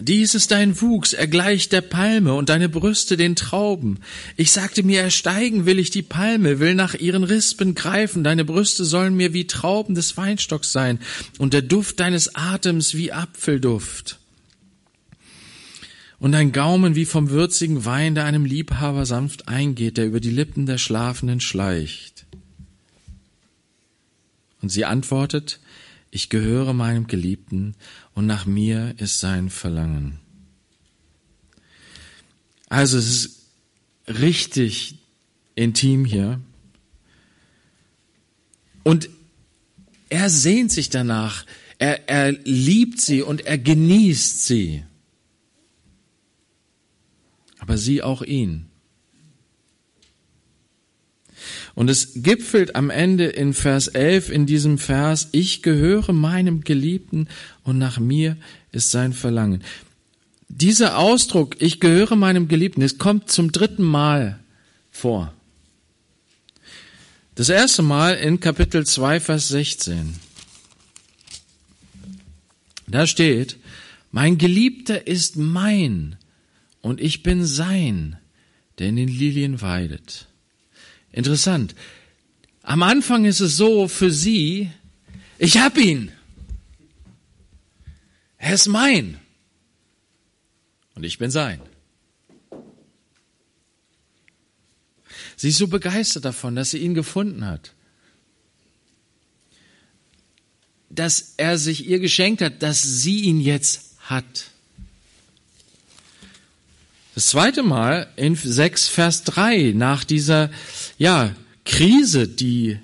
Dies 0.00 0.36
ist 0.36 0.52
dein 0.52 0.80
Wuchs, 0.80 1.12
er 1.12 1.26
gleicht 1.26 1.72
der 1.72 1.80
Palme 1.80 2.34
und 2.34 2.50
deine 2.50 2.68
Brüste 2.68 3.16
den 3.16 3.34
Trauben. 3.34 3.98
Ich 4.36 4.52
sagte 4.52 4.84
mir, 4.84 5.02
ersteigen 5.02 5.66
will 5.66 5.80
ich 5.80 5.90
die 5.90 6.02
Palme, 6.02 6.60
will 6.60 6.76
nach 6.76 6.94
ihren 6.94 7.24
Rispen 7.24 7.74
greifen, 7.74 8.22
deine 8.22 8.44
Brüste 8.44 8.84
sollen 8.84 9.16
mir 9.16 9.32
wie 9.32 9.48
Trauben 9.48 9.96
des 9.96 10.16
Weinstocks 10.16 10.70
sein 10.70 11.00
und 11.38 11.52
der 11.52 11.62
Duft 11.62 11.98
deines 11.98 12.36
Atems 12.36 12.94
wie 12.94 13.12
Apfelduft. 13.12 14.20
Und 16.20 16.30
dein 16.30 16.52
Gaumen 16.52 16.94
wie 16.94 17.04
vom 17.04 17.30
würzigen 17.30 17.84
Wein, 17.84 18.14
der 18.14 18.24
einem 18.24 18.44
Liebhaber 18.44 19.04
sanft 19.04 19.48
eingeht, 19.48 19.96
der 19.96 20.06
über 20.06 20.20
die 20.20 20.30
Lippen 20.30 20.66
der 20.66 20.78
Schlafenden 20.78 21.40
schleicht. 21.40 22.24
Und 24.62 24.70
sie 24.70 24.84
antwortet, 24.84 25.58
ich 26.10 26.28
gehöre 26.28 26.72
meinem 26.72 27.06
Geliebten 27.06 27.74
und 28.14 28.26
nach 28.26 28.46
mir 28.46 28.94
ist 28.98 29.20
sein 29.20 29.50
Verlangen. 29.50 30.20
Also 32.68 32.98
es 32.98 33.08
ist 33.08 33.38
richtig 34.06 34.98
intim 35.54 36.04
hier. 36.04 36.40
Und 38.84 39.10
er 40.08 40.30
sehnt 40.30 40.72
sich 40.72 40.88
danach, 40.88 41.44
er, 41.78 42.08
er 42.08 42.32
liebt 42.32 43.00
sie 43.00 43.22
und 43.22 43.42
er 43.42 43.58
genießt 43.58 44.46
sie. 44.46 44.84
Aber 47.58 47.76
sie 47.76 48.02
auch 48.02 48.22
ihn. 48.22 48.67
Und 51.74 51.88
es 51.90 52.22
gipfelt 52.22 52.76
am 52.76 52.90
Ende 52.90 53.26
in 53.26 53.54
Vers 53.54 53.88
11 53.88 54.30
in 54.30 54.46
diesem 54.46 54.78
Vers, 54.78 55.28
ich 55.32 55.62
gehöre 55.62 56.12
meinem 56.12 56.62
Geliebten 56.62 57.28
und 57.62 57.78
nach 57.78 57.98
mir 57.98 58.36
ist 58.72 58.90
sein 58.90 59.12
Verlangen. 59.12 59.62
Dieser 60.48 60.98
Ausdruck, 60.98 61.56
ich 61.60 61.80
gehöre 61.80 62.16
meinem 62.16 62.48
Geliebten, 62.48 62.82
es 62.82 62.98
kommt 62.98 63.30
zum 63.30 63.52
dritten 63.52 63.84
Mal 63.84 64.38
vor. 64.90 65.32
Das 67.34 67.48
erste 67.48 67.82
Mal 67.82 68.14
in 68.14 68.40
Kapitel 68.40 68.84
2, 68.84 69.20
Vers 69.20 69.48
16. 69.48 70.16
Da 72.88 73.06
steht, 73.06 73.58
mein 74.10 74.38
Geliebter 74.38 75.06
ist 75.06 75.36
mein 75.36 76.16
und 76.80 77.00
ich 77.00 77.22
bin 77.22 77.44
sein, 77.44 78.16
der 78.78 78.88
in 78.88 78.96
den 78.96 79.08
Lilien 79.08 79.60
weidet. 79.60 80.27
Interessant. 81.12 81.74
Am 82.62 82.82
Anfang 82.82 83.24
ist 83.24 83.40
es 83.40 83.56
so 83.56 83.88
für 83.88 84.10
sie, 84.10 84.70
ich 85.38 85.58
hab 85.58 85.78
ihn. 85.78 86.12
Er 88.36 88.54
ist 88.54 88.68
mein. 88.68 89.18
Und 90.94 91.04
ich 91.04 91.18
bin 91.18 91.30
sein. 91.30 91.60
Sie 95.36 95.50
ist 95.50 95.58
so 95.58 95.68
begeistert 95.68 96.24
davon, 96.24 96.56
dass 96.56 96.72
sie 96.72 96.78
ihn 96.78 96.94
gefunden 96.94 97.46
hat. 97.46 97.72
Dass 100.90 101.34
er 101.36 101.58
sich 101.58 101.86
ihr 101.86 102.00
geschenkt 102.00 102.42
hat, 102.42 102.62
dass 102.62 102.82
sie 102.82 103.22
ihn 103.22 103.40
jetzt 103.40 103.96
hat. 104.00 104.50
Das 107.18 107.30
zweite 107.30 107.64
Mal 107.64 108.06
in 108.14 108.36
6 108.36 108.86
Vers 108.86 109.24
3 109.24 109.72
nach 109.74 110.04
dieser, 110.04 110.52
ja, 110.98 111.34
Krise, 111.64 112.28
die, 112.28 112.78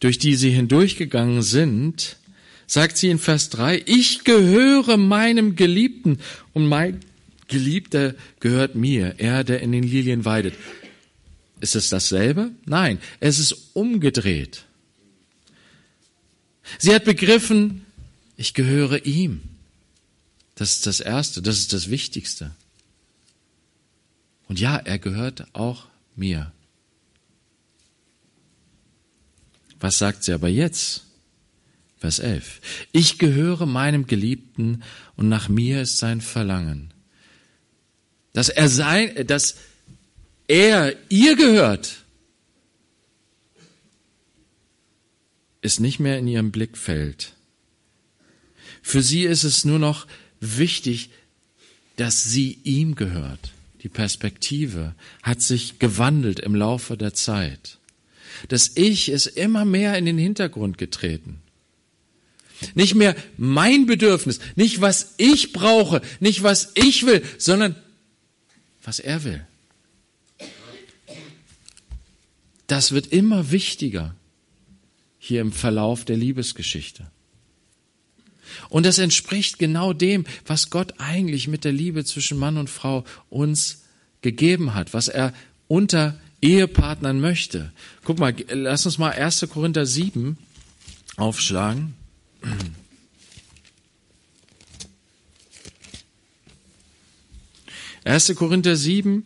durch 0.00 0.18
die 0.18 0.34
sie 0.34 0.50
hindurchgegangen 0.50 1.40
sind, 1.40 2.16
sagt 2.66 2.96
sie 2.96 3.10
in 3.10 3.20
Vers 3.20 3.50
3, 3.50 3.84
ich 3.86 4.24
gehöre 4.24 4.96
meinem 4.96 5.54
Geliebten 5.54 6.18
und 6.52 6.66
mein 6.66 6.98
Geliebter 7.46 8.16
gehört 8.40 8.74
mir, 8.74 9.14
er, 9.18 9.44
der 9.44 9.60
in 9.60 9.70
den 9.70 9.84
Lilien 9.84 10.24
weidet. 10.24 10.54
Ist 11.60 11.76
es 11.76 11.88
dasselbe? 11.90 12.50
Nein, 12.66 12.98
es 13.20 13.38
ist 13.38 13.68
umgedreht. 13.74 14.64
Sie 16.80 16.92
hat 16.92 17.04
begriffen, 17.04 17.86
ich 18.36 18.52
gehöre 18.52 19.06
ihm. 19.06 19.42
Das 20.56 20.72
ist 20.72 20.88
das 20.88 20.98
Erste, 20.98 21.40
das 21.40 21.58
ist 21.58 21.72
das 21.72 21.88
Wichtigste. 21.88 22.50
Und 24.48 24.60
ja, 24.60 24.76
er 24.76 24.98
gehört 24.98 25.46
auch 25.54 25.86
mir. 26.16 26.52
Was 29.80 29.98
sagt 29.98 30.24
sie 30.24 30.32
aber 30.32 30.48
jetzt? 30.48 31.04
Vers 31.98 32.18
11. 32.18 32.60
Ich 32.92 33.18
gehöre 33.18 33.64
meinem 33.64 34.06
Geliebten 34.06 34.82
und 35.16 35.28
nach 35.28 35.48
mir 35.48 35.82
ist 35.82 35.98
sein 35.98 36.20
Verlangen. 36.20 36.92
Dass 38.34 38.50
er 38.50 38.68
sein, 38.68 39.26
dass 39.26 39.56
er 40.48 40.94
ihr 41.08 41.36
gehört, 41.36 42.04
ist 45.62 45.80
nicht 45.80 45.98
mehr 45.98 46.18
in 46.18 46.28
ihrem 46.28 46.52
Blickfeld. 46.52 47.32
Für 48.82 49.02
sie 49.02 49.24
ist 49.24 49.44
es 49.44 49.64
nur 49.64 49.78
noch 49.78 50.06
wichtig, 50.40 51.08
dass 51.96 52.22
sie 52.22 52.58
ihm 52.64 52.96
gehört. 52.96 53.53
Die 53.84 53.90
Perspektive 53.90 54.94
hat 55.22 55.42
sich 55.42 55.78
gewandelt 55.78 56.40
im 56.40 56.54
Laufe 56.54 56.96
der 56.96 57.12
Zeit. 57.12 57.78
Das 58.48 58.72
Ich 58.76 59.10
ist 59.10 59.26
immer 59.26 59.66
mehr 59.66 59.96
in 59.98 60.06
den 60.06 60.18
Hintergrund 60.18 60.78
getreten. 60.78 61.42
Nicht 62.74 62.94
mehr 62.94 63.14
mein 63.36 63.84
Bedürfnis, 63.84 64.40
nicht 64.56 64.80
was 64.80 65.14
ich 65.18 65.52
brauche, 65.52 66.00
nicht 66.18 66.42
was 66.42 66.72
ich 66.74 67.04
will, 67.04 67.22
sondern 67.36 67.76
was 68.82 69.00
er 69.00 69.22
will. 69.22 69.46
Das 72.66 72.92
wird 72.92 73.08
immer 73.08 73.50
wichtiger 73.50 74.14
hier 75.18 75.42
im 75.42 75.52
Verlauf 75.52 76.06
der 76.06 76.16
Liebesgeschichte. 76.16 77.10
Und 78.68 78.86
das 78.86 78.98
entspricht 78.98 79.58
genau 79.58 79.92
dem, 79.92 80.24
was 80.46 80.70
Gott 80.70 80.94
eigentlich 80.98 81.48
mit 81.48 81.64
der 81.64 81.72
Liebe 81.72 82.04
zwischen 82.04 82.38
Mann 82.38 82.58
und 82.58 82.70
Frau 82.70 83.04
uns 83.30 83.84
gegeben 84.22 84.74
hat, 84.74 84.94
was 84.94 85.08
er 85.08 85.32
unter 85.68 86.18
Ehepartnern 86.40 87.20
möchte. 87.20 87.72
Guck 88.04 88.18
mal, 88.18 88.34
lass 88.50 88.86
uns 88.86 88.98
mal 88.98 89.12
1. 89.12 89.46
Korinther 89.50 89.86
7 89.86 90.36
aufschlagen. 91.16 91.94
1. 98.04 98.34
Korinther 98.36 98.76
7 98.76 99.24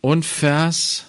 und 0.00 0.24
Vers 0.24 1.06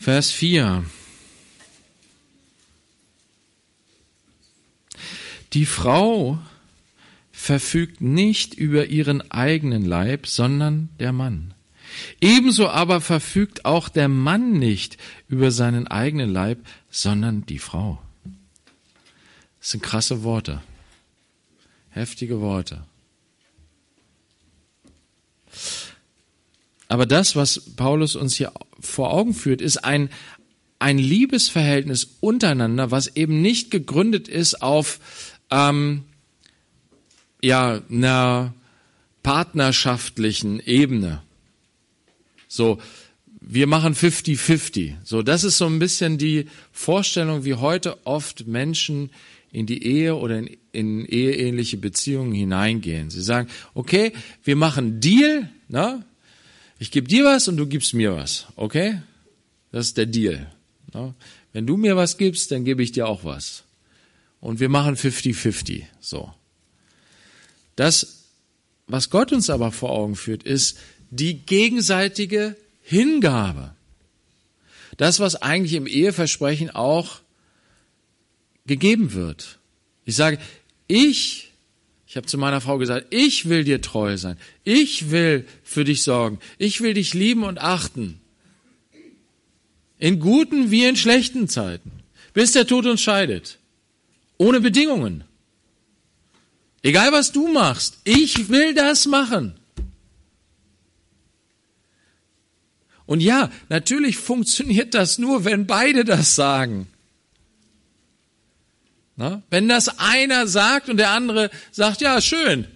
Vers 0.00 0.30
4. 0.30 0.82
Die 5.52 5.66
Frau 5.66 6.38
verfügt 7.32 8.00
nicht 8.00 8.54
über 8.54 8.86
ihren 8.86 9.30
eigenen 9.30 9.84
Leib, 9.84 10.26
sondern 10.26 10.88
der 10.98 11.12
Mann. 11.12 11.52
Ebenso 12.18 12.70
aber 12.70 13.02
verfügt 13.02 13.66
auch 13.66 13.90
der 13.90 14.08
Mann 14.08 14.52
nicht 14.52 14.96
über 15.28 15.50
seinen 15.50 15.86
eigenen 15.86 16.30
Leib, 16.30 16.66
sondern 16.88 17.44
die 17.44 17.58
Frau. 17.58 18.00
Das 19.58 19.72
sind 19.72 19.82
krasse 19.82 20.22
Worte. 20.22 20.62
Heftige 21.90 22.40
Worte. 22.40 22.86
Aber 26.88 27.04
das, 27.04 27.36
was 27.36 27.60
Paulus 27.76 28.16
uns 28.16 28.36
hier 28.36 28.50
vor 28.80 29.12
Augen 29.12 29.34
führt, 29.34 29.60
ist 29.60 29.78
ein, 29.78 30.10
ein 30.78 30.98
Liebesverhältnis 30.98 32.16
untereinander, 32.20 32.90
was 32.90 33.16
eben 33.16 33.42
nicht 33.42 33.70
gegründet 33.70 34.28
ist 34.28 34.62
auf 34.62 34.98
ähm, 35.50 36.04
ja, 37.42 37.80
einer 37.90 38.54
partnerschaftlichen 39.22 40.60
Ebene. 40.60 41.22
So, 42.48 42.78
wir 43.40 43.66
machen 43.66 43.94
50-50. 43.94 44.96
So, 45.04 45.22
das 45.22 45.44
ist 45.44 45.58
so 45.58 45.66
ein 45.66 45.78
bisschen 45.78 46.18
die 46.18 46.46
Vorstellung, 46.72 47.44
wie 47.44 47.54
heute 47.54 48.06
oft 48.06 48.46
Menschen 48.46 49.10
in 49.52 49.66
die 49.66 49.82
Ehe 49.84 50.14
oder 50.14 50.38
in, 50.38 50.56
in 50.72 51.06
eheähnliche 51.06 51.76
Beziehungen 51.76 52.32
hineingehen. 52.32 53.10
Sie 53.10 53.22
sagen, 53.22 53.48
okay, 53.74 54.12
wir 54.44 54.56
machen 54.56 55.00
Deal, 55.00 55.50
ne? 55.68 56.04
Ich 56.80 56.90
gebe 56.90 57.06
dir 57.06 57.26
was 57.26 57.46
und 57.46 57.58
du 57.58 57.66
gibst 57.66 57.92
mir 57.92 58.16
was, 58.16 58.46
okay? 58.56 59.02
Das 59.70 59.88
ist 59.88 59.98
der 59.98 60.06
Deal. 60.06 60.50
Ne? 60.94 61.14
Wenn 61.52 61.66
du 61.66 61.76
mir 61.76 61.94
was 61.94 62.16
gibst, 62.16 62.50
dann 62.50 62.64
gebe 62.64 62.82
ich 62.82 62.90
dir 62.90 63.06
auch 63.06 63.22
was. 63.22 63.64
Und 64.40 64.60
wir 64.60 64.70
machen 64.70 64.96
50-50, 64.96 65.84
so. 66.00 66.32
Das, 67.76 68.24
was 68.86 69.10
Gott 69.10 69.30
uns 69.30 69.50
aber 69.50 69.72
vor 69.72 69.90
Augen 69.90 70.16
führt, 70.16 70.42
ist, 70.42 70.78
die 71.10 71.34
gegenseitige 71.34 72.56
Hingabe. 72.82 73.74
Das, 74.96 75.20
was 75.20 75.36
eigentlich 75.36 75.74
im 75.74 75.86
Eheversprechen 75.86 76.70
auch 76.70 77.20
gegeben 78.64 79.12
wird. 79.12 79.58
Ich 80.06 80.16
sage, 80.16 80.38
ich, 80.86 81.49
ich 82.10 82.16
habe 82.16 82.26
zu 82.26 82.38
meiner 82.38 82.60
Frau 82.60 82.78
gesagt, 82.78 83.06
ich 83.10 83.48
will 83.48 83.62
dir 83.62 83.80
treu 83.80 84.16
sein. 84.16 84.36
Ich 84.64 85.12
will 85.12 85.46
für 85.62 85.84
dich 85.84 86.02
sorgen. 86.02 86.40
Ich 86.58 86.80
will 86.80 86.92
dich 86.92 87.14
lieben 87.14 87.44
und 87.44 87.60
achten. 87.60 88.18
In 89.96 90.18
guten 90.18 90.72
wie 90.72 90.86
in 90.86 90.96
schlechten 90.96 91.48
Zeiten. 91.48 91.92
Bis 92.34 92.50
der 92.50 92.66
Tod 92.66 92.86
uns 92.86 93.00
scheidet. 93.00 93.58
Ohne 94.38 94.60
Bedingungen. 94.60 95.22
Egal 96.82 97.12
was 97.12 97.30
du 97.30 97.46
machst, 97.46 98.00
ich 98.02 98.48
will 98.48 98.74
das 98.74 99.06
machen. 99.06 99.54
Und 103.06 103.20
ja, 103.20 103.52
natürlich 103.68 104.16
funktioniert 104.16 104.94
das 104.94 105.18
nur, 105.18 105.44
wenn 105.44 105.68
beide 105.68 106.04
das 106.04 106.34
sagen. 106.34 106.88
Na? 109.20 109.42
Wenn 109.50 109.68
das 109.68 109.98
einer 109.98 110.46
sagt 110.46 110.88
und 110.88 110.96
der 110.96 111.10
andere 111.10 111.50
sagt, 111.72 112.00
ja, 112.00 112.20
schön, 112.20 112.66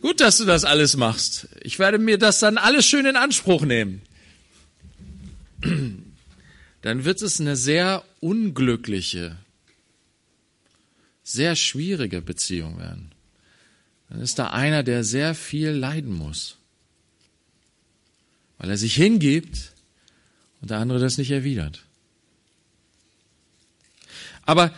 gut, 0.00 0.20
dass 0.20 0.38
du 0.38 0.44
das 0.44 0.64
alles 0.64 0.96
machst. 0.96 1.48
Ich 1.62 1.78
werde 1.78 1.98
mir 1.98 2.16
das 2.16 2.38
dann 2.38 2.58
alles 2.58 2.86
schön 2.86 3.06
in 3.06 3.16
Anspruch 3.16 3.62
nehmen. 3.62 4.02
Dann 6.82 7.04
wird 7.04 7.20
es 7.20 7.40
eine 7.40 7.56
sehr 7.56 8.02
unglückliche, 8.20 9.36
sehr 11.22 11.54
schwierige 11.54 12.22
Beziehung 12.22 12.78
werden. 12.78 13.10
Dann 14.08 14.22
ist 14.22 14.38
da 14.38 14.46
einer, 14.46 14.82
der 14.82 15.04
sehr 15.04 15.34
viel 15.34 15.68
leiden 15.70 16.14
muss 16.14 16.56
weil 18.60 18.68
er 18.68 18.76
sich 18.76 18.94
hingibt 18.94 19.72
und 20.60 20.70
der 20.70 20.78
andere 20.78 20.98
das 20.98 21.16
nicht 21.16 21.30
erwidert. 21.30 21.82
Aber 24.44 24.70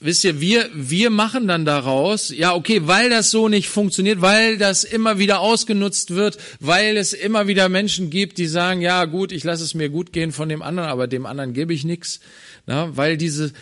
wisst 0.00 0.24
ihr, 0.24 0.40
wir, 0.40 0.68
wir 0.72 1.10
machen 1.10 1.48
dann 1.48 1.64
daraus, 1.64 2.30
ja, 2.30 2.54
okay, 2.54 2.82
weil 2.84 3.10
das 3.10 3.30
so 3.30 3.48
nicht 3.48 3.68
funktioniert, 3.68 4.20
weil 4.20 4.56
das 4.56 4.84
immer 4.84 5.18
wieder 5.18 5.40
ausgenutzt 5.40 6.14
wird, 6.14 6.38
weil 6.60 6.96
es 6.96 7.12
immer 7.12 7.48
wieder 7.48 7.68
Menschen 7.68 8.10
gibt, 8.10 8.38
die 8.38 8.46
sagen, 8.46 8.80
ja, 8.80 9.04
gut, 9.06 9.32
ich 9.32 9.44
lasse 9.44 9.64
es 9.64 9.74
mir 9.74 9.88
gut 9.88 10.12
gehen 10.12 10.32
von 10.32 10.48
dem 10.48 10.62
anderen, 10.62 10.88
aber 10.88 11.08
dem 11.08 11.26
anderen 11.26 11.52
gebe 11.52 11.74
ich 11.74 11.84
nichts, 11.84 12.20
na, 12.66 12.96
weil 12.96 13.16
diese, 13.16 13.52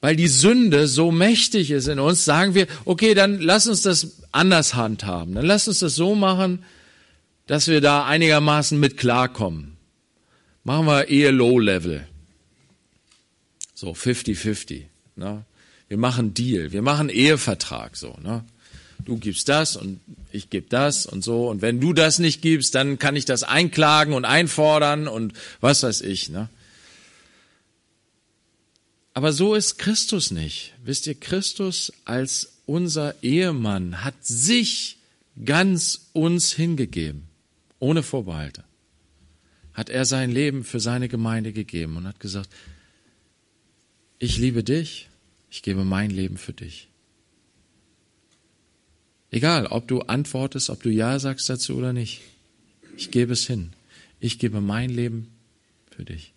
weil 0.00 0.16
die 0.16 0.28
Sünde 0.28 0.86
so 0.86 1.10
mächtig 1.10 1.70
ist 1.70 1.88
in 1.88 1.98
uns, 1.98 2.24
sagen 2.24 2.54
wir, 2.54 2.66
okay, 2.84 3.14
dann 3.14 3.40
lass 3.40 3.66
uns 3.66 3.82
das 3.82 4.22
anders 4.32 4.74
handhaben, 4.74 5.34
dann 5.34 5.46
lass 5.46 5.66
uns 5.66 5.78
das 5.78 5.94
so 5.94 6.14
machen, 6.14 6.64
dass 7.46 7.68
wir 7.68 7.80
da 7.80 8.04
einigermaßen 8.04 8.78
mit 8.78 8.96
klarkommen. 8.96 9.76
Machen 10.64 10.86
wir 10.86 11.08
Ehe 11.08 11.30
Low 11.30 11.60
Level. 11.60 12.08
So 13.72 13.92
50-50. 13.92 14.82
Ne? 15.14 15.44
Wir 15.88 15.98
machen 15.98 16.34
Deal, 16.34 16.72
wir 16.72 16.82
machen 16.82 17.08
Ehevertrag 17.08 17.96
so. 17.96 18.16
Ne? 18.22 18.44
Du 19.04 19.16
gibst 19.18 19.48
das 19.48 19.76
und 19.76 20.00
ich 20.32 20.50
gebe 20.50 20.66
das 20.68 21.06
und 21.06 21.22
so. 21.22 21.48
Und 21.48 21.62
wenn 21.62 21.80
du 21.80 21.92
das 21.92 22.18
nicht 22.18 22.42
gibst, 22.42 22.74
dann 22.74 22.98
kann 22.98 23.14
ich 23.16 23.24
das 23.24 23.44
einklagen 23.44 24.14
und 24.14 24.24
einfordern 24.24 25.06
und 25.06 25.32
was 25.60 25.82
weiß 25.82 26.00
ich. 26.00 26.28
Ne? 26.28 26.48
Aber 29.14 29.32
so 29.32 29.54
ist 29.54 29.78
Christus 29.78 30.30
nicht. 30.30 30.74
Wisst 30.84 31.06
ihr, 31.06 31.14
Christus 31.14 31.92
als 32.04 32.52
unser 32.66 33.14
Ehemann 33.22 34.04
hat 34.04 34.14
sich 34.20 34.98
ganz 35.44 36.08
uns 36.12 36.52
hingegeben 36.52 37.28
ohne 37.78 38.02
Vorbehalte, 38.02 38.64
hat 39.72 39.90
er 39.90 40.04
sein 40.04 40.30
Leben 40.30 40.64
für 40.64 40.80
seine 40.80 41.08
Gemeinde 41.08 41.52
gegeben 41.52 41.96
und 41.96 42.06
hat 42.06 42.20
gesagt, 42.20 42.50
ich 44.18 44.38
liebe 44.38 44.64
dich, 44.64 45.08
ich 45.50 45.62
gebe 45.62 45.84
mein 45.84 46.10
Leben 46.10 46.36
für 46.36 46.52
dich. 46.52 46.88
Egal, 49.30 49.66
ob 49.66 49.88
du 49.88 50.00
antwortest, 50.00 50.70
ob 50.70 50.82
du 50.82 50.90
Ja 50.90 51.18
sagst 51.18 51.48
dazu 51.48 51.76
oder 51.76 51.92
nicht. 51.92 52.22
Ich 52.96 53.10
gebe 53.10 53.32
es 53.32 53.46
hin. 53.46 53.72
Ich 54.20 54.38
gebe 54.38 54.60
mein 54.60 54.90
Leben 54.90 55.28
für 55.90 56.04
dich. 56.04 56.32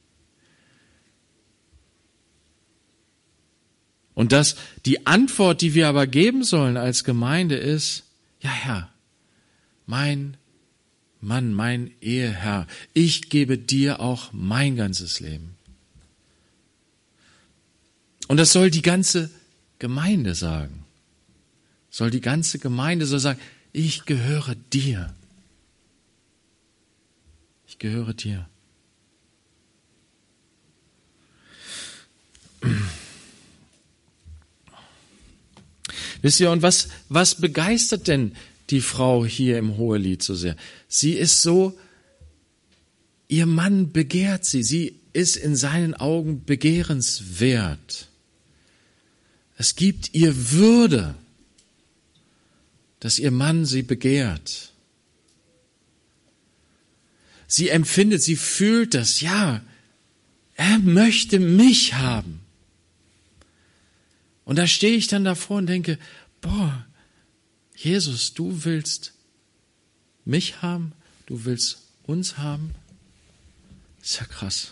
Und 4.13 4.33
dass 4.33 4.57
die 4.85 5.07
Antwort, 5.07 5.61
die 5.61 5.73
wir 5.73 5.87
aber 5.87 6.05
geben 6.05 6.43
sollen 6.43 6.75
als 6.75 7.05
Gemeinde 7.05 7.55
ist, 7.55 8.03
ja 8.41 8.49
Herr, 8.49 8.93
mein 9.85 10.35
Mann, 11.21 11.53
mein 11.53 11.91
Eheherr, 12.01 12.67
ich 12.93 13.29
gebe 13.29 13.57
dir 13.57 14.01
auch 14.01 14.33
mein 14.33 14.75
ganzes 14.75 15.21
Leben. 15.21 15.55
Und 18.29 18.37
das 18.37 18.53
soll 18.53 18.69
die 18.69 18.83
ganze 18.83 19.31
Gemeinde 19.79 20.35
sagen. 20.35 20.85
Soll 21.89 22.11
die 22.11 22.21
ganze 22.21 22.59
Gemeinde 22.59 23.07
so 23.07 23.17
sagen, 23.17 23.39
ich 23.73 24.05
gehöre 24.05 24.53
dir. 24.71 25.15
Ich 27.67 27.79
gehöre 27.79 28.13
dir. 28.13 28.47
Wisst 36.21 36.39
ihr, 36.39 36.51
und 36.51 36.61
was, 36.61 36.89
was 37.07 37.33
begeistert 37.33 38.07
denn 38.07 38.35
die 38.69 38.81
Frau 38.81 39.25
hier 39.25 39.57
im 39.57 39.77
Hohelied 39.77 40.21
so 40.21 40.35
sehr? 40.35 40.55
Sie 40.87 41.13
ist 41.13 41.41
so, 41.41 41.75
ihr 43.27 43.47
Mann 43.47 43.91
begehrt 43.91 44.45
sie, 44.45 44.61
sie 44.61 44.99
ist 45.13 45.35
in 45.35 45.55
seinen 45.55 45.95
Augen 45.95 46.45
begehrenswert. 46.45 48.09
Es 49.59 49.75
gibt 49.75 50.13
ihr 50.13 50.51
Würde, 50.51 51.15
dass 53.01 53.19
ihr 53.19 53.29
Mann 53.29 53.65
sie 53.65 53.81
begehrt. 53.81 54.71
Sie 57.45 57.67
empfindet, 57.67 58.23
sie 58.23 58.37
fühlt 58.37 58.93
das, 58.93 59.19
ja, 59.19 59.61
er 60.55 60.79
möchte 60.79 61.39
mich 61.39 61.95
haben. 61.95 62.39
Und 64.45 64.55
da 64.55 64.65
stehe 64.65 64.95
ich 64.95 65.07
dann 65.07 65.25
davor 65.25 65.57
und 65.57 65.67
denke, 65.67 65.99
boah, 66.39 66.87
Jesus, 67.75 68.33
du 68.33 68.63
willst 68.63 69.13
mich 70.23 70.61
haben, 70.61 70.93
du 71.25 71.43
willst 71.43 71.79
uns 72.03 72.37
haben. 72.37 72.73
ist 74.01 74.21
ja 74.21 74.25
krass. 74.25 74.71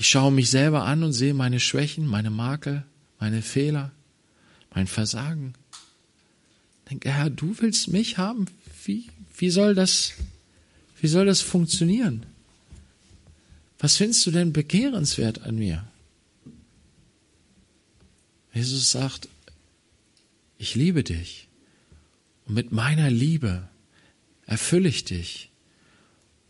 Ich 0.00 0.08
schaue 0.08 0.30
mich 0.30 0.48
selber 0.48 0.84
an 0.84 1.02
und 1.02 1.12
sehe 1.12 1.34
meine 1.34 1.58
Schwächen, 1.58 2.06
meine 2.06 2.30
Makel, 2.30 2.84
meine 3.18 3.42
Fehler, 3.42 3.90
mein 4.72 4.86
Versagen. 4.86 5.54
Denke, 6.88 7.10
Herr, 7.10 7.30
du 7.30 7.56
willst 7.58 7.88
mich 7.88 8.16
haben? 8.16 8.46
Wie, 8.84 9.08
wie 9.36 9.50
soll 9.50 9.74
das, 9.74 10.12
wie 11.00 11.08
soll 11.08 11.26
das 11.26 11.40
funktionieren? 11.40 12.26
Was 13.80 13.96
findest 13.96 14.24
du 14.24 14.30
denn 14.30 14.52
begehrenswert 14.52 15.42
an 15.42 15.56
mir? 15.56 15.84
Jesus 18.54 18.92
sagt, 18.92 19.28
ich 20.58 20.76
liebe 20.76 21.02
dich 21.02 21.48
und 22.46 22.54
mit 22.54 22.70
meiner 22.70 23.10
Liebe 23.10 23.68
erfülle 24.46 24.88
ich 24.88 25.04
dich 25.04 25.50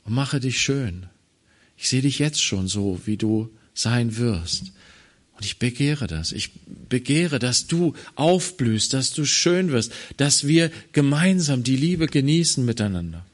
und 0.05 0.13
mache 0.13 0.39
dich 0.39 0.61
schön. 0.61 1.07
Ich 1.79 1.89
sehe 1.89 2.03
dich 2.03 2.19
jetzt 2.19 2.43
schon 2.43 2.69
so, 2.69 3.01
wie 3.07 3.17
du 3.17 3.51
sein 3.73 4.17
wirst. 4.17 4.73
Und 5.39 5.45
ich 5.45 5.61
begehre 5.61 6.09
das. 6.09 6.33
Ich 6.33 6.51
begehre, 6.89 7.39
dass 7.39 7.69
du 7.69 7.95
aufblühst, 8.17 8.93
dass 8.93 9.13
du 9.13 9.25
schön 9.25 9.71
wirst, 9.71 9.93
dass 10.17 10.49
wir 10.49 10.73
gemeinsam 10.93 11.63
die 11.63 11.77
Liebe 11.77 12.09
genießen 12.09 12.65
miteinander. 12.65 13.25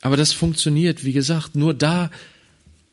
Aber 0.00 0.16
das 0.16 0.32
funktioniert, 0.32 1.04
wie 1.04 1.12
gesagt, 1.12 1.54
nur 1.54 1.72
da, 1.74 2.10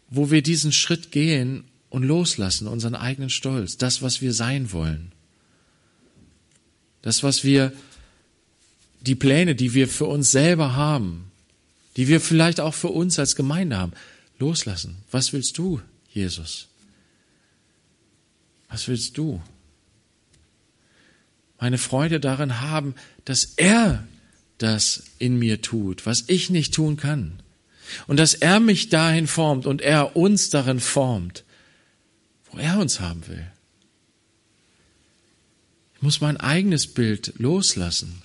wo 0.09 0.29
wir 0.29 0.43
diesen 0.43 0.71
Schritt 0.71 1.11
gehen 1.11 1.63
und 1.89 2.03
loslassen, 2.03 2.67
unseren 2.67 2.95
eigenen 2.95 3.29
Stolz, 3.29 3.77
das, 3.77 4.03
was 4.03 4.21
wir 4.21 4.33
sein 4.33 4.71
wollen. 4.71 5.11
Das, 7.01 7.23
was 7.23 7.43
wir, 7.43 7.73
die 9.07 9.15
Pläne, 9.15 9.55
die 9.55 9.73
wir 9.73 9.87
für 9.87 10.05
uns 10.05 10.31
selber 10.31 10.75
haben, 10.75 11.31
die 11.95 12.07
wir 12.07 12.21
vielleicht 12.21 12.59
auch 12.59 12.73
für 12.73 12.89
uns 12.89 13.17
als 13.17 13.35
Gemeinde 13.35 13.77
haben, 13.77 13.93
loslassen. 14.37 14.97
Was 15.11 15.33
willst 15.33 15.57
du, 15.57 15.81
Jesus? 16.11 16.67
Was 18.69 18.87
willst 18.87 19.17
du? 19.17 19.41
Meine 21.59 21.77
Freude 21.77 22.19
darin 22.19 22.61
haben, 22.61 22.93
dass 23.25 23.53
er 23.55 24.05
das 24.57 25.03
in 25.19 25.39
mir 25.39 25.61
tut, 25.61 26.05
was 26.05 26.25
ich 26.27 26.49
nicht 26.49 26.73
tun 26.73 26.97
kann. 26.97 27.41
Und 28.05 28.17
dass 28.17 28.33
er 28.33 28.59
mich 28.59 28.89
dahin 28.89 29.27
formt 29.27 29.65
und 29.65 29.81
er 29.81 30.15
uns 30.15 30.49
darin 30.49 30.79
formt, 30.79 31.45
wo 32.51 32.59
er 32.59 32.77
uns 32.77 32.99
haben 32.99 33.25
will. 33.27 33.47
Ich 35.95 36.01
muss 36.01 36.21
mein 36.21 36.37
eigenes 36.37 36.85
Bild 36.85 37.33
loslassen, 37.37 38.21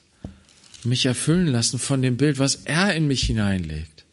mich 0.85 1.07
erfüllen 1.07 1.47
lassen 1.47 1.79
von 1.79 2.03
dem 2.03 2.17
Bild, 2.17 2.39
was 2.39 2.57
er 2.65 2.95
in 2.95 3.07
mich 3.07 3.25
hineinlegt. 3.25 4.05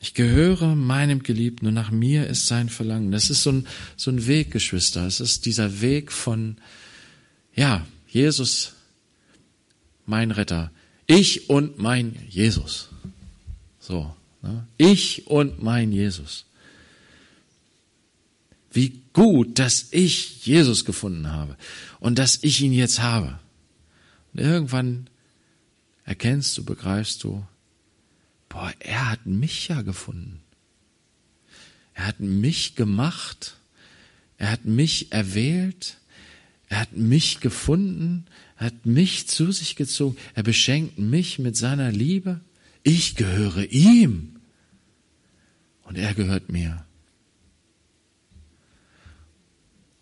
Ich 0.00 0.14
gehöre 0.14 0.74
meinem 0.76 1.22
Geliebten 1.22 1.66
und 1.66 1.74
nach 1.74 1.90
mir 1.90 2.26
ist 2.26 2.46
sein 2.46 2.68
Verlangen. 2.68 3.10
Das 3.10 3.28
ist 3.28 3.42
so 3.42 3.50
ein, 3.50 3.66
so 3.96 4.10
ein 4.10 4.26
Weg, 4.26 4.52
Geschwister. 4.52 5.06
Es 5.06 5.20
ist 5.20 5.46
dieser 5.46 5.80
Weg 5.80 6.12
von, 6.12 6.56
ja, 7.54 7.86
Jesus 8.06 8.74
mein 10.06 10.30
Retter. 10.30 10.70
Ich 11.06 11.50
und 11.50 11.78
mein 11.78 12.16
Jesus. 12.28 12.88
So. 13.78 14.14
Ne? 14.42 14.66
Ich 14.78 15.26
und 15.26 15.62
mein 15.62 15.92
Jesus. 15.92 16.45
Wie 18.76 19.02
gut, 19.14 19.58
dass 19.58 19.88
ich 19.90 20.44
Jesus 20.44 20.84
gefunden 20.84 21.32
habe 21.32 21.56
und 21.98 22.18
dass 22.18 22.42
ich 22.42 22.60
ihn 22.60 22.74
jetzt 22.74 23.00
habe. 23.00 23.38
Und 24.32 24.40
irgendwann 24.40 25.08
erkennst 26.04 26.56
du, 26.58 26.64
begreifst 26.64 27.24
du, 27.24 27.46
boah, 28.50 28.72
er 28.80 29.10
hat 29.10 29.24
mich 29.24 29.68
ja 29.68 29.80
gefunden. 29.80 30.40
Er 31.94 32.06
hat 32.06 32.20
mich 32.20 32.74
gemacht. 32.74 33.56
Er 34.36 34.52
hat 34.52 34.66
mich 34.66 35.10
erwählt. 35.10 35.96
Er 36.68 36.80
hat 36.80 36.94
mich 36.94 37.40
gefunden. 37.40 38.26
Er 38.58 38.66
hat 38.66 38.84
mich 38.84 39.26
zu 39.26 39.50
sich 39.52 39.76
gezogen. 39.76 40.18
Er 40.34 40.42
beschenkt 40.42 40.98
mich 40.98 41.38
mit 41.38 41.56
seiner 41.56 41.90
Liebe. 41.90 42.42
Ich 42.82 43.16
gehöre 43.16 43.64
ihm. 43.64 44.36
Und 45.84 45.96
er 45.96 46.12
gehört 46.12 46.50
mir. 46.52 46.85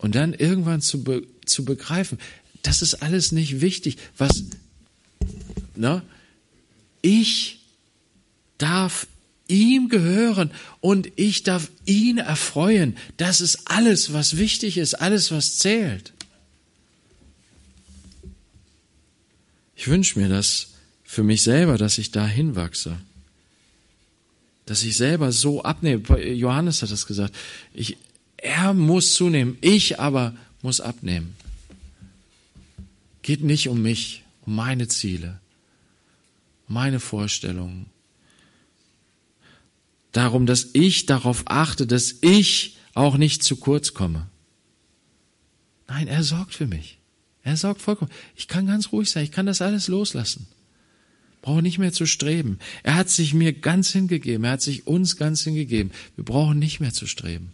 Und 0.04 0.14
dann 0.16 0.34
irgendwann 0.34 0.82
zu, 0.82 1.02
be, 1.02 1.26
zu 1.46 1.64
begreifen, 1.64 2.18
das 2.60 2.82
ist 2.82 2.96
alles 2.96 3.32
nicht 3.32 3.62
wichtig. 3.62 3.96
Was, 4.18 4.44
ne? 5.76 6.02
Ich 7.00 7.60
darf 8.58 9.06
ihm 9.48 9.88
gehören 9.88 10.50
und 10.82 11.10
ich 11.16 11.42
darf 11.42 11.70
ihn 11.86 12.18
erfreuen. 12.18 12.98
Das 13.16 13.40
ist 13.40 13.70
alles, 13.70 14.12
was 14.12 14.36
wichtig 14.36 14.76
ist, 14.76 14.92
alles, 14.92 15.30
was 15.30 15.56
zählt. 15.56 16.12
Ich 19.74 19.88
wünsche 19.88 20.18
mir 20.18 20.28
das 20.28 20.72
für 21.02 21.22
mich 21.22 21.42
selber, 21.42 21.78
dass 21.78 21.96
ich 21.96 22.10
da 22.10 22.26
hinwachse. 22.26 22.98
Dass 24.66 24.82
ich 24.82 24.98
selber 24.98 25.32
so 25.32 25.62
abnehme. 25.62 26.22
Johannes 26.24 26.82
hat 26.82 26.90
das 26.90 27.06
gesagt. 27.06 27.34
Ich, 27.72 27.96
er 28.44 28.74
muss 28.74 29.14
zunehmen, 29.14 29.56
ich 29.62 29.98
aber 29.98 30.34
muss 30.62 30.80
abnehmen. 30.80 31.34
Geht 33.22 33.42
nicht 33.42 33.68
um 33.68 33.80
mich, 33.80 34.22
um 34.42 34.54
meine 34.54 34.86
Ziele, 34.86 35.40
meine 36.68 37.00
Vorstellungen. 37.00 37.86
Darum, 40.12 40.44
dass 40.46 40.68
ich 40.74 41.06
darauf 41.06 41.44
achte, 41.46 41.86
dass 41.86 42.16
ich 42.20 42.76
auch 42.92 43.16
nicht 43.16 43.42
zu 43.42 43.56
kurz 43.56 43.94
komme. 43.94 44.26
Nein, 45.88 46.06
er 46.06 46.22
sorgt 46.22 46.54
für 46.54 46.66
mich. 46.66 46.98
Er 47.42 47.56
sorgt 47.56 47.80
vollkommen. 47.80 48.10
Ich 48.36 48.46
kann 48.46 48.66
ganz 48.66 48.92
ruhig 48.92 49.10
sein. 49.10 49.24
Ich 49.24 49.32
kann 49.32 49.46
das 49.46 49.62
alles 49.62 49.88
loslassen. 49.88 50.46
Brauche 51.42 51.62
nicht 51.62 51.78
mehr 51.78 51.92
zu 51.92 52.06
streben. 52.06 52.58
Er 52.82 52.94
hat 52.94 53.10
sich 53.10 53.34
mir 53.34 53.52
ganz 53.52 53.90
hingegeben. 53.90 54.44
Er 54.44 54.52
hat 54.52 54.62
sich 54.62 54.86
uns 54.86 55.16
ganz 55.16 55.42
hingegeben. 55.42 55.92
Wir 56.16 56.24
brauchen 56.24 56.58
nicht 56.58 56.80
mehr 56.80 56.92
zu 56.92 57.06
streben. 57.06 57.52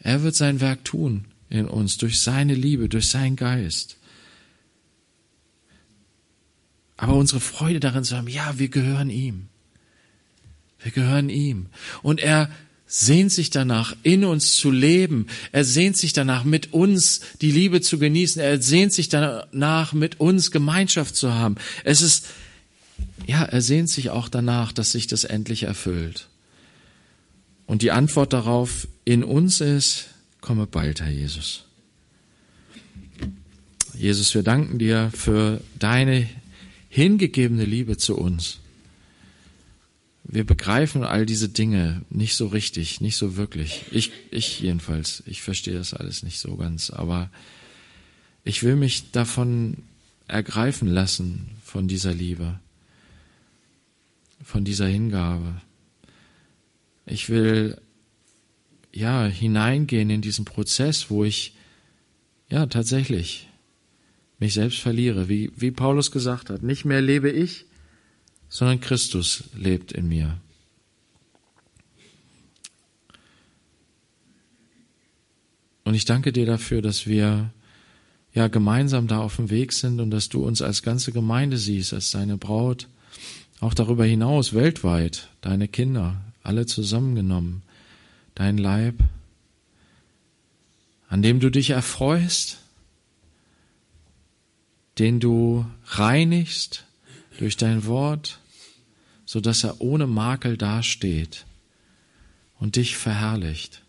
Er 0.00 0.22
wird 0.22 0.34
sein 0.34 0.60
Werk 0.60 0.84
tun 0.84 1.26
in 1.48 1.66
uns 1.66 1.98
durch 1.98 2.20
seine 2.20 2.54
Liebe, 2.54 2.88
durch 2.88 3.08
seinen 3.08 3.36
Geist. 3.36 3.96
Aber 6.96 7.14
unsere 7.14 7.40
Freude 7.40 7.80
darin 7.80 8.04
zu 8.04 8.16
haben, 8.16 8.28
ja, 8.28 8.58
wir 8.58 8.68
gehören 8.68 9.10
ihm. 9.10 9.48
Wir 10.80 10.92
gehören 10.92 11.28
ihm. 11.28 11.66
Und 12.02 12.20
er 12.20 12.50
sehnt 12.86 13.32
sich 13.32 13.50
danach, 13.50 13.94
in 14.02 14.24
uns 14.24 14.56
zu 14.56 14.70
leben. 14.70 15.26
Er 15.52 15.64
sehnt 15.64 15.96
sich 15.96 16.12
danach, 16.12 16.44
mit 16.44 16.72
uns 16.72 17.20
die 17.40 17.52
Liebe 17.52 17.80
zu 17.80 17.98
genießen. 17.98 18.42
Er 18.42 18.60
sehnt 18.60 18.92
sich 18.92 19.08
danach, 19.08 19.92
mit 19.92 20.20
uns 20.20 20.50
Gemeinschaft 20.50 21.14
zu 21.14 21.32
haben. 21.34 21.56
Es 21.84 22.02
ist, 22.02 22.26
ja, 23.26 23.44
er 23.44 23.62
sehnt 23.62 23.90
sich 23.90 24.10
auch 24.10 24.28
danach, 24.28 24.72
dass 24.72 24.92
sich 24.92 25.06
das 25.06 25.24
endlich 25.24 25.64
erfüllt. 25.64 26.29
Und 27.70 27.82
die 27.82 27.92
Antwort 27.92 28.32
darauf 28.32 28.88
in 29.04 29.22
uns 29.22 29.60
ist, 29.60 30.08
komme 30.40 30.66
bald, 30.66 31.02
Herr 31.02 31.12
Jesus. 31.12 31.66
Jesus, 33.96 34.34
wir 34.34 34.42
danken 34.42 34.80
dir 34.80 35.12
für 35.14 35.60
deine 35.78 36.28
hingegebene 36.88 37.64
Liebe 37.64 37.96
zu 37.96 38.16
uns. 38.16 38.58
Wir 40.24 40.42
begreifen 40.42 41.04
all 41.04 41.26
diese 41.26 41.48
Dinge 41.48 42.02
nicht 42.10 42.34
so 42.34 42.48
richtig, 42.48 43.00
nicht 43.00 43.16
so 43.16 43.36
wirklich. 43.36 43.84
Ich, 43.92 44.10
ich 44.32 44.58
jedenfalls, 44.58 45.22
ich 45.26 45.40
verstehe 45.40 45.74
das 45.74 45.94
alles 45.94 46.24
nicht 46.24 46.40
so 46.40 46.56
ganz, 46.56 46.90
aber 46.90 47.30
ich 48.42 48.64
will 48.64 48.74
mich 48.74 49.12
davon 49.12 49.76
ergreifen 50.26 50.88
lassen, 50.88 51.50
von 51.64 51.86
dieser 51.86 52.14
Liebe, 52.14 52.58
von 54.42 54.64
dieser 54.64 54.88
Hingabe. 54.88 55.60
Ich 57.10 57.28
will 57.28 57.76
ja 58.92 59.26
hineingehen 59.26 60.10
in 60.10 60.20
diesen 60.20 60.44
Prozess, 60.44 61.10
wo 61.10 61.24
ich 61.24 61.54
ja 62.48 62.66
tatsächlich 62.66 63.48
mich 64.38 64.54
selbst 64.54 64.78
verliere, 64.78 65.28
wie, 65.28 65.52
wie 65.56 65.70
Paulus 65.72 66.12
gesagt 66.12 66.50
hat. 66.50 66.62
Nicht 66.62 66.84
mehr 66.84 67.00
lebe 67.00 67.30
ich, 67.30 67.66
sondern 68.48 68.80
Christus 68.80 69.44
lebt 69.54 69.92
in 69.92 70.08
mir. 70.08 70.40
Und 75.84 75.94
ich 75.94 76.04
danke 76.04 76.32
dir 76.32 76.46
dafür, 76.46 76.80
dass 76.80 77.06
wir 77.08 77.52
ja 78.32 78.46
gemeinsam 78.46 79.08
da 79.08 79.18
auf 79.18 79.36
dem 79.36 79.50
Weg 79.50 79.72
sind 79.72 80.00
und 80.00 80.10
dass 80.12 80.28
du 80.28 80.44
uns 80.44 80.62
als 80.62 80.82
ganze 80.82 81.10
Gemeinde 81.10 81.58
siehst, 81.58 81.92
als 81.92 82.12
deine 82.12 82.36
Braut, 82.36 82.86
auch 83.58 83.74
darüber 83.74 84.04
hinaus, 84.04 84.54
weltweit, 84.54 85.28
deine 85.40 85.66
Kinder, 85.66 86.20
alle 86.42 86.66
zusammengenommen, 86.66 87.62
dein 88.34 88.58
Leib, 88.58 89.02
an 91.08 91.22
dem 91.22 91.40
du 91.40 91.50
dich 91.50 91.70
erfreust, 91.70 92.58
den 94.98 95.18
du 95.20 95.66
reinigst 95.86 96.84
durch 97.38 97.56
dein 97.56 97.86
Wort, 97.86 98.38
so 99.24 99.40
dass 99.40 99.64
er 99.64 99.80
ohne 99.80 100.06
Makel 100.06 100.56
dasteht 100.56 101.46
und 102.58 102.76
dich 102.76 102.96
verherrlicht. 102.96 103.82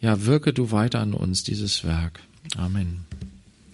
Ja, 0.00 0.24
wirke 0.24 0.52
du 0.52 0.70
weiter 0.70 1.00
an 1.00 1.14
uns 1.14 1.42
dieses 1.42 1.84
Werk. 1.84 2.20
Amen. 2.56 3.06